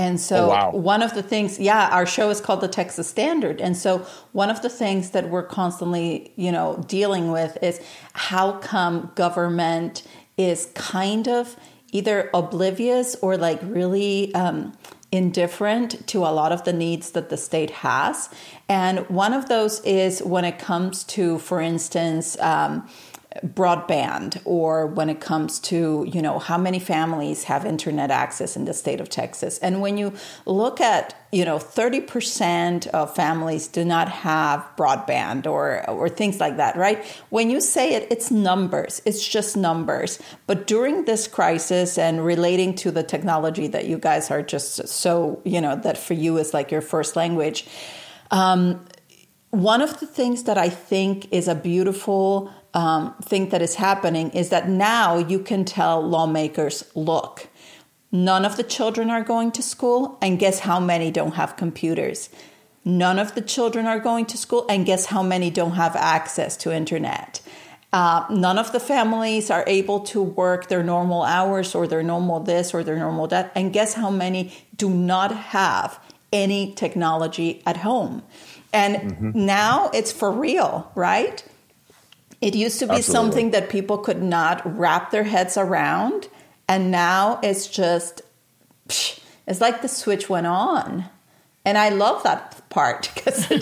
And 0.00 0.18
so 0.18 0.46
Oh, 0.46 0.48
wow. 0.48 0.70
one 0.70 1.02
of 1.02 1.12
the 1.12 1.22
things, 1.22 1.58
yeah, 1.60 1.90
our 1.92 2.06
show 2.06 2.30
is 2.30 2.40
called 2.40 2.62
the 2.62 2.68
Texas 2.68 3.06
Standard. 3.06 3.60
And 3.60 3.76
so 3.76 3.98
one 4.32 4.48
of 4.48 4.62
the 4.62 4.70
things 4.70 5.10
that 5.10 5.28
we're 5.28 5.42
constantly, 5.60 6.32
you 6.36 6.50
know, 6.50 6.82
dealing 6.88 7.30
with 7.30 7.58
is 7.62 7.80
how 8.14 8.52
come 8.52 9.12
government 9.14 10.02
is 10.38 10.66
kind 10.74 11.28
of 11.28 11.54
either 11.92 12.30
oblivious 12.32 13.14
or 13.20 13.36
like 13.36 13.60
really 13.62 14.34
um, 14.34 14.72
indifferent 15.12 16.06
to 16.06 16.18
a 16.24 16.32
lot 16.40 16.50
of 16.50 16.64
the 16.64 16.72
needs 16.72 17.10
that 17.10 17.28
the 17.28 17.36
state 17.36 17.70
has. 17.70 18.30
And 18.70 19.00
one 19.10 19.34
of 19.34 19.48
those 19.50 19.80
is 19.84 20.22
when 20.22 20.46
it 20.46 20.58
comes 20.58 21.04
to, 21.16 21.38
for 21.40 21.60
instance, 21.60 22.38
um, 22.40 22.88
broadband 23.46 24.40
or 24.44 24.86
when 24.86 25.08
it 25.08 25.20
comes 25.20 25.58
to 25.58 26.06
you 26.12 26.20
know 26.20 26.38
how 26.38 26.58
many 26.58 26.78
families 26.78 27.44
have 27.44 27.64
internet 27.64 28.10
access 28.10 28.56
in 28.56 28.64
the 28.64 28.74
state 28.74 29.00
of 29.00 29.08
Texas. 29.08 29.58
And 29.58 29.80
when 29.80 29.98
you 29.98 30.12
look 30.46 30.80
at 30.80 31.16
you 31.32 31.44
know 31.44 31.58
30% 31.58 32.86
of 32.88 33.14
families 33.14 33.68
do 33.68 33.84
not 33.84 34.08
have 34.08 34.66
broadband 34.76 35.46
or 35.46 35.88
or 35.88 36.08
things 36.08 36.40
like 36.40 36.56
that 36.58 36.76
right? 36.76 37.04
When 37.30 37.50
you 37.50 37.60
say 37.60 37.94
it 37.94 38.06
it's 38.10 38.30
numbers. 38.30 39.00
It's 39.04 39.26
just 39.26 39.56
numbers. 39.56 40.18
But 40.46 40.66
during 40.66 41.04
this 41.04 41.28
crisis 41.28 41.98
and 41.98 42.24
relating 42.24 42.74
to 42.76 42.90
the 42.90 43.02
technology 43.02 43.66
that 43.68 43.86
you 43.86 43.98
guys 43.98 44.30
are 44.30 44.42
just 44.42 44.88
so 44.88 45.40
you 45.44 45.60
know 45.60 45.76
that 45.76 45.98
for 45.98 46.14
you 46.14 46.38
is 46.38 46.52
like 46.52 46.70
your 46.70 46.82
first 46.82 47.16
language 47.16 47.66
um, 48.30 48.86
one 49.50 49.82
of 49.82 49.98
the 49.98 50.06
things 50.06 50.44
that 50.44 50.56
I 50.56 50.68
think 50.68 51.32
is 51.32 51.48
a 51.48 51.54
beautiful 51.54 52.52
um, 52.74 53.14
thing 53.22 53.48
that 53.50 53.62
is 53.62 53.76
happening 53.76 54.30
is 54.30 54.50
that 54.50 54.68
now 54.68 55.18
you 55.18 55.40
can 55.40 55.64
tell 55.64 56.00
lawmakers, 56.00 56.84
look, 56.94 57.48
none 58.12 58.44
of 58.44 58.56
the 58.56 58.62
children 58.62 59.10
are 59.10 59.22
going 59.22 59.52
to 59.52 59.62
school, 59.62 60.18
and 60.22 60.38
guess 60.38 60.60
how 60.60 60.80
many 60.80 61.10
don't 61.10 61.34
have 61.34 61.56
computers? 61.56 62.30
None 62.84 63.18
of 63.18 63.34
the 63.34 63.42
children 63.42 63.86
are 63.86 64.00
going 64.00 64.26
to 64.26 64.36
school, 64.36 64.66
and 64.68 64.86
guess 64.86 65.06
how 65.06 65.22
many 65.22 65.50
don't 65.50 65.72
have 65.72 65.96
access 65.96 66.56
to 66.58 66.72
internet? 66.72 67.40
Uh, 67.92 68.24
none 68.30 68.56
of 68.56 68.70
the 68.70 68.78
families 68.80 69.50
are 69.50 69.64
able 69.66 70.00
to 70.00 70.22
work 70.22 70.68
their 70.68 70.82
normal 70.82 71.24
hours 71.24 71.74
or 71.74 71.88
their 71.88 72.04
normal 72.04 72.38
this 72.38 72.72
or 72.72 72.84
their 72.84 72.96
normal 72.96 73.26
that, 73.26 73.50
and 73.54 73.72
guess 73.72 73.94
how 73.94 74.10
many 74.10 74.52
do 74.76 74.88
not 74.88 75.34
have 75.34 75.98
any 76.32 76.72
technology 76.74 77.62
at 77.66 77.78
home? 77.78 78.22
And 78.72 78.96
Mm-hmm. 78.96 79.46
now 79.46 79.90
it's 79.92 80.12
for 80.12 80.30
real, 80.30 80.92
right? 80.94 81.44
It 82.40 82.54
used 82.54 82.78
to 82.78 82.86
be 82.86 82.94
Absolutely. 82.94 83.12
something 83.12 83.50
that 83.50 83.68
people 83.68 83.98
could 83.98 84.22
not 84.22 84.62
wrap 84.78 85.10
their 85.10 85.24
heads 85.24 85.56
around. 85.56 86.28
And 86.68 86.90
now 86.90 87.38
it's 87.42 87.66
just, 87.66 88.22
psh, 88.88 89.20
it's 89.46 89.60
like 89.60 89.82
the 89.82 89.88
switch 89.88 90.28
went 90.30 90.46
on. 90.46 91.04
And 91.64 91.76
I 91.76 91.90
love 91.90 92.22
that 92.22 92.68
part 92.70 93.10
because 93.14 93.46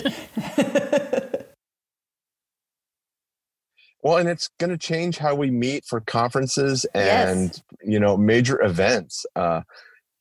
Well, 4.01 4.17
and 4.17 4.29
it's 4.29 4.49
going 4.59 4.69
to 4.69 4.77
change 4.77 5.17
how 5.17 5.35
we 5.35 5.51
meet 5.51 5.83
for 5.85 5.99
conferences 5.99 6.85
Yes. 6.95 7.29
and 7.35 7.63
you 7.83 7.99
know 7.99 8.15
major 8.15 8.61
events. 8.63 9.25
Uh, 9.35 9.61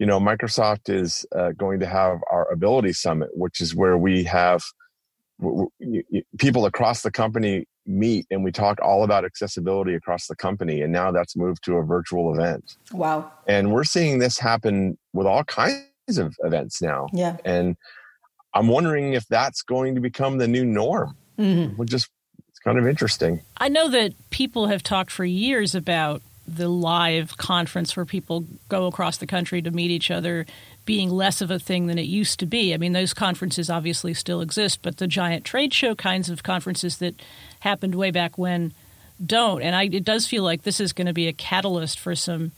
you 0.00 0.06
know, 0.06 0.18
Microsoft 0.18 0.88
is 0.92 1.24
uh, 1.34 1.52
going 1.52 1.78
to 1.80 1.86
have 1.86 2.18
our 2.30 2.50
Ability 2.52 2.92
Summit, 2.92 3.28
which 3.34 3.60
is 3.60 3.74
where 3.74 3.96
we 3.96 4.24
have 4.24 4.62
w- 5.40 5.68
w- 5.80 6.02
y- 6.10 6.22
people 6.38 6.66
across 6.66 7.02
the 7.02 7.10
company 7.10 7.66
meet 7.88 8.26
and 8.30 8.44
we 8.44 8.52
talk 8.52 8.78
all 8.82 9.02
about 9.02 9.24
accessibility 9.24 9.94
across 9.94 10.26
the 10.26 10.36
company. 10.36 10.82
And 10.82 10.92
now 10.92 11.10
that's 11.10 11.36
moved 11.36 11.64
to 11.64 11.76
a 11.76 11.82
virtual 11.82 12.34
event, 12.34 12.76
wow. 12.92 13.30
and 13.46 13.72
we're 13.72 13.84
seeing 13.84 14.18
this 14.18 14.38
happen 14.38 14.98
with 15.12 15.26
all 15.26 15.42
kinds 15.44 16.18
of 16.18 16.36
events 16.44 16.80
now. 16.82 17.06
Yeah. 17.12 17.38
And 17.44 17.76
I'm 18.54 18.68
wondering 18.68 19.14
if 19.14 19.26
that's 19.26 19.62
going 19.62 19.94
to 19.94 20.00
become 20.00 20.38
the 20.38 20.48
new 20.48 20.64
norm. 20.64 21.16
Mhm. 21.38 21.76
Which 21.76 21.94
is 21.94 22.08
it's 22.48 22.58
kind 22.64 22.78
of 22.78 22.88
interesting. 22.88 23.40
I 23.56 23.68
know 23.68 23.88
that 23.88 24.14
people 24.30 24.66
have 24.66 24.82
talked 24.82 25.12
for 25.12 25.24
years 25.24 25.76
about 25.76 26.22
the 26.48 26.68
live 26.68 27.36
conference 27.36 27.94
where 27.94 28.06
people 28.06 28.44
go 28.68 28.86
across 28.86 29.18
the 29.18 29.26
country 29.26 29.62
to 29.62 29.70
meet 29.70 29.90
each 29.90 30.10
other 30.10 30.46
being 30.84 31.10
less 31.10 31.40
of 31.42 31.50
a 31.50 31.58
thing 31.58 31.86
than 31.86 31.98
it 31.98 32.06
used 32.06 32.40
to 32.40 32.46
be. 32.46 32.72
I 32.72 32.78
mean, 32.78 32.94
those 32.94 33.12
conferences 33.12 33.68
obviously 33.68 34.14
still 34.14 34.40
exist, 34.40 34.80
but 34.82 34.96
the 34.96 35.06
giant 35.06 35.44
trade 35.44 35.74
show 35.74 35.94
kinds 35.94 36.30
of 36.30 36.42
conferences 36.42 36.96
that 36.98 37.20
happened 37.60 37.94
way 37.94 38.10
back 38.10 38.38
when 38.38 38.72
don't. 39.24 39.62
And 39.62 39.74
I, 39.74 39.84
it 39.84 40.04
does 40.04 40.26
feel 40.26 40.42
like 40.42 40.62
this 40.62 40.80
is 40.80 40.92
going 40.92 41.06
to 41.06 41.12
be 41.12 41.28
a 41.28 41.32
catalyst 41.32 41.98
for 41.98 42.14
some 42.14 42.52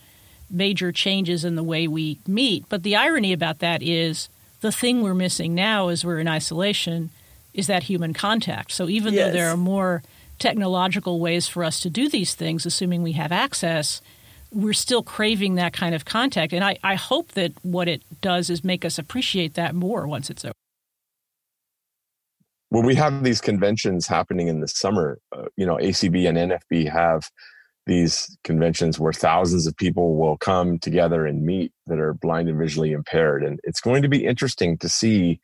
major 0.51 0.93
changes 0.93 1.45
in 1.45 1.57
the 1.57 1.63
way 1.63 1.87
we 1.87 2.19
meet. 2.27 2.65
But 2.69 2.83
the 2.83 2.97
irony 2.97 3.33
about 3.33 3.61
that 3.61 3.83
is 3.83 4.29
the 4.61 4.73
thing 4.73 5.03
we're 5.03 5.15
missing 5.15 5.55
now 5.55 5.89
as 5.89 6.05
we're 6.05 6.19
in 6.19 6.29
isolation 6.29 7.11
is 7.55 7.67
that 7.67 7.85
human 7.85 8.13
contact. 8.13 8.73
So 8.73 8.89
even 8.89 9.15
yes. 9.15 9.27
though 9.27 9.33
there 9.33 9.51
are 9.51 9.57
more 9.57 10.03
technological 10.39 11.21
ways 11.21 11.47
for 11.47 11.65
us 11.65 11.81
to 11.81 11.91
do 11.91 12.09
these 12.09 12.35
things, 12.35 12.67
assuming 12.67 13.03
we 13.03 13.13
have 13.13 13.33
access, 13.33 14.01
we're 14.53 14.73
still 14.73 15.03
craving 15.03 15.55
that 15.55 15.73
kind 15.73 15.95
of 15.95 16.05
contact. 16.05 16.53
And 16.53 16.65
I, 16.65 16.77
I 16.83 16.95
hope 16.95 17.33
that 17.33 17.53
what 17.63 17.89
it 17.89 18.03
does 18.21 18.51
is 18.51 18.65
make 18.65 18.85
us 18.85 18.99
appreciate 18.99 19.55
that 19.55 19.75
more 19.75 20.07
once 20.07 20.31
it's 20.31 20.45
over. 20.45 20.55
Well, 22.71 22.83
we 22.83 22.95
have 22.95 23.25
these 23.25 23.41
conventions 23.41 24.07
happening 24.07 24.49
in 24.49 24.61
the 24.61 24.69
summer. 24.69 25.19
Uh, 25.37 25.47
you 25.57 25.67
know, 25.67 25.77
ACB 25.77 26.29
and 26.29 26.39
NFB 26.39 26.91
have 26.91 27.31
these 27.87 28.37
conventions 28.45 29.01
where 29.01 29.13
thousands 29.13 29.67
of 29.67 29.77
people 29.77 30.17
will 30.17 30.37
come 30.37 30.79
together 30.79 31.27
and 31.27 31.45
meet 31.45 31.73
that 31.87 31.99
are 31.99 32.15
blind 32.15 32.49
and 32.49 32.59
visually 32.59 32.93
impaired. 32.93 33.43
And 33.43 33.59
it's 33.65 33.81
going 33.81 34.03
to 34.03 34.09
be 34.09 34.25
interesting 34.25 34.79
to 34.79 34.89
see 34.89 35.41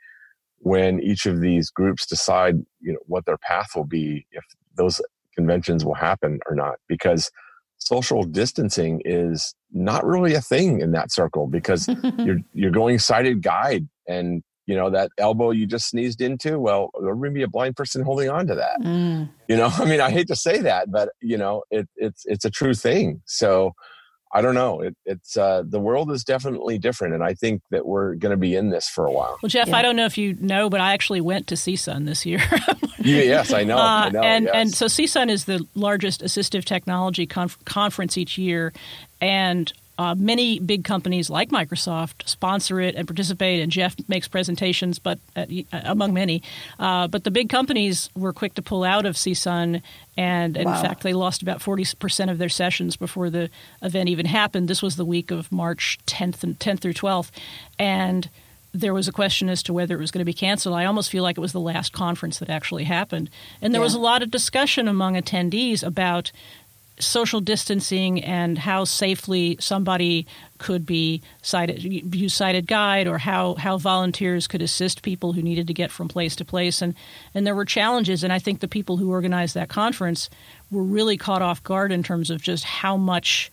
when 0.59 1.01
each 1.01 1.27
of 1.27 1.41
these 1.41 1.71
groups 1.71 2.07
decide, 2.07 2.57
you 2.81 2.93
know, 2.93 3.01
what 3.07 3.25
their 3.25 3.39
path 3.39 3.71
will 3.75 3.85
be, 3.85 4.27
if 4.31 4.45
those 4.77 5.01
conventions 5.35 5.85
will 5.85 5.95
happen 5.95 6.39
or 6.49 6.55
not, 6.55 6.77
because 6.89 7.31
social 7.79 8.23
distancing 8.23 9.03
is 9.05 9.55
not 9.73 10.05
really 10.05 10.35
a 10.35 10.41
thing 10.41 10.81
in 10.81 10.93
that 10.93 11.13
circle 11.13 11.47
because 11.47 11.89
you're 12.19 12.39
you're 12.55 12.71
going 12.71 12.99
sighted 12.99 13.43
guide 13.43 13.87
and 14.09 14.43
you 14.67 14.75
know 14.75 14.91
that 14.91 15.11
elbow 15.19 15.51
you 15.51 15.67
just 15.67 15.89
sneezed 15.89 16.21
into 16.21 16.59
well 16.59 16.91
there 17.03 17.15
may 17.15 17.29
be 17.29 17.43
a 17.43 17.49
blind 17.49 17.77
person 17.77 18.03
holding 18.03 18.29
on 18.29 18.47
to 18.47 18.55
that 18.55 18.81
mm. 18.81 19.29
you 19.49 19.57
know 19.57 19.71
i 19.79 19.85
mean 19.85 20.01
i 20.01 20.11
hate 20.11 20.27
to 20.27 20.37
say 20.37 20.61
that 20.61 20.91
but 20.91 21.11
you 21.21 21.39
know 21.39 21.63
it, 21.71 21.89
it's 21.97 22.25
it's 22.27 22.45
a 22.45 22.51
true 22.51 22.75
thing 22.75 23.23
so 23.27 23.73
I 24.33 24.43
don't 24.43 24.55
know. 24.55 24.81
It, 24.81 24.97
it's 25.07 25.37
uh, 25.37 25.63
the 25.65 25.79
world 25.79 26.11
is 26.11 26.25
definitely 26.25 26.79
different, 26.79 27.15
and 27.15 27.23
I 27.23 27.33
think 27.33 27.63
that 27.71 27.87
we're 27.87 28.17
going 28.17 28.33
to 28.33 28.37
be 28.37 28.55
in 28.55 28.71
this 28.71 28.89
for 28.89 29.07
a 29.07 29.11
while. 29.11 29.39
Well, 29.41 29.49
Jeff, 29.49 29.69
yeah. 29.69 29.77
I 29.77 29.83
don't 29.83 29.97
know 29.97 30.05
if 30.05 30.19
you 30.19 30.35
know, 30.35 30.69
but 30.69 30.81
I 30.81 30.93
actually 30.93 31.21
went 31.21 31.47
to 31.47 31.55
CSUN 31.55 32.07
this 32.07 32.27
year. 32.27 32.43
yeah, 32.99 33.23
yes, 33.23 33.53
I 33.53 33.65
know. 33.65 33.79
Uh, 33.79 33.81
I 33.81 34.09
know 34.11 34.21
and 34.21 34.45
yes. 34.45 34.53
and 34.55 34.75
so 34.75 34.87
CSUN 34.87 35.31
is 35.31 35.45
the 35.45 35.65
largest 35.75 36.23
assistive 36.23 36.65
technology 36.65 37.27
conf- 37.27 37.65
conference 37.65 38.19
each 38.19 38.37
year, 38.37 38.73
and 39.21 39.73
uh, 39.99 40.15
many 40.15 40.59
big 40.59 40.85
companies 40.85 41.31
like 41.31 41.51
Microsoft 41.51 42.29
sponsor 42.29 42.81
it 42.81 42.95
and 42.95 43.07
participate, 43.07 43.63
and 43.63 43.73
Jeff 43.73 43.97
makes 44.09 44.29
presentations, 44.29 44.99
but 44.99 45.19
uh, 45.35 45.47
among 45.73 46.13
many. 46.13 46.43
Uh, 46.79 47.09
but 47.09 47.25
the 47.25 47.31
big 47.31 47.49
companies 47.49 48.11
were 48.15 48.33
quick 48.33 48.55
to 48.55 48.63
pull 48.63 48.85
out 48.85 49.07
of 49.07 49.15
CSUN, 49.15 49.83
and, 50.17 50.57
in 50.57 50.65
wow. 50.65 50.83
fact, 50.83 51.03
they 51.03 51.15
lost 51.15 51.43
about 51.43 51.63
forty 51.63 51.85
percent 51.99 52.31
of 52.31 52.39
their 52.39 52.49
sessions 52.49 52.97
before 52.97 53.31
the 53.31 53.49
event 53.83 54.09
even 54.09 54.27
happened. 54.27 54.69
This 54.69 54.83
was 54.83 54.97
the 54.97 55.05
week 55.05 55.31
of 55.31 55.51
March 55.51 55.99
10th 56.07 56.43
and 56.43 56.59
10th 56.59 56.81
through 56.81 56.95
12th, 56.95 57.31
and 57.79 58.29
there 58.75 58.93
was 58.93 59.09
a 59.09 59.13
question 59.13 59.49
as 59.49 59.63
to 59.63 59.73
whether 59.73 59.95
it 59.95 60.01
was 60.01 60.11
going 60.11 60.21
to 60.21 60.27
be 60.27 60.35
canceled. 60.35 60.75
I 60.75 60.85
almost 60.85 61.11
feel 61.11 61.23
like 61.23 61.39
it 61.39 61.41
was 61.41 61.53
the 61.53 61.61
last 61.61 61.95
conference 61.95 62.39
that 62.41 62.51
actually 62.51 62.85
happened, 62.85 63.31
and 63.63 63.73
there 63.73 63.81
yeah. 63.81 63.85
was 63.85 63.95
a 63.95 64.01
lot 64.01 64.23
of 64.23 64.31
discussion 64.31 64.89
among 64.89 65.15
attendees 65.15 65.83
about 65.83 66.33
social 66.99 67.41
distancing 67.41 68.23
and 68.25 68.57
how 68.59 68.85
safely 68.85 69.57
somebody 69.61 70.27
could 70.59 70.87
be 70.87 71.21
sighted 71.43 71.83
use 71.83 72.35
sighted 72.35 72.67
guide 72.67 73.07
or 73.07 73.19
how, 73.19 73.55
how 73.55 73.77
volunteers 73.77 74.47
could 74.47 74.63
assist 74.63 75.03
people 75.03 75.33
who 75.33 75.43
needed 75.43 75.67
to 75.67 75.75
get 75.75 75.91
from 75.91 76.09
place 76.09 76.35
to 76.37 76.45
place. 76.45 76.81
And 76.81 76.95
and 77.35 77.47
there 77.47 77.55
were 77.55 77.65
challenges. 77.65 78.25
And 78.25 78.33
I 78.33 78.39
think 78.39 78.61
the 78.61 78.69
people 78.69 78.97
who 78.97 79.11
organized 79.11 79.55
that 79.55 79.69
conference 79.69 80.31
were 80.71 80.83
really 80.83 81.17
caught 81.17 81.43
off 81.43 81.63
guard 81.63 81.93
in 81.93 82.03
terms 82.03 82.31
of 82.31 82.41
just 82.43 82.65
how 82.65 82.97
much 82.97 83.51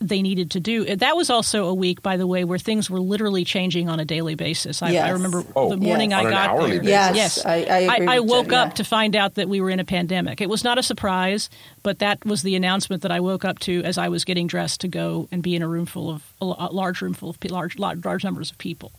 they 0.00 0.22
needed 0.22 0.52
to 0.52 0.60
do. 0.60 0.96
That 0.96 1.16
was 1.16 1.30
also 1.30 1.66
a 1.66 1.74
week, 1.74 2.02
by 2.02 2.16
the 2.16 2.26
way, 2.26 2.44
where 2.44 2.58
things 2.58 2.88
were 2.88 3.00
literally 3.00 3.44
changing 3.44 3.88
on 3.88 3.98
a 3.98 4.04
daily 4.04 4.34
basis. 4.36 4.82
I, 4.82 4.90
yes. 4.90 5.04
I 5.04 5.10
remember 5.10 5.42
oh, 5.56 5.70
the 5.70 5.76
morning 5.76 6.10
yes. 6.10 6.24
I 6.24 6.30
got 6.30 6.58
there. 6.60 6.82
Yes, 6.82 7.16
yes, 7.16 7.44
I, 7.44 7.64
I, 7.64 7.86
I, 7.86 8.16
I 8.16 8.20
woke 8.20 8.52
up 8.52 8.74
to 8.76 8.84
find 8.84 9.16
out 9.16 9.34
that 9.34 9.48
we 9.48 9.60
were 9.60 9.70
in 9.70 9.80
a 9.80 9.84
pandemic. 9.84 10.40
It 10.40 10.48
was 10.48 10.62
not 10.62 10.78
a 10.78 10.82
surprise, 10.82 11.50
but 11.82 11.98
that 11.98 12.24
was 12.24 12.42
the 12.42 12.54
announcement 12.54 13.02
that 13.02 13.10
I 13.10 13.20
woke 13.20 13.44
up 13.44 13.58
to 13.60 13.82
as 13.82 13.98
I 13.98 14.08
was 14.08 14.24
getting 14.24 14.46
dressed 14.46 14.82
to 14.82 14.88
go 14.88 15.28
and 15.32 15.42
be 15.42 15.56
in 15.56 15.62
a 15.62 15.68
room 15.68 15.86
full 15.86 16.10
of 16.10 16.32
a 16.40 16.44
large 16.44 17.00
room 17.00 17.14
full 17.14 17.30
of 17.30 17.38
large 17.50 17.78
large, 17.78 18.04
large 18.04 18.24
numbers 18.24 18.50
of 18.50 18.58
people. 18.58 18.92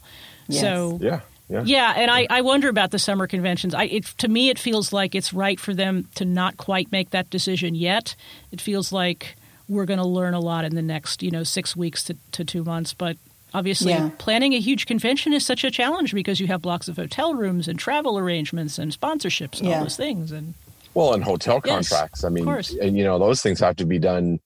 Yes. 0.48 0.62
So 0.62 1.00
yeah. 1.02 1.22
Yeah. 1.52 1.64
yeah, 1.66 1.94
and 1.98 2.12
I, 2.12 2.28
I 2.30 2.42
wonder 2.42 2.70
about 2.70 2.92
the 2.92 3.00
summer 3.00 3.26
conventions. 3.26 3.74
I, 3.74 3.86
it, 3.86 4.06
to 4.20 4.28
me, 4.28 4.50
it 4.50 4.60
feels 4.60 4.94
like 4.94 5.16
it's 5.16 5.34
right 5.34 5.60
for 5.60 5.74
them 5.74 6.08
to 6.14 6.24
not 6.24 6.58
quite 6.58 6.92
make 6.92 7.10
that 7.10 7.32
decision 7.32 7.74
yet. 7.74 8.16
It 8.52 8.62
feels 8.62 8.92
like 8.92 9.36
we're 9.70 9.86
going 9.86 10.00
to 10.00 10.08
learn 10.08 10.34
a 10.34 10.40
lot 10.40 10.66
in 10.66 10.76
the 10.76 10.82
next, 10.82 11.24
you 11.24 11.32
know, 11.32 11.44
six 11.44 11.76
weeks 11.76 12.04
to, 12.06 12.18
to 12.34 12.44
two 12.44 12.64
months. 12.64 12.94
But 12.94 13.18
obviously, 13.54 13.94
yeah. 13.94 14.10
planning 14.18 14.54
a 14.54 14.60
huge 14.60 14.86
convention 14.86 15.32
is 15.32 15.46
such 15.46 15.64
a 15.64 15.72
challenge 15.72 16.14
because 16.14 16.40
you 16.40 16.48
have 16.48 16.62
blocks 16.62 16.88
of 16.88 16.98
hotel 16.98 17.36
rooms 17.36 17.68
and 17.68 17.80
travel 17.80 18.18
arrangements 18.18 18.78
and 18.78 18.92
sponsorships 18.92 19.60
and 19.60 19.70
yeah. 19.70 19.78
all 19.78 19.84
those 19.84 19.96
things. 19.96 20.32
And 20.32 20.56
well, 20.94 21.14
and 21.14 21.24
hotel 21.24 21.62
contracts. 21.62 22.20
Yes, 22.20 22.24
I 22.24 22.30
mean, 22.30 22.48
and 22.82 22.98
you 22.98 23.04
know, 23.04 23.20
those 23.20 23.42
things 23.42 23.60
have 23.60 23.76
to 23.78 23.86
be 23.86 24.00
done 24.00 24.40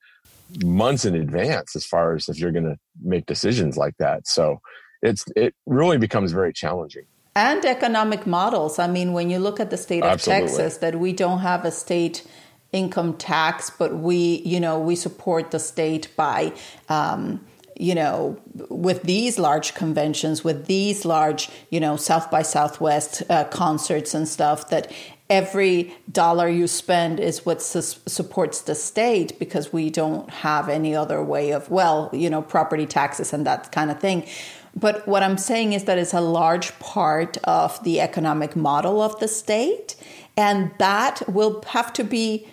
months 0.64 1.06
in 1.06 1.16
advance 1.16 1.76
as 1.76 1.86
far 1.86 2.14
as 2.14 2.30
if 2.30 2.38
you're 2.38 2.52
going 2.52 2.66
to 2.66 2.78
make 3.02 3.26
decisions 3.26 3.78
like 3.78 3.98
that. 3.98 4.28
So 4.28 4.62
it's 5.02 5.26
it 5.36 5.56
really 5.66 5.98
becomes 5.98 6.32
very 6.32 6.54
challenging 6.54 7.06
and 7.36 7.66
economic 7.66 8.28
models. 8.28 8.80
I 8.80 8.88
mean, 8.88 9.14
when 9.14 9.30
you 9.30 9.40
look 9.40 9.60
at 9.60 9.70
the 9.70 9.78
state 9.78 10.04
of 10.04 10.12
Absolutely. 10.12 10.48
Texas, 10.48 10.78
that 10.78 11.00
we 11.00 11.14
don't 11.14 11.40
have 11.40 11.66
a 11.66 11.72
state 11.72 12.28
income 12.74 13.16
tax, 13.18 13.70
but 13.70 13.96
we, 13.96 14.42
you 14.44 14.60
know, 14.60 14.80
we 14.80 14.96
support 14.96 15.52
the 15.52 15.60
state 15.60 16.10
by, 16.18 16.52
um, 16.90 17.46
you 17.78 17.96
know, 17.96 18.38
with 18.70 19.04
these 19.04 19.40
large 19.40 19.74
conventions, 19.74 20.44
with 20.44 20.66
these 20.66 21.06
large, 21.06 21.50
you 21.70 21.80
know, 21.80 21.96
South 21.96 22.30
by 22.30 22.42
Southwest 22.42 23.24
uh, 23.30 23.46
concerts 23.46 24.14
and 24.14 24.28
stuff, 24.28 24.70
that 24.70 24.92
every 25.30 25.96
dollar 26.12 26.50
you 26.50 26.68
spend 26.68 27.20
is 27.20 27.46
what 27.46 27.62
su- 27.62 27.82
supports 28.06 28.62
the 28.62 28.76
state 28.76 29.40
because 29.40 29.72
we 29.72 29.90
don't 29.90 30.30
have 30.30 30.70
any 30.70 30.96
other 30.96 31.24
way 31.24 31.52
of, 31.52 31.70
well, 31.70 32.10
you 32.14 32.30
know, 32.30 32.42
property 32.42 32.86
taxes 32.86 33.34
and 33.34 33.46
that 33.48 33.72
kind 33.72 33.90
of 33.90 34.00
thing. 34.00 34.28
But 34.76 35.08
what 35.08 35.24
I'm 35.24 35.38
saying 35.38 35.74
is 35.74 35.84
that 35.86 35.98
it's 35.98 36.14
a 36.14 36.22
large 36.22 36.78
part 36.80 37.38
of 37.44 37.84
the 37.84 38.02
economic 38.02 38.56
model 38.56 39.02
of 39.02 39.20
the 39.20 39.28
state, 39.28 39.96
and 40.36 40.72
that 40.80 41.22
will 41.28 41.64
have 41.68 41.94
to 41.94 42.04
be 42.04 42.48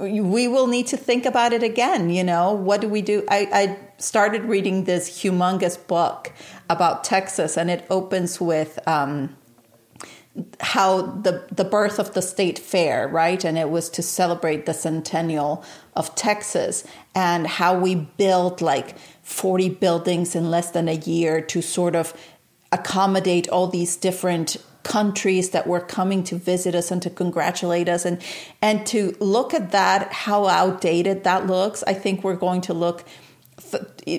we 0.00 0.48
will 0.48 0.66
need 0.66 0.86
to 0.88 0.96
think 0.96 1.26
about 1.26 1.52
it 1.52 1.62
again. 1.62 2.10
You 2.10 2.24
know, 2.24 2.52
what 2.52 2.80
do 2.80 2.88
we 2.88 3.02
do? 3.02 3.22
I, 3.28 3.48
I 3.52 3.78
started 3.98 4.44
reading 4.44 4.84
this 4.84 5.10
humongous 5.10 5.76
book 5.86 6.32
about 6.68 7.04
Texas, 7.04 7.58
and 7.58 7.70
it 7.70 7.86
opens 7.90 8.40
with 8.40 8.78
um, 8.88 9.36
how 10.60 11.02
the 11.02 11.44
the 11.52 11.64
birth 11.64 11.98
of 11.98 12.14
the 12.14 12.22
state 12.22 12.58
fair, 12.58 13.08
right? 13.08 13.44
And 13.44 13.58
it 13.58 13.68
was 13.68 13.90
to 13.90 14.02
celebrate 14.02 14.64
the 14.64 14.74
centennial 14.74 15.64
of 15.94 16.14
Texas, 16.14 16.84
and 17.14 17.46
how 17.46 17.78
we 17.78 17.94
built 17.94 18.62
like 18.62 18.96
forty 19.22 19.68
buildings 19.68 20.34
in 20.34 20.50
less 20.50 20.70
than 20.70 20.88
a 20.88 20.94
year 20.94 21.42
to 21.42 21.60
sort 21.60 21.94
of 21.94 22.14
accommodate 22.72 23.48
all 23.48 23.66
these 23.66 23.96
different 23.96 24.56
countries 24.82 25.50
that 25.50 25.66
were 25.66 25.80
coming 25.80 26.24
to 26.24 26.36
visit 26.36 26.74
us 26.74 26.90
and 26.90 27.02
to 27.02 27.10
congratulate 27.10 27.88
us. 27.88 28.04
And 28.04 28.20
and 28.62 28.86
to 28.86 29.16
look 29.20 29.54
at 29.54 29.70
that 29.72 30.12
how 30.12 30.46
outdated 30.46 31.24
that 31.24 31.46
looks 31.46 31.82
i 31.86 31.94
think 31.94 32.22
we're 32.22 32.36
going 32.36 32.60
to 32.60 32.74
look 32.74 33.04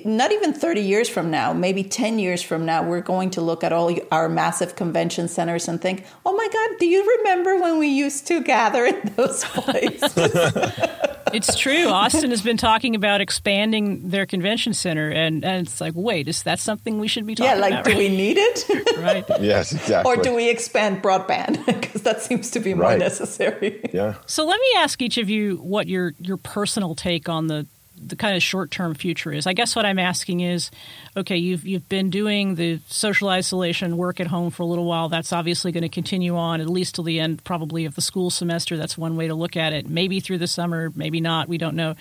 not 0.06 0.32
even 0.32 0.54
30 0.54 0.82
years 0.82 1.10
from 1.10 1.32
now, 1.32 1.54
maybe 1.54 1.84
10 1.84 2.20
years 2.20 2.42
from 2.42 2.66
now, 2.66 2.84
we're 2.84 3.02
going 3.02 3.30
to 3.32 3.42
look 3.42 3.64
at 3.64 3.74
all 3.74 3.94
our 4.12 4.30
massive 4.30 4.76
convention 4.76 5.28
centers 5.28 5.68
and 5.68 5.82
think, 5.82 6.06
oh 6.26 6.36
my 6.36 6.48
God, 6.52 6.80
do 6.80 6.86
you 6.86 7.18
remember 7.18 7.60
when 7.60 7.80
we 7.80 7.88
used 7.88 8.28
to 8.28 8.42
gather 8.42 8.86
in 8.86 9.14
those 9.16 9.44
places? 9.46 10.14
it's 11.34 11.58
true. 11.58 11.88
Austin 11.88 12.30
has 12.30 12.42
been 12.42 12.58
talking 12.58 12.96
about 12.96 13.22
expanding 13.22 14.10
their 14.10 14.26
convention 14.26 14.74
center, 14.74 15.10
and, 15.10 15.44
and 15.44 15.68
it's 15.68 15.82
like, 15.82 15.94
wait, 15.96 16.28
is 16.28 16.44
that 16.44 16.60
something 16.60 17.00
we 17.00 17.08
should 17.08 17.26
be 17.26 17.36
talking 17.36 17.52
about? 17.52 17.58
Yeah, 17.58 17.62
like, 17.62 17.74
about, 17.74 17.86
do 17.86 17.92
right? 17.92 17.98
we 17.98 18.10
need 18.10 18.38
it? 18.38 18.98
right. 19.00 19.26
Yes, 19.40 19.72
exactly. 19.72 20.12
Or 20.12 20.22
do 20.22 20.34
we 20.36 20.50
expand 20.50 21.02
broadband? 21.02 21.66
Because 21.66 22.04
that 22.04 22.22
seems 22.22 22.52
to 22.52 22.60
be 22.60 22.74
more 22.74 22.84
right. 22.84 23.00
necessary. 23.00 23.82
Yeah. 23.94 24.16
So 24.26 24.46
let 24.46 24.60
me 24.60 24.68
ask 24.78 25.02
each 25.02 25.18
of 25.18 25.30
you 25.30 25.58
what 25.58 25.88
your, 25.88 26.14
your 26.20 26.38
personal 26.38 26.96
take 26.96 27.28
on 27.28 27.48
the 27.48 27.68
the 28.06 28.16
kind 28.16 28.36
of 28.36 28.44
short 28.44 28.72
term 28.72 28.94
future 28.94 29.32
is. 29.32 29.48
I 29.48 29.54
guess 29.54 29.76
what 29.76 29.86
I'm 29.86 30.00
asking 30.00 30.42
is, 30.42 30.72
okay, 31.16 31.38
you've 31.38 31.66
you've 31.66 31.88
been 31.90 32.10
doing 32.10 32.56
the 32.56 32.80
social 32.88 33.30
isolation 33.30 33.98
work 33.98 34.20
at 34.20 34.28
home 34.28 34.52
for 34.52 34.64
a 34.64 34.66
little 34.66 34.86
while. 34.86 35.10
That's 35.10 35.34
obviously 35.34 35.72
going 35.72 35.84
to 35.84 35.90
continue 35.90 36.36
on 36.36 36.62
at 36.62 36.70
least 36.70 36.96
till 36.96 37.04
the 37.04 37.20
end, 37.20 37.44
probably 37.44 37.86
of 37.86 37.96
the 37.96 38.02
school 38.02 38.30
semester. 38.30 38.78
That's 38.78 38.98
one 38.98 39.16
way 39.16 39.28
to 39.28 39.36
look 39.36 39.56
at 39.56 39.74
it. 39.74 39.88
Maybe 39.88 40.20
through 40.20 40.40
the 40.40 40.48
summer, 40.48 40.92
maybe 40.96 41.22
not. 41.22 41.48
We 41.48 41.58
don't 41.58 41.76
know, 41.76 41.96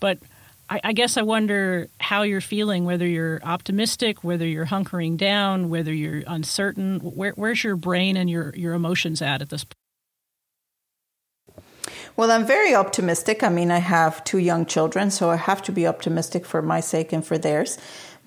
but. 0.00 0.18
I, 0.70 0.80
I 0.84 0.92
guess 0.92 1.16
I 1.16 1.22
wonder 1.22 1.88
how 1.98 2.22
you're 2.22 2.40
feeling, 2.40 2.84
whether 2.84 3.06
you're 3.06 3.40
optimistic, 3.42 4.22
whether 4.22 4.46
you're 4.46 4.64
hunkering 4.64 5.18
down, 5.18 5.68
whether 5.68 5.92
you're 5.92 6.22
uncertain. 6.26 7.00
Where, 7.00 7.32
where's 7.32 7.62
your 7.62 7.76
brain 7.76 8.16
and 8.16 8.30
your, 8.30 8.54
your 8.54 8.72
emotions 8.72 9.20
at 9.20 9.42
at 9.42 9.50
this 9.50 9.64
point? 9.64 9.81
Well, 12.16 12.30
I'm 12.30 12.46
very 12.46 12.74
optimistic. 12.74 13.42
I 13.42 13.48
mean, 13.48 13.70
I 13.70 13.78
have 13.78 14.22
two 14.24 14.38
young 14.38 14.66
children, 14.66 15.10
so 15.10 15.30
I 15.30 15.36
have 15.36 15.62
to 15.62 15.72
be 15.72 15.86
optimistic 15.86 16.44
for 16.44 16.60
my 16.60 16.80
sake 16.80 17.12
and 17.12 17.24
for 17.24 17.38
theirs. 17.38 17.78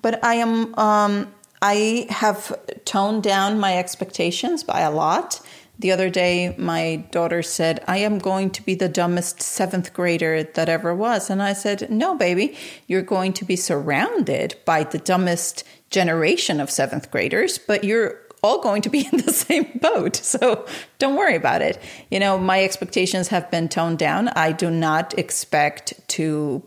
But 0.02 0.22
I 0.24 0.34
am, 0.34 0.74
um, 0.78 1.32
I 1.62 2.06
have 2.10 2.58
toned 2.84 3.22
down 3.22 3.60
my 3.60 3.78
expectations 3.78 4.64
by 4.64 4.80
a 4.80 4.90
lot. 4.90 5.40
The 5.78 5.92
other 5.92 6.08
day, 6.08 6.54
my 6.56 7.04
daughter 7.10 7.42
said, 7.42 7.84
I 7.86 7.98
am 7.98 8.18
going 8.18 8.50
to 8.52 8.62
be 8.62 8.74
the 8.74 8.88
dumbest 8.88 9.42
seventh 9.42 9.92
grader 9.92 10.42
that 10.42 10.68
ever 10.68 10.94
was. 10.94 11.28
And 11.28 11.42
I 11.42 11.52
said, 11.52 11.90
No, 11.90 12.14
baby, 12.14 12.56
you're 12.86 13.02
going 13.02 13.34
to 13.34 13.44
be 13.44 13.56
surrounded 13.56 14.56
by 14.64 14.84
the 14.84 14.98
dumbest 14.98 15.64
generation 15.90 16.60
of 16.60 16.70
seventh 16.70 17.10
graders, 17.10 17.58
but 17.58 17.84
you're 17.84 18.20
all 18.42 18.60
going 18.60 18.82
to 18.82 18.90
be 18.90 19.06
in 19.06 19.18
the 19.18 19.32
same 19.46 19.78
boat. 19.80 20.16
So 20.16 20.66
don't 20.98 21.16
worry 21.16 21.36
about 21.36 21.62
it. 21.62 21.80
You 22.10 22.20
know, 22.20 22.38
my 22.38 22.62
expectations 22.62 23.28
have 23.28 23.50
been 23.50 23.68
toned 23.68 23.98
down. 23.98 24.28
I 24.28 24.52
do 24.52 24.70
not 24.70 25.18
expect 25.18 25.94
to 26.08 26.62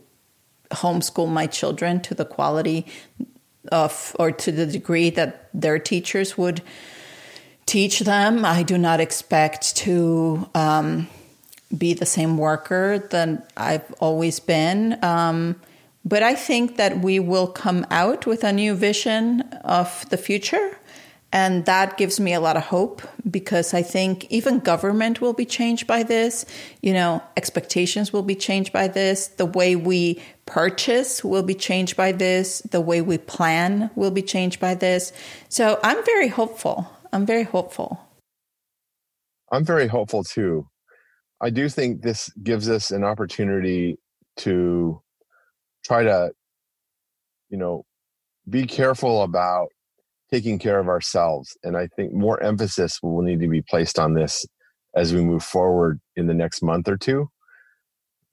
homeschool 0.72 1.30
my 1.30 1.48
children 1.48 2.00
to 2.02 2.14
the 2.14 2.26
quality 2.26 2.86
of 3.72 4.16
or 4.20 4.32
to 4.32 4.52
the 4.52 4.66
degree 4.66 5.10
that 5.12 5.50
their 5.54 5.80
teachers 5.80 6.38
would 6.38 6.62
teach 7.66 8.00
them. 8.00 8.46
I 8.46 8.64
do 8.64 8.78
not 8.78 9.00
expect 9.00 9.76
to 9.78 10.50
um, 10.56 11.08
be 11.76 11.94
the 11.94 12.06
same 12.06 12.38
worker 12.38 13.00
that 13.12 13.52
I've 13.56 13.92
always 14.00 14.40
been. 14.40 15.04
Um, 15.04 15.56
but 16.06 16.24
I 16.24 16.34
think 16.34 16.78
that 16.78 17.00
we 17.00 17.20
will 17.20 17.48
come 17.48 17.86
out 17.92 18.26
with 18.26 18.44
a 18.44 18.54
new 18.54 18.74
vision 18.74 19.42
of 19.64 20.10
the 20.10 20.18
future. 20.18 20.79
And 21.32 21.66
that 21.66 21.98
gives 21.98 22.20
me 22.20 22.34
a 22.34 22.40
lot 22.40 22.58
of 22.58 22.64
hope 22.64 23.04
because 23.30 23.74
I 23.74 23.84
think 23.84 24.26
even 24.32 24.60
government 24.60 25.22
will 25.22 25.34
be 25.34 25.46
changed 25.46 25.86
by 25.86 26.02
this. 26.02 26.44
You 26.82 26.94
know, 26.94 27.22
expectations 27.38 28.12
will 28.12 28.24
be 28.24 28.34
changed 28.34 28.74
by 28.74 28.88
this. 28.88 29.28
The 29.28 29.46
way 29.46 29.76
we 29.76 30.22
purchase 30.48 31.24
will 31.24 31.44
be 31.44 31.54
changed 31.54 31.96
by 31.96 32.14
this. 32.14 32.62
The 32.62 32.82
way 32.82 33.02
we 33.02 33.20
plan 33.20 33.92
will 33.96 34.10
be 34.10 34.24
changed 34.24 34.60
by 34.60 34.74
this. 34.74 35.14
So 35.50 35.80
I'm 35.84 36.04
very 36.04 36.30
hopeful. 36.30 36.92
I'm 37.14 37.28
very 37.28 37.44
hopeful. 37.44 38.00
I'm 39.52 39.66
very 39.66 39.88
hopeful 39.88 40.24
too. 40.24 40.68
I 41.42 41.52
do 41.52 41.70
think 41.70 42.02
this 42.02 42.32
gives 42.44 42.70
us 42.70 42.90
an 42.90 43.04
opportunity 43.04 43.98
to 44.38 45.02
try 45.86 46.04
to, 46.04 46.32
you 47.50 47.58
know, 47.58 47.86
be 48.50 48.66
careful 48.66 49.22
about 49.22 49.70
taking 50.32 50.60
care 50.60 50.80
of 50.80 50.88
ourselves. 50.88 51.58
And 51.64 51.76
I 51.76 51.88
think 51.88 52.14
more 52.14 52.42
emphasis 52.42 53.00
will 53.02 53.22
need 53.22 53.40
to 53.42 53.48
be 53.48 53.62
placed 53.62 53.98
on 53.98 54.14
this 54.14 54.46
as 54.96 55.14
we 55.14 55.22
move 55.22 55.44
forward 55.44 56.00
in 56.16 56.28
the 56.28 56.34
next 56.34 56.62
month 56.62 56.88
or 56.88 56.98
two. 56.98 57.30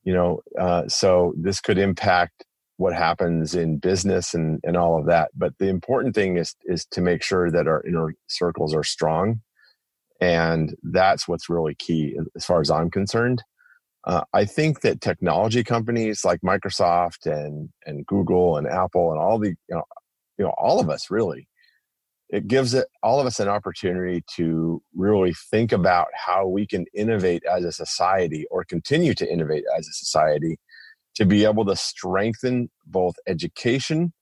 You 0.04 0.14
know, 0.14 0.40
uh, 0.58 0.88
so 0.88 1.34
this 1.36 1.60
could 1.60 1.78
impact 1.78 2.44
what 2.76 2.94
happens 2.94 3.54
in 3.54 3.78
business 3.78 4.34
and, 4.34 4.60
and 4.62 4.76
all 4.76 4.98
of 4.98 5.06
that. 5.06 5.30
But 5.34 5.54
the 5.58 5.68
important 5.68 6.14
thing 6.14 6.36
is 6.36 6.54
is 6.64 6.84
to 6.92 7.00
make 7.00 7.22
sure 7.22 7.50
that 7.50 7.66
our 7.66 7.82
inner 7.86 8.14
circles 8.28 8.74
are 8.74 8.84
strong. 8.84 9.40
And 10.20 10.74
that's 10.82 11.26
what's 11.26 11.50
really 11.50 11.74
key 11.74 12.16
as 12.36 12.44
far 12.44 12.60
as 12.60 12.70
I'm 12.70 12.90
concerned. 12.90 13.42
Uh, 14.06 14.22
I 14.32 14.44
think 14.44 14.82
that 14.82 15.00
technology 15.00 15.64
companies 15.64 16.24
like 16.24 16.40
Microsoft 16.42 17.26
and 17.26 17.70
and 17.86 18.06
Google 18.06 18.56
and 18.56 18.66
Apple 18.68 19.10
and 19.10 19.20
all 19.20 19.38
the 19.38 19.48
you 19.48 19.56
know 19.70 19.82
you 20.38 20.44
know 20.44 20.54
all 20.56 20.78
of 20.78 20.88
us 20.88 21.10
really 21.10 21.48
it 22.28 22.48
gives 22.48 22.74
it 22.74 22.88
all 23.02 23.20
of 23.20 23.26
us 23.26 23.38
an 23.38 23.48
opportunity 23.48 24.24
to 24.34 24.82
really 24.94 25.34
think 25.50 25.72
about 25.72 26.08
how 26.14 26.46
we 26.46 26.66
can 26.66 26.84
innovate 26.92 27.42
as 27.44 27.64
a 27.64 27.72
society 27.72 28.46
or 28.50 28.64
continue 28.64 29.14
to 29.14 29.30
innovate 29.30 29.64
as 29.78 29.86
a 29.86 29.92
society 29.92 30.58
to 31.14 31.24
be 31.24 31.44
able 31.44 31.64
to 31.64 31.76
strengthen 31.76 32.68
both 32.86 33.14
education 33.26 34.12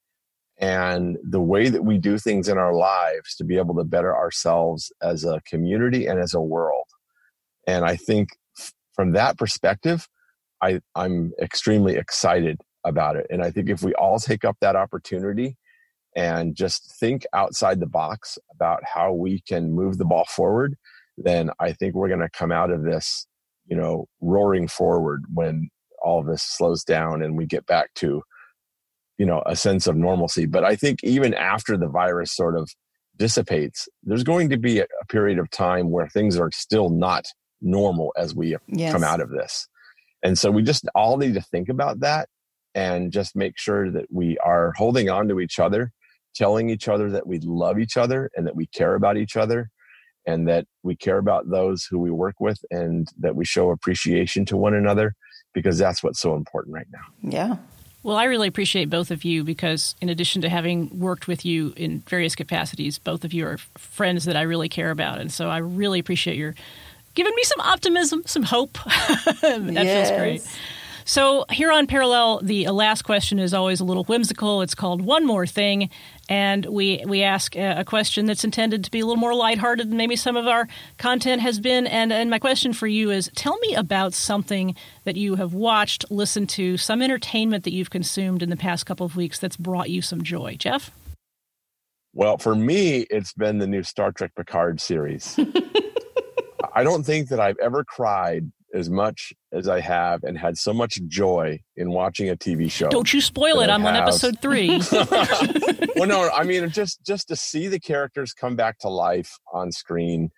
and 0.58 1.16
the 1.28 1.40
way 1.40 1.68
that 1.68 1.84
we 1.84 1.98
do 1.98 2.16
things 2.18 2.48
in 2.48 2.58
our 2.58 2.74
lives 2.74 3.34
to 3.36 3.44
be 3.44 3.56
able 3.56 3.74
to 3.74 3.84
better 3.84 4.14
ourselves 4.14 4.92
as 5.02 5.24
a 5.24 5.40
community 5.46 6.06
and 6.06 6.20
as 6.20 6.34
a 6.34 6.40
world. 6.40 6.86
And 7.66 7.84
i 7.84 7.96
think 7.96 8.28
from 8.94 9.12
that 9.12 9.38
perspective 9.38 10.06
I, 10.62 10.80
i'm 10.94 11.32
extremely 11.40 11.96
excited 11.96 12.60
about 12.84 13.16
it. 13.16 13.26
And 13.30 13.42
i 13.42 13.50
think 13.50 13.70
if 13.70 13.82
we 13.82 13.94
all 13.94 14.18
take 14.18 14.44
up 14.44 14.56
that 14.60 14.76
opportunity 14.76 15.56
and 16.16 16.54
just 16.54 16.94
think 16.98 17.26
outside 17.32 17.80
the 17.80 17.86
box 17.86 18.38
about 18.52 18.82
how 18.84 19.12
we 19.12 19.40
can 19.40 19.72
move 19.72 19.98
the 19.98 20.04
ball 20.04 20.24
forward, 20.26 20.76
then 21.16 21.50
I 21.60 21.72
think 21.72 21.94
we're 21.94 22.08
going 22.08 22.20
to 22.20 22.30
come 22.30 22.52
out 22.52 22.70
of 22.70 22.84
this, 22.84 23.26
you 23.66 23.76
know, 23.76 24.06
roaring 24.20 24.68
forward 24.68 25.24
when 25.32 25.70
all 26.02 26.22
this 26.22 26.42
slows 26.42 26.84
down 26.84 27.22
and 27.22 27.36
we 27.36 27.46
get 27.46 27.66
back 27.66 27.92
to, 27.94 28.22
you 29.18 29.26
know, 29.26 29.42
a 29.46 29.56
sense 29.56 29.86
of 29.86 29.96
normalcy. 29.96 30.46
But 30.46 30.64
I 30.64 30.76
think 30.76 31.02
even 31.02 31.34
after 31.34 31.76
the 31.76 31.88
virus 31.88 32.34
sort 32.34 32.56
of 32.56 32.70
dissipates, 33.16 33.88
there's 34.02 34.24
going 34.24 34.50
to 34.50 34.56
be 34.56 34.80
a, 34.80 34.86
period 35.08 35.38
of 35.38 35.50
time 35.50 35.90
where 35.90 36.08
things 36.08 36.38
are 36.38 36.50
still 36.52 36.90
not 36.90 37.26
normal 37.60 38.12
as 38.16 38.34
we 38.34 38.56
yes. 38.68 38.92
come 38.92 39.04
out 39.04 39.20
of 39.20 39.30
this. 39.30 39.68
And 40.22 40.38
so 40.38 40.50
we 40.50 40.62
just 40.62 40.88
all 40.94 41.16
need 41.18 41.34
to 41.34 41.40
think 41.40 41.68
about 41.68 42.00
that 42.00 42.28
and 42.74 43.12
just 43.12 43.36
make 43.36 43.58
sure 43.58 43.90
that 43.90 44.06
we 44.10 44.38
are 44.38 44.72
holding 44.76 45.10
on 45.10 45.28
to 45.28 45.40
each 45.40 45.58
other 45.58 45.92
telling 46.34 46.70
each 46.70 46.88
other 46.88 47.10
that 47.10 47.26
we 47.26 47.38
love 47.40 47.78
each 47.78 47.96
other 47.96 48.30
and 48.36 48.46
that 48.46 48.56
we 48.56 48.66
care 48.66 48.94
about 48.94 49.16
each 49.16 49.36
other 49.36 49.70
and 50.26 50.48
that 50.48 50.66
we 50.82 50.96
care 50.96 51.18
about 51.18 51.50
those 51.50 51.84
who 51.84 51.98
we 51.98 52.10
work 52.10 52.36
with 52.40 52.58
and 52.70 53.08
that 53.18 53.36
we 53.36 53.44
show 53.44 53.70
appreciation 53.70 54.44
to 54.46 54.56
one 54.56 54.74
another 54.74 55.14
because 55.52 55.78
that's 55.78 56.02
what's 56.02 56.20
so 56.20 56.34
important 56.34 56.74
right 56.74 56.86
now. 56.92 57.30
Yeah. 57.30 57.56
Well, 58.02 58.16
I 58.16 58.24
really 58.24 58.48
appreciate 58.48 58.90
both 58.90 59.10
of 59.10 59.24
you 59.24 59.44
because, 59.44 59.94
in 60.02 60.10
addition 60.10 60.42
to 60.42 60.50
having 60.50 60.98
worked 60.98 61.26
with 61.26 61.46
you 61.46 61.72
in 61.74 62.00
various 62.00 62.34
capacities, 62.34 62.98
both 62.98 63.24
of 63.24 63.32
you 63.32 63.46
are 63.46 63.56
friends 63.78 64.26
that 64.26 64.36
I 64.36 64.42
really 64.42 64.68
care 64.68 64.90
about. 64.90 65.20
And 65.20 65.32
so 65.32 65.48
I 65.48 65.58
really 65.58 66.00
appreciate 66.00 66.36
your 66.36 66.54
giving 67.14 67.34
me 67.34 67.42
some 67.44 67.60
optimism, 67.60 68.22
some 68.26 68.42
hope. 68.42 68.72
that 68.84 69.62
yes. 69.72 70.08
feels 70.08 70.20
great. 70.20 70.58
So, 71.06 71.44
here 71.50 71.70
on 71.70 71.86
Parallel, 71.86 72.40
the 72.42 72.68
last 72.68 73.02
question 73.02 73.38
is 73.38 73.52
always 73.52 73.80
a 73.80 73.84
little 73.84 74.04
whimsical. 74.04 74.62
It's 74.62 74.74
called 74.74 75.02
One 75.02 75.26
More 75.26 75.46
Thing. 75.46 75.90
And 76.28 76.64
we, 76.66 77.04
we 77.06 77.22
ask 77.22 77.54
a 77.56 77.84
question 77.84 78.26
that's 78.26 78.44
intended 78.44 78.84
to 78.84 78.90
be 78.90 79.00
a 79.00 79.06
little 79.06 79.20
more 79.20 79.34
lighthearted 79.34 79.90
than 79.90 79.96
maybe 79.96 80.16
some 80.16 80.36
of 80.36 80.46
our 80.46 80.66
content 80.96 81.42
has 81.42 81.60
been. 81.60 81.86
And, 81.86 82.12
and 82.12 82.30
my 82.30 82.38
question 82.38 82.72
for 82.72 82.86
you 82.86 83.10
is 83.10 83.30
tell 83.34 83.58
me 83.58 83.74
about 83.74 84.14
something 84.14 84.74
that 85.04 85.16
you 85.16 85.34
have 85.34 85.52
watched, 85.52 86.10
listened 86.10 86.48
to, 86.50 86.76
some 86.76 87.02
entertainment 87.02 87.64
that 87.64 87.72
you've 87.72 87.90
consumed 87.90 88.42
in 88.42 88.50
the 88.50 88.56
past 88.56 88.86
couple 88.86 89.04
of 89.04 89.16
weeks 89.16 89.38
that's 89.38 89.56
brought 89.56 89.90
you 89.90 90.00
some 90.00 90.22
joy. 90.22 90.56
Jeff? 90.58 90.90
Well, 92.14 92.38
for 92.38 92.54
me, 92.54 93.06
it's 93.10 93.32
been 93.32 93.58
the 93.58 93.66
new 93.66 93.82
Star 93.82 94.12
Trek 94.12 94.32
Picard 94.36 94.80
series. 94.80 95.38
I 96.74 96.84
don't 96.84 97.04
think 97.04 97.28
that 97.28 97.40
I've 97.40 97.58
ever 97.58 97.84
cried 97.84 98.50
as 98.74 98.90
much 98.90 99.32
as 99.52 99.68
I 99.68 99.80
have 99.80 100.24
and 100.24 100.36
had 100.36 100.58
so 100.58 100.74
much 100.74 101.00
joy 101.06 101.60
in 101.76 101.90
watching 101.90 102.28
a 102.28 102.36
TV 102.36 102.70
show. 102.70 102.88
Don't 102.88 103.12
you 103.14 103.20
spoil 103.20 103.60
it. 103.60 103.70
I'm 103.70 103.86
on 103.86 103.94
episode 103.94 104.40
three. 104.42 104.68
well, 105.96 106.08
no, 106.08 106.28
I 106.30 106.42
mean, 106.42 106.68
just, 106.70 107.04
just 107.06 107.28
to 107.28 107.36
see 107.36 107.68
the 107.68 107.78
characters 107.78 108.32
come 108.32 108.56
back 108.56 108.78
to 108.80 108.88
life 108.88 109.30
on 109.52 109.70
screen 109.70 110.30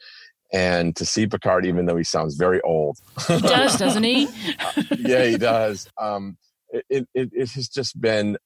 and 0.52 0.94
to 0.96 1.06
see 1.06 1.26
Picard, 1.26 1.66
even 1.66 1.86
though 1.86 1.96
he 1.96 2.04
sounds 2.04 2.36
very 2.36 2.60
old. 2.60 2.98
he 3.26 3.40
does, 3.40 3.78
doesn't 3.78 4.04
he? 4.04 4.28
yeah, 4.98 5.24
he 5.24 5.38
does. 5.38 5.88
Um, 5.98 6.36
it, 6.68 7.08
it, 7.14 7.30
it 7.32 7.50
has 7.52 7.68
just 7.68 8.00
been 8.00 8.36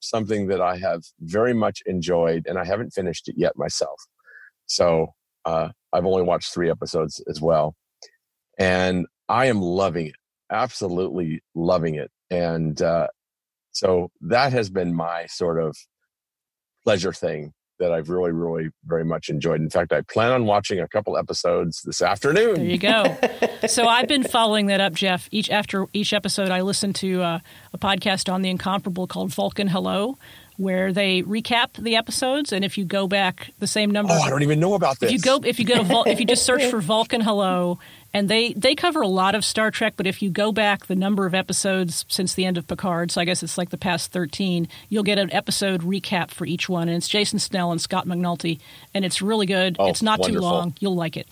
something 0.00 0.48
that 0.48 0.60
I 0.60 0.76
have 0.76 1.02
very 1.20 1.54
much 1.54 1.82
enjoyed 1.86 2.46
and 2.46 2.58
I 2.58 2.64
haven't 2.64 2.90
finished 2.90 3.28
it 3.28 3.36
yet 3.38 3.52
myself. 3.56 4.00
So, 4.66 5.14
uh, 5.44 5.70
I've 5.92 6.06
only 6.06 6.22
watched 6.22 6.52
three 6.52 6.70
episodes 6.70 7.22
as 7.28 7.40
well. 7.40 7.74
And 8.58 9.06
I 9.28 9.46
am 9.46 9.60
loving 9.60 10.08
it, 10.08 10.16
absolutely 10.50 11.42
loving 11.54 11.94
it. 11.94 12.10
And 12.30 12.80
uh, 12.80 13.08
so 13.72 14.10
that 14.22 14.52
has 14.52 14.70
been 14.70 14.94
my 14.94 15.26
sort 15.26 15.60
of 15.60 15.76
pleasure 16.84 17.12
thing 17.12 17.52
that 17.78 17.92
I've 17.92 18.08
really, 18.08 18.30
really 18.30 18.70
very 18.84 19.04
much 19.04 19.28
enjoyed. 19.28 19.60
In 19.60 19.68
fact, 19.68 19.92
I 19.92 20.02
plan 20.02 20.30
on 20.30 20.46
watching 20.46 20.78
a 20.78 20.88
couple 20.88 21.16
episodes 21.18 21.82
this 21.82 22.00
afternoon. 22.00 22.54
There 22.54 22.64
you 22.64 22.78
go. 22.78 23.16
so 23.66 23.86
I've 23.86 24.06
been 24.06 24.22
following 24.22 24.66
that 24.66 24.80
up, 24.80 24.94
Jeff. 24.94 25.28
Each 25.32 25.50
after 25.50 25.86
each 25.92 26.12
episode, 26.12 26.50
I 26.50 26.60
listen 26.60 26.92
to 26.94 27.22
uh, 27.22 27.38
a 27.72 27.78
podcast 27.78 28.32
on 28.32 28.42
the 28.42 28.50
incomparable 28.50 29.06
called 29.06 29.34
Vulcan 29.34 29.68
Hello, 29.68 30.16
where 30.62 30.92
they 30.92 31.22
recap 31.22 31.72
the 31.74 31.96
episodes. 31.96 32.52
And 32.52 32.64
if 32.64 32.78
you 32.78 32.84
go 32.84 33.08
back 33.08 33.50
the 33.58 33.66
same 33.66 33.90
number, 33.90 34.12
oh, 34.14 34.20
I 34.22 34.30
don't 34.30 34.42
even 34.42 34.60
know 34.60 34.74
about 34.74 35.00
this. 35.00 35.10
If 35.10 35.12
you 35.12 35.18
go, 35.18 35.40
if 35.44 35.58
you 35.58 35.64
go 35.64 35.76
to 35.76 35.82
Vul- 35.82 36.04
if 36.04 36.20
you 36.20 36.26
just 36.26 36.44
search 36.44 36.64
for 36.66 36.80
Vulcan 36.80 37.20
Hello, 37.20 37.78
and 38.14 38.28
they 38.28 38.52
they 38.52 38.74
cover 38.74 39.02
a 39.02 39.08
lot 39.08 39.34
of 39.34 39.44
Star 39.44 39.70
Trek, 39.70 39.94
but 39.96 40.06
if 40.06 40.22
you 40.22 40.30
go 40.30 40.52
back 40.52 40.86
the 40.86 40.94
number 40.94 41.26
of 41.26 41.34
episodes 41.34 42.04
since 42.08 42.34
the 42.34 42.44
end 42.44 42.56
of 42.56 42.66
Picard, 42.66 43.10
so 43.10 43.20
I 43.20 43.24
guess 43.24 43.42
it's 43.42 43.58
like 43.58 43.70
the 43.70 43.78
past 43.78 44.12
thirteen, 44.12 44.68
you'll 44.88 45.02
get 45.02 45.18
an 45.18 45.32
episode 45.32 45.82
recap 45.82 46.30
for 46.30 46.46
each 46.46 46.68
one, 46.68 46.88
and 46.88 46.96
it's 46.96 47.08
Jason 47.08 47.38
Snell 47.38 47.72
and 47.72 47.80
Scott 47.80 48.06
McNulty, 48.06 48.60
and 48.94 49.04
it's 49.04 49.20
really 49.20 49.46
good. 49.46 49.76
Oh, 49.78 49.88
it's 49.88 50.02
not 50.02 50.20
wonderful. 50.20 50.40
too 50.40 50.54
long. 50.54 50.74
You'll 50.78 50.94
like 50.94 51.16
it. 51.16 51.26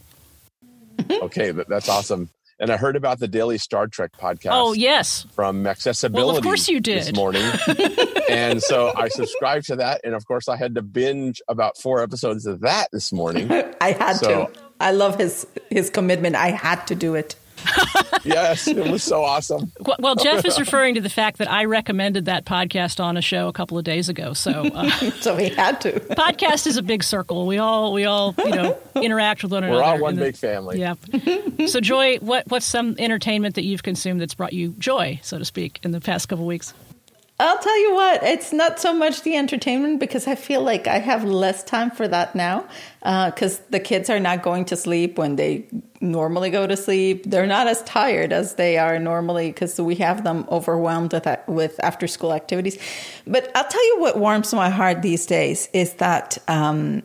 okay, 1.11 1.51
that, 1.53 1.69
that's 1.69 1.89
awesome. 1.89 2.29
And 2.61 2.71
I 2.71 2.77
heard 2.77 2.95
about 2.95 3.19
the 3.19 3.27
Daily 3.27 3.57
Star 3.59 3.87
Trek 3.89 4.13
podcast. 4.21 4.51
Oh 4.53 4.75
yes, 4.75 5.27
from 5.33 5.67
Accessibility. 5.67 6.27
Well, 6.27 6.37
of 6.37 6.43
course 6.45 6.69
you 6.69 6.79
did 6.79 6.99
this 6.99 7.15
morning, 7.15 7.43
and 8.31 8.63
so 8.63 8.93
I 8.95 9.09
subscribed 9.09 9.67
to 9.69 9.77
that, 9.77 10.03
and 10.05 10.15
of 10.15 10.27
course 10.27 10.47
I 10.49 10.57
had 10.57 10.75
to 10.75 10.83
binge 10.83 11.41
about 11.49 11.79
four 11.79 12.03
episodes 12.03 12.45
of 12.45 12.61
that 12.61 12.89
this 12.93 13.13
morning. 13.13 13.51
I 13.81 13.93
had 13.93 14.17
So- 14.17 14.47
to. 14.47 14.53
I 14.83 14.93
love 14.93 15.17
his 15.19 15.47
his 15.71 15.91
commitment. 15.91 16.37
I 16.37 16.51
had 16.53 16.87
to 16.87 16.95
do 16.95 17.15
it. 17.15 17.35
yes, 18.25 18.67
it 18.69 18.89
was 18.91 19.03
so 19.03 19.23
awesome. 19.25 19.71
Well- 19.81 19.97
well, 20.01 20.15
Jeff 20.17 20.45
is 20.45 20.59
referring 20.65 20.95
to 20.97 21.01
the 21.01 21.09
fact 21.11 21.39
that 21.39 21.51
I 21.51 21.65
recommended 21.65 22.25
that 22.27 22.45
podcast 22.45 23.03
on 23.03 23.17
a 23.17 23.23
show 23.23 23.49
a 23.49 23.53
couple 23.53 23.79
of 23.79 23.85
days 23.85 24.09
ago. 24.09 24.33
So, 24.33 24.51
uh, 24.67 24.89
So 25.21 25.37
he 25.37 25.49
had 25.51 25.81
to. 25.83 25.93
podcast 26.01 26.67
is 26.67 26.77
a 26.77 26.83
big 26.83 27.03
circle. 27.03 27.47
We 27.47 27.59
all 27.59 27.93
we 27.93 28.05
all 28.05 28.35
you 28.39 28.51
know 28.55 28.79
interact 28.97 29.43
with 29.43 29.53
one 29.53 29.65
another. 29.65 29.79
We're 29.79 29.85
all 29.85 29.99
one 30.01 30.17
the- 30.17 30.23
big 30.23 30.37
family. 30.37 30.79
Yeah. 30.81 30.95
so, 31.67 31.81
Joy, 31.81 32.19
what 32.19 32.45
what's 32.51 32.67
some 32.67 32.97
entertainment 32.99 33.55
that 33.57 33.65
you've 33.65 33.83
consumed 33.83 34.21
that's 34.21 34.35
brought 34.35 34.53
you 34.53 34.71
joy, 34.79 35.19
so 35.23 35.39
to 35.39 35.45
speak, 35.45 35.79
in 35.83 35.91
the 35.93 36.01
past 36.01 36.29
couple 36.29 36.45
of 36.45 36.49
weeks? 36.49 36.73
I'll 37.41 37.59
tell 37.59 37.81
you 37.81 37.95
what, 37.95 38.23
it's 38.23 38.53
not 38.53 38.79
so 38.79 38.93
much 38.93 39.23
the 39.23 39.35
entertainment 39.35 39.99
because 39.99 40.27
I 40.27 40.35
feel 40.35 40.63
like 40.63 40.87
I 40.87 40.99
have 40.99 41.25
less 41.25 41.65
time 41.65 41.91
for 41.91 42.07
that 42.07 42.35
now 42.35 42.69
because 43.01 43.61
the 43.71 43.81
kids 43.81 44.11
are 44.11 44.21
not 44.21 44.43
going 44.43 44.67
to 44.67 44.77
sleep 44.77 45.17
when 45.17 45.37
they 45.37 45.67
normally 46.03 46.51
go 46.51 46.67
to 46.67 46.77
sleep. 46.77 47.25
They're 47.25 47.47
not 47.47 47.67
as 47.67 47.83
tired 47.85 48.35
as 48.35 48.57
they 48.57 48.77
are 48.77 48.99
normally 48.99 49.49
because 49.49 49.81
we 49.81 49.95
have 49.97 50.23
them 50.23 50.47
overwhelmed 50.51 51.15
with, 51.15 51.27
with 51.47 51.81
after 51.83 52.07
school 52.07 52.35
activities. 52.35 52.79
But 53.27 53.51
I'll 53.55 53.69
tell 53.69 53.87
you 53.87 54.01
what 54.01 54.19
warms 54.19 54.53
my 54.53 54.69
heart 54.69 55.01
these 55.01 55.25
days 55.25 55.71
is 55.73 55.95
that 55.95 56.37
um, 56.47 57.03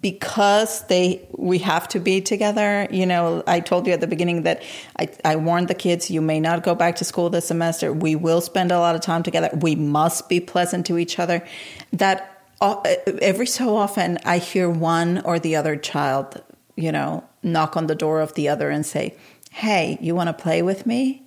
because 0.00 0.86
they 0.86 1.26
we 1.36 1.58
have 1.58 1.88
to 1.88 2.00
be 2.00 2.20
together 2.20 2.88
you 2.90 3.06
know 3.06 3.42
i 3.46 3.60
told 3.60 3.86
you 3.86 3.92
at 3.92 4.00
the 4.00 4.06
beginning 4.06 4.42
that 4.42 4.62
I, 4.98 5.08
I 5.24 5.36
warned 5.36 5.68
the 5.68 5.74
kids 5.74 6.10
you 6.10 6.20
may 6.20 6.40
not 6.40 6.62
go 6.62 6.74
back 6.74 6.96
to 6.96 7.04
school 7.04 7.30
this 7.30 7.46
semester 7.46 7.92
we 7.92 8.16
will 8.16 8.40
spend 8.40 8.72
a 8.72 8.78
lot 8.78 8.94
of 8.94 9.00
time 9.00 9.22
together 9.22 9.50
we 9.54 9.74
must 9.74 10.28
be 10.28 10.40
pleasant 10.40 10.86
to 10.86 10.98
each 10.98 11.18
other 11.18 11.46
that 11.92 12.42
uh, 12.60 12.80
every 13.22 13.46
so 13.46 13.76
often 13.76 14.18
i 14.24 14.38
hear 14.38 14.68
one 14.68 15.20
or 15.24 15.38
the 15.38 15.56
other 15.56 15.76
child 15.76 16.42
you 16.74 16.90
know 16.92 17.24
knock 17.42 17.76
on 17.76 17.86
the 17.86 17.94
door 17.94 18.20
of 18.20 18.34
the 18.34 18.48
other 18.48 18.70
and 18.70 18.84
say 18.84 19.14
hey 19.50 19.98
you 20.00 20.14
want 20.14 20.28
to 20.28 20.32
play 20.32 20.62
with 20.62 20.84
me 20.84 21.22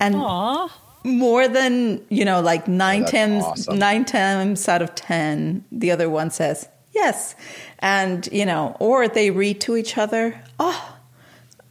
and 0.00 0.16
Aw. 0.16 0.68
more 1.04 1.46
than 1.48 2.04
you 2.08 2.24
know 2.24 2.40
like 2.40 2.66
nine 2.66 3.04
times 3.04 3.44
awesome. 3.44 3.78
nine 3.78 4.04
times 4.04 4.68
out 4.68 4.82
of 4.82 4.94
ten 4.94 5.64
the 5.70 5.90
other 5.90 6.08
one 6.08 6.30
says 6.30 6.68
yes. 6.94 7.34
And 7.80 8.28
you 8.32 8.46
know 8.46 8.76
or 8.80 9.08
they 9.08 9.30
read 9.30 9.60
to 9.62 9.76
each 9.76 9.98
other. 9.98 10.40
Oh 10.58 10.90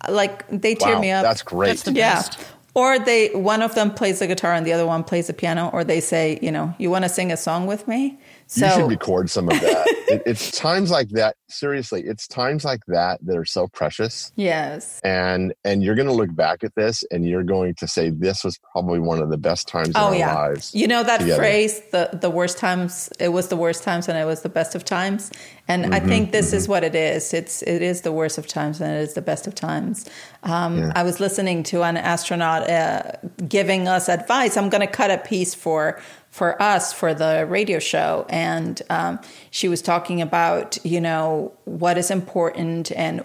like 0.09 0.45
they 0.49 0.75
tear 0.75 0.95
Wow, 0.95 1.01
me 1.01 1.11
up. 1.11 1.23
that's 1.23 1.43
great. 1.43 1.67
That's 1.69 1.83
the 1.83 1.93
yeah. 1.93 2.15
best. 2.15 2.37
or 2.73 2.99
they 2.99 3.29
one 3.29 3.61
of 3.61 3.73
them 3.75 3.93
plays 3.93 4.19
the 4.19 4.27
guitar 4.27 4.53
and 4.53 4.65
the 4.65 4.73
other 4.73 4.85
one 4.85 5.03
plays 5.03 5.27
the 5.27 5.33
piano 5.33 5.69
or 5.71 5.83
they 5.85 6.01
say 6.01 6.37
you 6.41 6.51
know 6.51 6.73
you 6.77 6.89
want 6.91 7.05
to 7.05 7.09
sing 7.09 7.31
a 7.31 7.37
song 7.37 7.67
with 7.67 7.87
me 7.87 8.17
so 8.47 8.65
you 8.65 8.71
should 8.73 8.89
record 8.89 9.29
some 9.29 9.49
of 9.49 9.59
that. 9.61 9.87
it, 10.09 10.23
it's 10.25 10.51
times 10.51 10.91
like 10.91 11.09
that. 11.09 11.35
Seriously, 11.49 12.01
it's 12.05 12.27
times 12.27 12.63
like 12.65 12.81
that 12.87 13.19
that 13.25 13.37
are 13.37 13.45
so 13.45 13.67
precious. 13.67 14.31
yes 14.35 14.99
and 15.03 15.53
and 15.63 15.83
you're 15.83 15.95
going 15.95 16.07
to 16.07 16.13
look 16.13 16.33
back 16.35 16.63
at 16.63 16.73
this 16.75 17.03
and 17.11 17.27
you're 17.27 17.43
going 17.43 17.75
to 17.75 17.87
say 17.87 18.09
this 18.09 18.43
was 18.43 18.59
probably 18.71 18.99
one 18.99 19.19
of 19.21 19.29
the 19.29 19.37
best 19.37 19.67
times 19.67 19.89
in 19.89 19.93
Oh 19.97 20.07
our 20.07 20.15
yeah, 20.15 20.33
lives 20.35 20.73
you 20.73 20.87
know 20.87 21.03
that 21.03 21.19
together. 21.19 21.37
phrase 21.41 21.81
the 21.91 22.09
the 22.13 22.29
worst 22.29 22.57
times. 22.57 23.09
It 23.19 23.29
was 23.29 23.47
the 23.49 23.55
worst 23.57 23.83
times 23.83 24.07
and 24.07 24.17
it 24.17 24.25
was 24.25 24.41
the 24.41 24.49
best 24.49 24.75
of 24.75 24.83
times. 24.85 25.31
And 25.67 25.85
Mm-hmm, 25.85 25.93
I 25.93 25.99
think 26.01 26.31
this 26.31 26.51
is 26.53 26.67
what 26.67 26.83
it 26.83 26.95
is. 26.95 27.33
It's 27.33 27.61
it 27.63 27.81
is 27.81 28.01
the 28.01 28.11
worst 28.11 28.37
of 28.37 28.47
times 28.47 28.81
and 28.81 28.91
it 28.91 29.01
is 29.01 29.13
the 29.13 29.21
best 29.21 29.47
of 29.47 29.55
times. 29.55 30.09
Um, 30.43 30.77
Yeah. 30.77 30.91
I 30.95 31.03
was 31.03 31.19
listening 31.19 31.63
to 31.63 31.83
an 31.83 31.95
astronaut 31.97 32.69
uh, 32.69 33.11
giving 33.47 33.87
us 33.87 34.09
advice. 34.09 34.57
I'm 34.57 34.69
going 34.69 34.81
to 34.81 34.93
cut 35.01 35.11
a 35.11 35.17
piece 35.19 35.53
for 35.55 36.01
for 36.33 36.59
us 36.59 36.91
for 36.91 37.13
the 37.13 37.45
radio 37.47 37.77
show, 37.77 38.25
and 38.27 38.81
um, 38.89 39.19
she 39.51 39.67
was 39.67 39.83
talking 39.83 40.19
about 40.19 40.83
you 40.83 40.99
know 40.99 41.53
what 41.65 41.97
is 41.97 42.09
important 42.09 42.91
and 42.91 43.23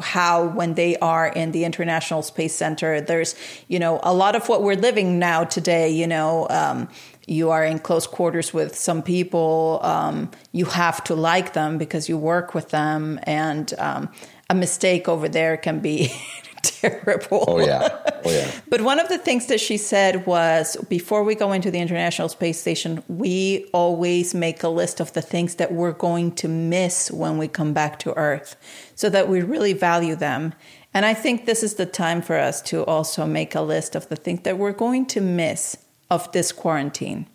how 0.00 0.46
when 0.46 0.72
they 0.74 0.96
are 0.98 1.28
in 1.28 1.52
the 1.52 1.64
international 1.64 2.22
space 2.22 2.54
center 2.54 3.00
there's 3.00 3.34
you 3.66 3.78
know 3.78 3.98
a 4.04 4.14
lot 4.14 4.36
of 4.36 4.48
what 4.48 4.62
we're 4.62 4.76
living 4.76 5.18
now 5.18 5.42
today 5.42 5.90
you 5.90 6.06
know 6.06 6.46
um, 6.48 6.88
you 7.26 7.50
are 7.50 7.64
in 7.64 7.78
close 7.78 8.06
quarters 8.06 8.54
with 8.54 8.76
some 8.76 9.02
people 9.02 9.80
um, 9.82 10.30
you 10.52 10.64
have 10.64 11.02
to 11.04 11.14
like 11.14 11.52
them 11.52 11.78
because 11.78 12.08
you 12.08 12.18
work 12.18 12.54
with 12.54 12.70
them. 12.70 13.20
And 13.22 13.72
um, 13.78 14.10
a 14.48 14.54
mistake 14.54 15.08
over 15.08 15.28
there 15.28 15.56
can 15.56 15.80
be 15.80 16.12
terrible 16.80 17.44
oh 17.48 17.58
yeah 17.60 17.88
oh 18.24 18.30
yeah 18.30 18.50
but 18.68 18.80
one 18.82 18.98
of 19.00 19.08
the 19.08 19.18
things 19.18 19.46
that 19.46 19.60
she 19.60 19.76
said 19.76 20.26
was 20.26 20.76
before 20.88 21.22
we 21.24 21.34
go 21.34 21.52
into 21.52 21.70
the 21.70 21.78
International 21.78 22.28
Space 22.28 22.60
Station, 22.60 23.02
we 23.08 23.66
always 23.72 24.34
make 24.34 24.62
a 24.62 24.68
list 24.68 25.00
of 25.00 25.12
the 25.12 25.22
things 25.22 25.54
that 25.56 25.72
we're 25.72 25.92
going 25.92 26.32
to 26.32 26.48
miss 26.48 27.10
when 27.10 27.38
we 27.38 27.48
come 27.48 27.72
back 27.72 27.98
to 28.00 28.12
Earth 28.16 28.56
so 28.94 29.08
that 29.10 29.28
we 29.28 29.40
really 29.40 29.72
value 29.72 30.16
them. 30.16 30.52
And 30.92 31.06
I 31.06 31.14
think 31.14 31.46
this 31.46 31.62
is 31.62 31.74
the 31.74 31.86
time 31.86 32.20
for 32.20 32.36
us 32.36 32.60
to 32.62 32.84
also 32.84 33.24
make 33.26 33.54
a 33.54 33.60
list 33.60 33.94
of 33.94 34.08
the 34.08 34.16
things 34.16 34.40
that 34.42 34.58
we're 34.58 34.72
going 34.72 35.06
to 35.06 35.20
miss 35.20 35.76
of 36.10 36.30
this 36.32 36.52
quarantine, 36.52 37.26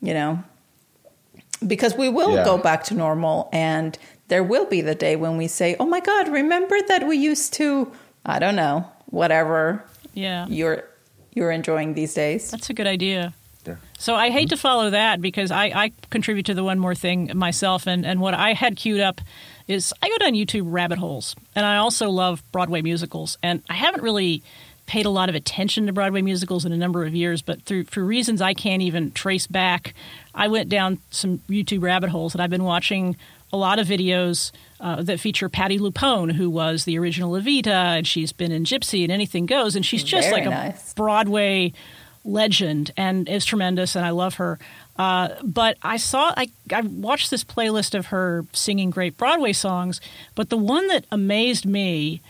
you 0.00 0.14
know? 0.14 0.42
Because 1.66 1.94
we 1.96 2.08
will 2.08 2.34
Yeah. 2.34 2.44
go 2.44 2.58
back 2.58 2.84
to 2.84 2.94
normal 2.94 3.48
and 3.52 3.98
there 4.28 4.42
will 4.42 4.64
be 4.66 4.80
the 4.80 4.94
day 4.94 5.16
when 5.16 5.36
we 5.36 5.46
say, 5.46 5.76
oh 5.78 5.86
my 5.86 6.00
God, 6.00 6.28
remember 6.28 6.76
that 6.88 7.06
we 7.06 7.16
used 7.16 7.52
to, 7.54 7.92
I 8.24 8.38
don't 8.38 8.56
know, 8.56 8.86
whatever 9.06 9.84
Yeah. 10.14 10.46
you're 10.48 10.84
you're 11.32 11.50
enjoying 11.50 11.94
these 11.94 12.14
days. 12.14 12.50
That's 12.50 12.70
a 12.70 12.74
good 12.74 12.86
idea. 12.86 13.34
Yeah. 13.66 13.76
So 13.98 14.14
I 14.14 14.30
hate 14.30 14.50
to 14.50 14.56
follow 14.56 14.90
that 14.90 15.20
because 15.20 15.50
I, 15.50 15.64
I 15.74 15.92
contribute 16.10 16.46
to 16.46 16.54
the 16.54 16.62
one 16.62 16.78
more 16.78 16.94
thing 16.94 17.30
myself, 17.34 17.86
and, 17.88 18.04
and 18.06 18.20
what 18.20 18.34
I 18.34 18.52
had 18.52 18.76
queued 18.76 19.00
up 19.00 19.20
is 19.66 19.92
I 20.02 20.08
go 20.10 20.18
down 20.18 20.34
YouTube 20.34 20.64
rabbit 20.66 20.98
holes, 20.98 21.34
and 21.56 21.64
I 21.66 21.78
also 21.78 22.10
love 22.10 22.42
Broadway 22.52 22.82
musicals, 22.82 23.36
and 23.42 23.62
I 23.68 23.74
haven't 23.74 24.02
really 24.02 24.42
paid 24.86 25.06
a 25.06 25.10
lot 25.10 25.30
of 25.30 25.34
attention 25.34 25.86
to 25.86 25.92
Broadway 25.94 26.20
musicals 26.20 26.66
in 26.66 26.72
a 26.72 26.76
number 26.76 27.04
of 27.06 27.14
years, 27.14 27.40
but 27.40 27.62
through 27.62 27.84
for 27.84 28.04
reasons 28.04 28.42
I 28.42 28.52
can't 28.52 28.82
even 28.82 29.10
trace 29.12 29.46
back, 29.46 29.94
I 30.34 30.46
went 30.48 30.68
down 30.68 30.98
some 31.10 31.38
YouTube 31.48 31.82
rabbit 31.82 32.10
holes, 32.10 32.34
and 32.34 32.42
I've 32.42 32.50
been 32.50 32.64
watching 32.64 33.16
a 33.54 33.56
lot 33.56 33.78
of 33.78 33.86
videos 33.86 34.50
uh, 34.80 35.00
that 35.02 35.20
feature 35.20 35.48
Patti 35.48 35.78
LuPone, 35.78 36.32
who 36.32 36.50
was 36.50 36.84
the 36.84 36.98
original 36.98 37.32
Evita, 37.32 37.98
and 37.98 38.06
she's 38.06 38.32
been 38.32 38.50
in 38.50 38.64
Gypsy 38.64 39.04
and 39.04 39.12
Anything 39.12 39.46
Goes, 39.46 39.76
and 39.76 39.86
she's 39.86 40.02
just 40.02 40.28
Very 40.28 40.44
like 40.44 40.74
a. 40.74 40.74
Broadway 40.96 41.72
legend 42.24 42.90
and 42.96 43.28
is 43.28 43.44
tremendous, 43.44 43.94
and 43.94 44.04
I 44.04 44.10
love 44.10 44.34
her. 44.34 44.58
Uh, 44.96 45.28
but 45.44 45.76
I 45.82 45.98
saw, 45.98 46.34
I, 46.36 46.48
I 46.72 46.80
watched 46.80 47.30
this 47.30 47.44
playlist 47.44 47.96
of 47.96 48.06
her 48.06 48.44
singing 48.52 48.90
great 48.90 49.16
Broadway 49.16 49.52
songs, 49.52 50.00
but 50.34 50.50
the 50.50 50.56
one 50.56 50.88
that 50.88 51.06
amazed 51.12 51.64
me 51.64 52.20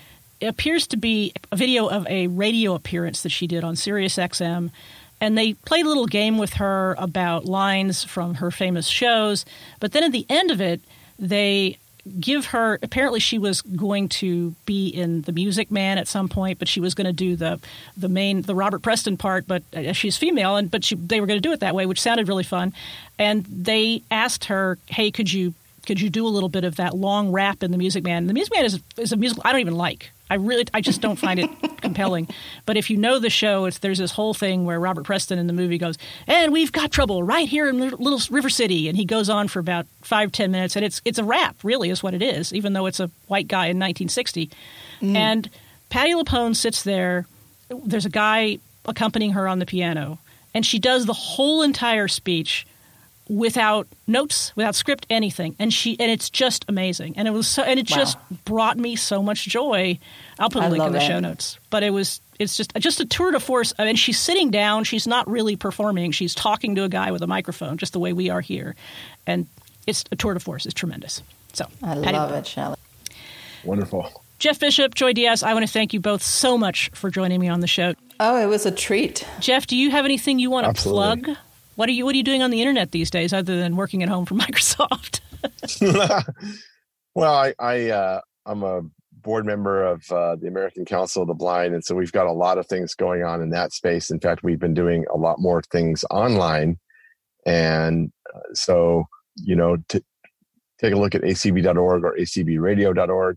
appears 0.43 0.87
to 0.89 0.99
be 0.99 1.33
a 1.51 1.57
video 1.57 1.87
of 1.87 2.07
a 2.07 2.27
radio 2.27 2.75
appearance 2.75 3.22
that 3.22 3.31
she 3.31 3.47
did 3.47 3.64
on 3.64 3.77
Sirius 3.77 4.16
XM. 4.16 4.70
And 5.22 5.39
they 5.39 5.55
played 5.55 5.87
a 5.87 5.89
little 5.89 6.07
game 6.07 6.37
with 6.37 6.55
her 6.55 6.97
about 6.99 7.47
lines 7.47 8.05
from 8.05 8.35
her 8.35 8.51
famous 8.51 8.89
shows. 8.89 9.47
But 9.81 9.93
then 9.93 10.03
at 10.05 10.12
the 10.12 10.27
end 10.29 10.51
of 10.51 10.61
it, 10.61 10.83
they 11.18 11.78
give 12.20 12.46
her 12.46 12.78
apparently 12.82 13.18
she 13.18 13.38
was 13.38 13.62
going 13.62 14.08
to 14.08 14.54
be 14.66 14.88
in 14.88 15.22
the 15.22 15.32
music 15.32 15.70
man 15.70 15.96
at 15.96 16.06
some 16.06 16.28
point 16.28 16.58
but 16.58 16.68
she 16.68 16.80
was 16.80 16.94
going 16.94 17.06
to 17.06 17.12
do 17.12 17.34
the 17.34 17.58
the 17.96 18.08
main 18.08 18.42
the 18.42 18.54
robert 18.54 18.82
preston 18.82 19.16
part 19.16 19.46
but 19.46 19.62
uh, 19.74 19.92
she's 19.92 20.16
female 20.16 20.56
and 20.56 20.70
but 20.70 20.84
she, 20.84 20.94
they 20.96 21.20
were 21.20 21.26
going 21.26 21.40
to 21.40 21.48
do 21.48 21.52
it 21.52 21.60
that 21.60 21.74
way 21.74 21.86
which 21.86 22.00
sounded 22.00 22.28
really 22.28 22.44
fun. 22.44 22.72
And 23.18 23.44
they 23.44 24.02
asked 24.10 24.46
her 24.46 24.78
hey 24.86 25.10
could 25.10 25.32
you 25.32 25.54
could 25.86 26.00
you 26.00 26.10
do 26.10 26.26
a 26.26 26.28
little 26.28 26.48
bit 26.48 26.64
of 26.64 26.76
that 26.76 26.94
long 26.94 27.30
rap 27.30 27.62
in 27.62 27.70
the 27.70 27.78
music 27.78 28.04
man? 28.04 28.26
The 28.26 28.32
music 28.32 28.54
man 28.54 28.64
is, 28.64 28.80
is 28.98 29.12
a 29.12 29.16
musical 29.16 29.42
i 29.46 29.52
don't 29.52 29.60
even 29.60 29.76
like 29.76 30.10
I 30.31 30.37
really, 30.37 30.64
I 30.72 30.81
just 30.81 31.01
don't 31.01 31.16
find 31.16 31.39
it 31.39 31.51
compelling. 31.83 32.29
But 32.64 32.77
if 32.77 32.89
you 32.89 32.97
know 32.97 33.18
the 33.18 33.31
show, 33.31 33.66
it's 33.66 33.79
there's 33.79 33.99
this 33.99 34.11
whole 34.11 34.33
thing 34.33 34.64
where 34.64 34.81
Robert 34.81 35.05
Preston 35.05 35.39
in 35.39 35.47
the 35.47 35.53
movie 35.53 35.79
goes, 35.79 35.99
and 36.27 36.53
we've 36.53 36.72
got 36.72 36.91
trouble 36.91 37.22
right 37.22 37.49
here 37.49 37.68
in 37.68 37.79
Little 37.79 38.20
River 38.31 38.49
City, 38.49 38.89
and 38.89 38.97
he 38.97 39.05
goes 39.05 39.29
on 39.29 39.49
for 39.49 39.59
about 39.59 39.87
five 40.03 40.33
ten 40.33 40.51
minutes, 40.51 40.77
and 40.77 40.85
it's 40.85 41.03
it's 41.05 41.18
a 41.18 41.25
rap, 41.25 41.57
really, 41.62 41.91
is 41.91 42.03
what 42.03 42.14
it 42.14 42.22
is, 42.22 42.53
even 42.53 42.72
though 42.72 42.87
it's 42.87 43.01
a 43.01 43.11
white 43.29 43.49
guy 43.49 43.66
in 43.66 43.79
1960, 43.79 44.51
mm. 45.01 45.14
and 45.14 45.51
Patti 45.91 46.14
LuPone 46.14 46.57
sits 46.57 46.83
there. 46.83 47.27
There's 47.68 48.07
a 48.07 48.11
guy 48.11 48.59
accompanying 48.87 49.33
her 49.33 49.47
on 49.47 49.59
the 49.59 49.66
piano, 49.66 50.18
and 50.55 50.64
she 50.64 50.79
does 50.79 51.05
the 51.05 51.12
whole 51.12 51.62
entire 51.62 52.09
speech 52.09 52.66
without 53.29 53.87
notes, 54.07 54.53
without 54.57 54.75
script, 54.75 55.07
anything. 55.11 55.57
And 55.59 55.72
she 55.72 55.99
and 55.99 56.11
it's 56.11 56.31
just 56.31 56.64
amazing. 56.68 57.14
And 57.16 57.27
it 57.27 57.33
was 57.33 57.49
so 57.49 57.62
and 57.62 57.79
it 57.81 57.91
wow. 57.91 57.97
just 57.97 58.18
brought 58.45 58.77
me 58.77 58.97
so 58.97 59.22
much 59.22 59.47
joy. 59.47 59.99
I'll 60.39 60.51
put 60.51 60.62
a 60.62 60.66
I 60.66 60.68
link 60.68 60.85
in 60.85 60.93
the 60.93 60.99
it. 60.99 61.07
show 61.07 61.20
notes. 61.20 61.59
But 61.70 61.83
it 61.83 61.91
was 61.91 62.20
it's 62.39 62.57
just 62.57 62.72
just 62.79 63.01
a 63.01 63.07
tour 63.07 63.31
de 63.33 63.41
force. 63.41 63.72
I 63.79 63.85
mean, 63.85 63.97
she's 63.97 64.18
sitting 64.18 64.51
down. 64.51 64.85
She's 64.85 65.07
not 65.07 65.29
really 65.29 65.57
performing. 65.57 66.12
She's 66.12 66.35
talking 66.35 66.75
to 66.77 66.85
a 66.85 66.89
guy 66.89 67.11
with 67.11 67.22
a 67.22 67.27
microphone, 67.27 67.79
just 67.79 67.93
the 67.93 68.01
way 68.01 68.12
we 68.12 68.31
are 68.31 68.41
here. 68.41 68.75
And 69.27 69.47
it's 69.87 70.05
a 70.11 70.16
tour 70.16 70.35
de 70.35 70.41
force. 70.41 70.66
It's 70.66 70.75
tremendous. 70.75 71.22
So 71.53 71.66
I 71.83 71.95
love 71.95 72.33
it, 72.33 72.47
Shelley. 72.47 72.77
Wonderful. 73.64 74.22
Jeff 74.39 74.59
Bishop, 74.61 74.95
Joy 74.95 75.12
Diaz, 75.12 75.43
I 75.43 75.55
want 75.55 75.64
to 75.66 75.72
thank 75.72 75.95
you 75.95 76.01
both 76.01 76.22
so 76.22 76.59
much 76.59 76.91
for 76.91 77.09
joining 77.09 77.41
me 77.41 77.49
on 77.49 77.61
the 77.61 77.66
show. 77.66 77.95
Oh, 78.20 78.37
it 78.43 78.47
was 78.47 78.66
a 78.66 78.70
treat. 78.70 79.27
Jeff, 79.41 79.66
do 79.66 79.77
you 79.77 79.91
have 79.91 80.05
anything 80.05 80.39
you 80.39 80.51
want 80.51 80.64
to 80.64 80.70
Absolutely. 80.70 81.22
plug? 81.22 81.39
What 81.77 81.89
are 81.89 81.93
you 81.93 82.05
What 82.05 82.14
are 82.14 82.16
you 82.16 82.25
doing 82.25 82.43
on 82.43 82.51
the 82.51 82.61
internet 82.61 82.93
these 82.93 83.11
days, 83.11 83.33
other 83.33 83.57
than 83.57 83.77
working 83.77 84.03
at 84.03 84.09
home 84.09 84.27
for 84.27 84.35
Microsoft? 84.45 85.20
well, 87.14 87.35
I, 87.35 87.55
I 87.59 87.91
uh, 87.91 88.20
I'm 88.47 88.62
a 88.62 88.83
board 89.12 89.47
member 89.47 89.85
of 89.85 90.11
uh, 90.12 90.37
the 90.37 90.47
American 90.47 90.85
Council 90.85 91.22
of 91.22 91.29
the 91.29 91.35
Blind, 91.35 91.75
and 91.75 91.85
so 91.85 91.95
we've 91.95 92.12
got 92.12 92.27
a 92.27 92.33
lot 92.33 92.59
of 92.59 92.66
things 92.66 92.95
going 92.95 93.25
on 93.25 93.43
in 93.43 93.51
that 93.51 93.72
space. 93.72 94.11
In 94.11 94.20
fact, 94.20 94.43
we've 94.43 94.59
been 94.59 94.75
doing 94.75 95.05
a 95.12 95.16
lot 95.16 95.41
more 95.41 95.62
things 95.70 96.05
online, 96.11 96.79
and 97.47 98.12
uh, 98.35 98.41
so 98.53 99.05
you 99.37 99.57
know, 99.57 99.77
to 99.89 100.03
take 100.81 100.93
a 100.93 100.99
look 100.99 101.14
at 101.14 101.22
acb.org 101.22 102.05
or 102.05 102.16
acbradio.org. 102.16 103.37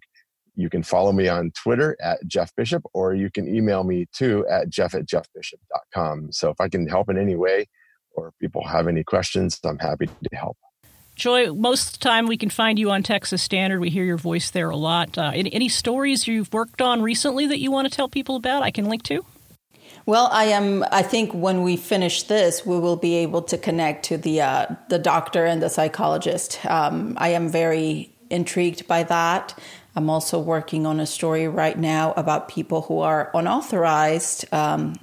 You 0.56 0.72
can 0.72 0.82
follow 0.82 1.12
me 1.12 1.28
on 1.28 1.52
Twitter 1.52 1.96
at 2.02 2.26
Jeff 2.26 2.52
Bishop, 2.56 2.84
or 2.94 3.14
you 3.14 3.30
can 3.30 3.48
email 3.48 3.84
me 3.84 4.08
too 4.12 4.46
at 4.50 4.70
jeff 4.70 4.96
at 4.96 5.06
jeffbishop.com. 5.06 6.32
So 6.32 6.50
if 6.50 6.60
I 6.60 6.68
can 6.68 6.88
help 6.88 7.10
in 7.10 7.18
any 7.18 7.36
way, 7.36 7.68
or 8.18 8.34
people 8.41 8.68
have 8.68 8.88
any 8.88 9.03
questions, 9.03 9.59
I'm 9.63 9.78
happy 9.78 10.07
to 10.07 10.36
help. 10.36 10.57
Joy, 11.15 11.51
most 11.53 11.88
of 11.88 11.93
the 11.93 12.03
time 12.03 12.28
we 12.28 12.38
can 12.38 12.49
find 12.49 12.78
you 12.78 12.91
on 12.91 13.01
Texas 13.01 13.41
Standard. 13.41 13.80
We 13.80 13.89
hear 13.89 14.03
your 14.03 14.18
voice 14.18 14.51
there 14.51 14.70
a 14.70 14.76
lot. 14.76 15.18
Uh, 15.18 15.32
any, 15.34 15.51
any, 15.51 15.70
stories 15.70 16.28
you've 16.28 16.53
worked 16.53 16.80
on 16.80 17.01
recently 17.01 17.47
that 17.47 17.59
you 17.59 17.72
want 17.72 17.89
to 17.89 17.95
tell 17.95 18.07
people 18.07 18.36
about? 18.36 18.61
I 18.61 18.70
can 18.70 18.86
link 18.86 19.01
to. 19.03 19.26
Well, 20.05 20.30
I 20.32 20.45
am. 20.45 20.86
I 20.91 21.01
think 21.01 21.34
when 21.34 21.63
we 21.63 21.76
finish 21.76 22.24
this, 22.24 22.65
we 22.65 22.78
will 22.78 22.97
be 22.97 23.15
able 23.15 23.41
to 23.43 23.57
connect 23.57 24.05
to 24.05 24.18
the 24.18 24.41
uh, 24.41 24.68
the 24.89 24.99
doctor 24.99 25.43
and 25.43 25.61
the 25.61 25.70
psychologist. 25.70 26.63
Um, 26.65 27.15
I 27.18 27.30
am 27.30 27.49
very 27.49 28.13
intrigued 28.30 28.88
by 28.88 29.01
that. 29.03 29.57
I'm 29.95 30.11
also 30.11 30.38
working 30.39 30.86
on 30.86 30.99
a 30.99 31.07
story 31.07 31.47
right 31.47 31.78
now 31.78 32.13
about 32.15 32.47
people 32.47 32.84
who 32.84 32.99
are 32.99 33.32
unauthorized 33.34 34.45
um, 34.53 34.93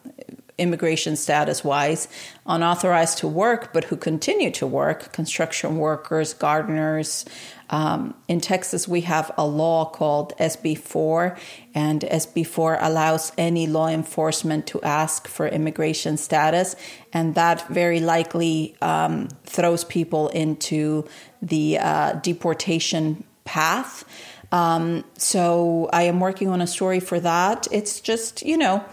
immigration 0.57 1.17
status 1.17 1.65
wise, 1.65 2.07
unauthorized 2.47 3.19
to 3.19 3.29
work, 3.29 3.73
but 3.73 3.85
who 3.85 3.97
continue 3.97 4.51
to 4.53 4.67
work 4.67 5.13
construction 5.13 5.79
workers, 5.79 6.33
gardeners. 6.33 7.25
Um, 7.71 8.15
in 8.29 8.41
Texas, 8.41 8.87
we 8.87 9.01
have 9.01 9.33
a 9.37 9.47
law 9.47 9.87
called 9.87 10.33
SB4, 10.39 11.37
and 11.75 12.03
SB4 12.03 12.79
allows 12.81 13.33
any 13.37 13.67
law 13.67 13.89
enforcement 13.89 14.67
to 14.69 14.81
ask 14.83 15.27
for 15.27 15.49
immigration 15.49 16.17
status, 16.17 16.77
and 17.13 17.35
that 17.35 17.67
very 17.69 18.01
likely 18.01 18.77
um, 18.81 19.29
throws 19.45 19.83
people 19.83 20.29
into 20.29 21.09
the 21.43 21.79
uh, 21.79 22.13
deportation 22.15 23.25
path. 23.45 24.05
Um, 24.53 25.05
so 25.19 25.89
I 25.93 26.03
am 26.03 26.21
working 26.21 26.49
on 26.49 26.61
a 26.61 26.67
story 26.67 27.01
for 27.01 27.19
that. 27.19 27.67
It's 27.73 28.01
just, 28.01 28.43
you 28.43 28.57
know, 28.57 28.85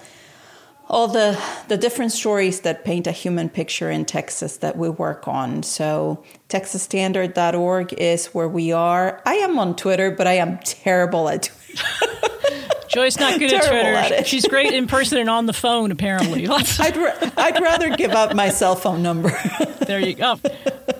all 0.92 1.08
the 1.08 1.42
the 1.70 1.78
different 1.78 2.12
stories 2.12 2.62
that 2.62 2.84
paint 2.84 3.08
a 3.08 3.12
human 3.14 3.50
picture 3.50 3.90
in 3.90 4.04
Texas 4.04 4.58
that 4.58 4.78
we 4.78 4.90
work 4.90 5.28
on. 5.28 5.64
So 5.64 6.24
texasstandard.org 6.50 7.94
is 7.94 8.28
where 8.28 8.50
we 8.50 8.74
are. 8.74 9.22
I 9.26 9.36
am 9.36 9.58
on 9.58 9.76
Twitter, 9.78 10.12
but 10.12 10.28
I 10.28 10.34
am 10.34 10.60
terrible 10.60 11.30
at 11.30 11.44
Twitter. 11.44 12.28
Joy's 12.90 13.18
not 13.18 13.40
good 13.40 13.54
at 13.54 13.64
Twitter. 13.64 13.94
At 13.94 14.28
She's 14.28 14.46
great 14.46 14.74
in 14.74 14.86
person 14.86 15.18
and 15.18 15.30
on 15.30 15.46
the 15.46 15.54
phone, 15.54 15.92
apparently. 15.92 16.46
I'd, 16.50 16.98
ra- 16.98 17.32
I'd 17.38 17.62
rather 17.62 17.96
give 17.96 18.12
out 18.12 18.36
my 18.36 18.50
cell 18.50 18.76
phone 18.76 19.02
number. 19.02 19.30
there 19.88 20.02
you 20.02 20.14
go. 20.14 20.38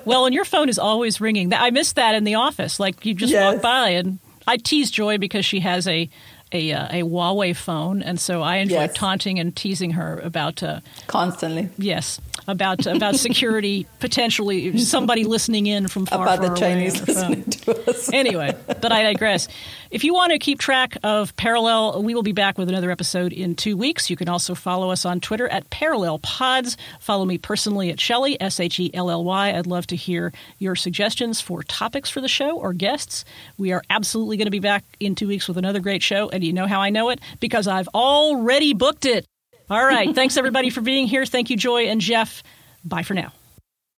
Well, 0.06 0.26
and 0.26 0.34
your 0.34 0.46
phone 0.46 0.70
is 0.70 0.80
always 0.80 1.20
ringing. 1.20 1.54
I 1.54 1.70
missed 1.72 1.98
that 1.98 2.16
in 2.16 2.24
the 2.24 2.36
office. 2.36 2.80
Like 2.80 3.06
you 3.06 3.14
just 3.14 3.34
yes. 3.34 3.56
walk 3.56 3.62
by, 3.62 3.90
and 3.90 4.20
I 4.48 4.56
tease 4.56 4.90
Joy 4.90 5.18
because 5.18 5.46
she 5.46 5.60
has 5.60 5.86
a 5.86 6.10
a, 6.52 6.72
uh, 6.72 6.88
a 6.90 7.02
Huawei 7.04 7.56
phone, 7.56 8.02
and 8.02 8.20
so 8.20 8.42
I 8.42 8.58
enjoy 8.58 8.82
yes. 8.82 8.94
taunting 8.94 9.40
and 9.40 9.56
teasing 9.56 9.92
her 9.92 10.20
about 10.20 10.62
uh, 10.64 10.82
constantly. 11.08 11.70
Yes, 11.78 12.20
about 12.48 12.86
about 12.86 13.16
security 13.16 13.86
potentially 14.00 14.78
somebody 14.78 15.24
listening 15.24 15.68
in 15.68 15.88
from 15.88 16.06
far 16.06 16.24
about 16.24 16.40
far 16.40 16.50
the 16.50 16.56
Chinese 16.56 17.08
listening 17.08 17.44
to 17.44 17.90
us. 17.90 18.10
anyway, 18.14 18.56
but 18.68 18.92
I 18.92 19.04
digress. 19.04 19.48
If 19.92 20.04
you 20.04 20.14
want 20.14 20.32
to 20.32 20.40
keep 20.40 20.60
track 20.60 20.98
of 21.04 21.36
Parallel, 21.36 22.02
we 22.04 22.16
will 22.16 22.24
be 22.24 22.32
back 22.32 22.58
with 22.58 22.70
another 22.70 22.92
episode 22.92 23.34
in 23.34 23.56
two 23.56 23.76
weeks. 23.76 24.10
You 24.10 24.16
can 24.16 24.30
also 24.30 24.56
follow 24.56 24.90
us 24.90 25.06
on 25.06 25.20
Twitter 25.20 25.48
at 25.50 25.70
Parallel 25.70 26.20
Pods. 26.20 26.78
Follow 27.00 27.26
me 27.26 27.38
personally 27.38 27.90
at 27.90 28.00
Shelley 28.00 28.40
S 28.42 28.60
H 28.60 28.80
E 28.80 28.90
L 28.94 29.10
L 29.10 29.24
Y. 29.24 29.54
I'd 29.54 29.68
love 29.68 29.88
to 29.88 29.96
hear 29.96 30.32
your 30.60 30.76
suggestions 30.76 31.42
for 31.42 31.64
topics 31.64 32.10
for 32.10 32.22
the 32.22 32.30
show 32.30 32.58
or 32.58 32.74
guests. 32.74 33.26
We 33.58 33.74
are 33.74 33.84
absolutely 33.90 34.38
going 34.38 34.46
to 34.46 34.52
be 34.52 34.60
back 34.60 34.86
in 35.00 35.16
two 35.16 35.28
weeks 35.28 35.48
with 35.48 35.58
another 35.58 35.80
great 35.80 36.04
show, 36.04 36.30
and 36.30 36.44
you 36.44 36.54
know 36.54 36.68
how 36.68 36.80
I 36.80 36.90
know 36.90 37.10
it 37.10 37.20
because 37.40 37.68
I've 37.68 37.90
already 37.90 38.74
booked 38.74 39.06
it. 39.06 39.26
All 39.72 39.86
right. 39.86 40.14
Thanks, 40.14 40.36
everybody, 40.36 40.70
for 40.70 40.82
being 40.82 41.08
here. 41.08 41.26
Thank 41.26 41.50
you, 41.50 41.56
Joy 41.56 41.86
and 41.86 42.02
Jeff. 42.02 42.44
Bye 42.84 43.04
for 43.04 43.14
now. 43.14 43.32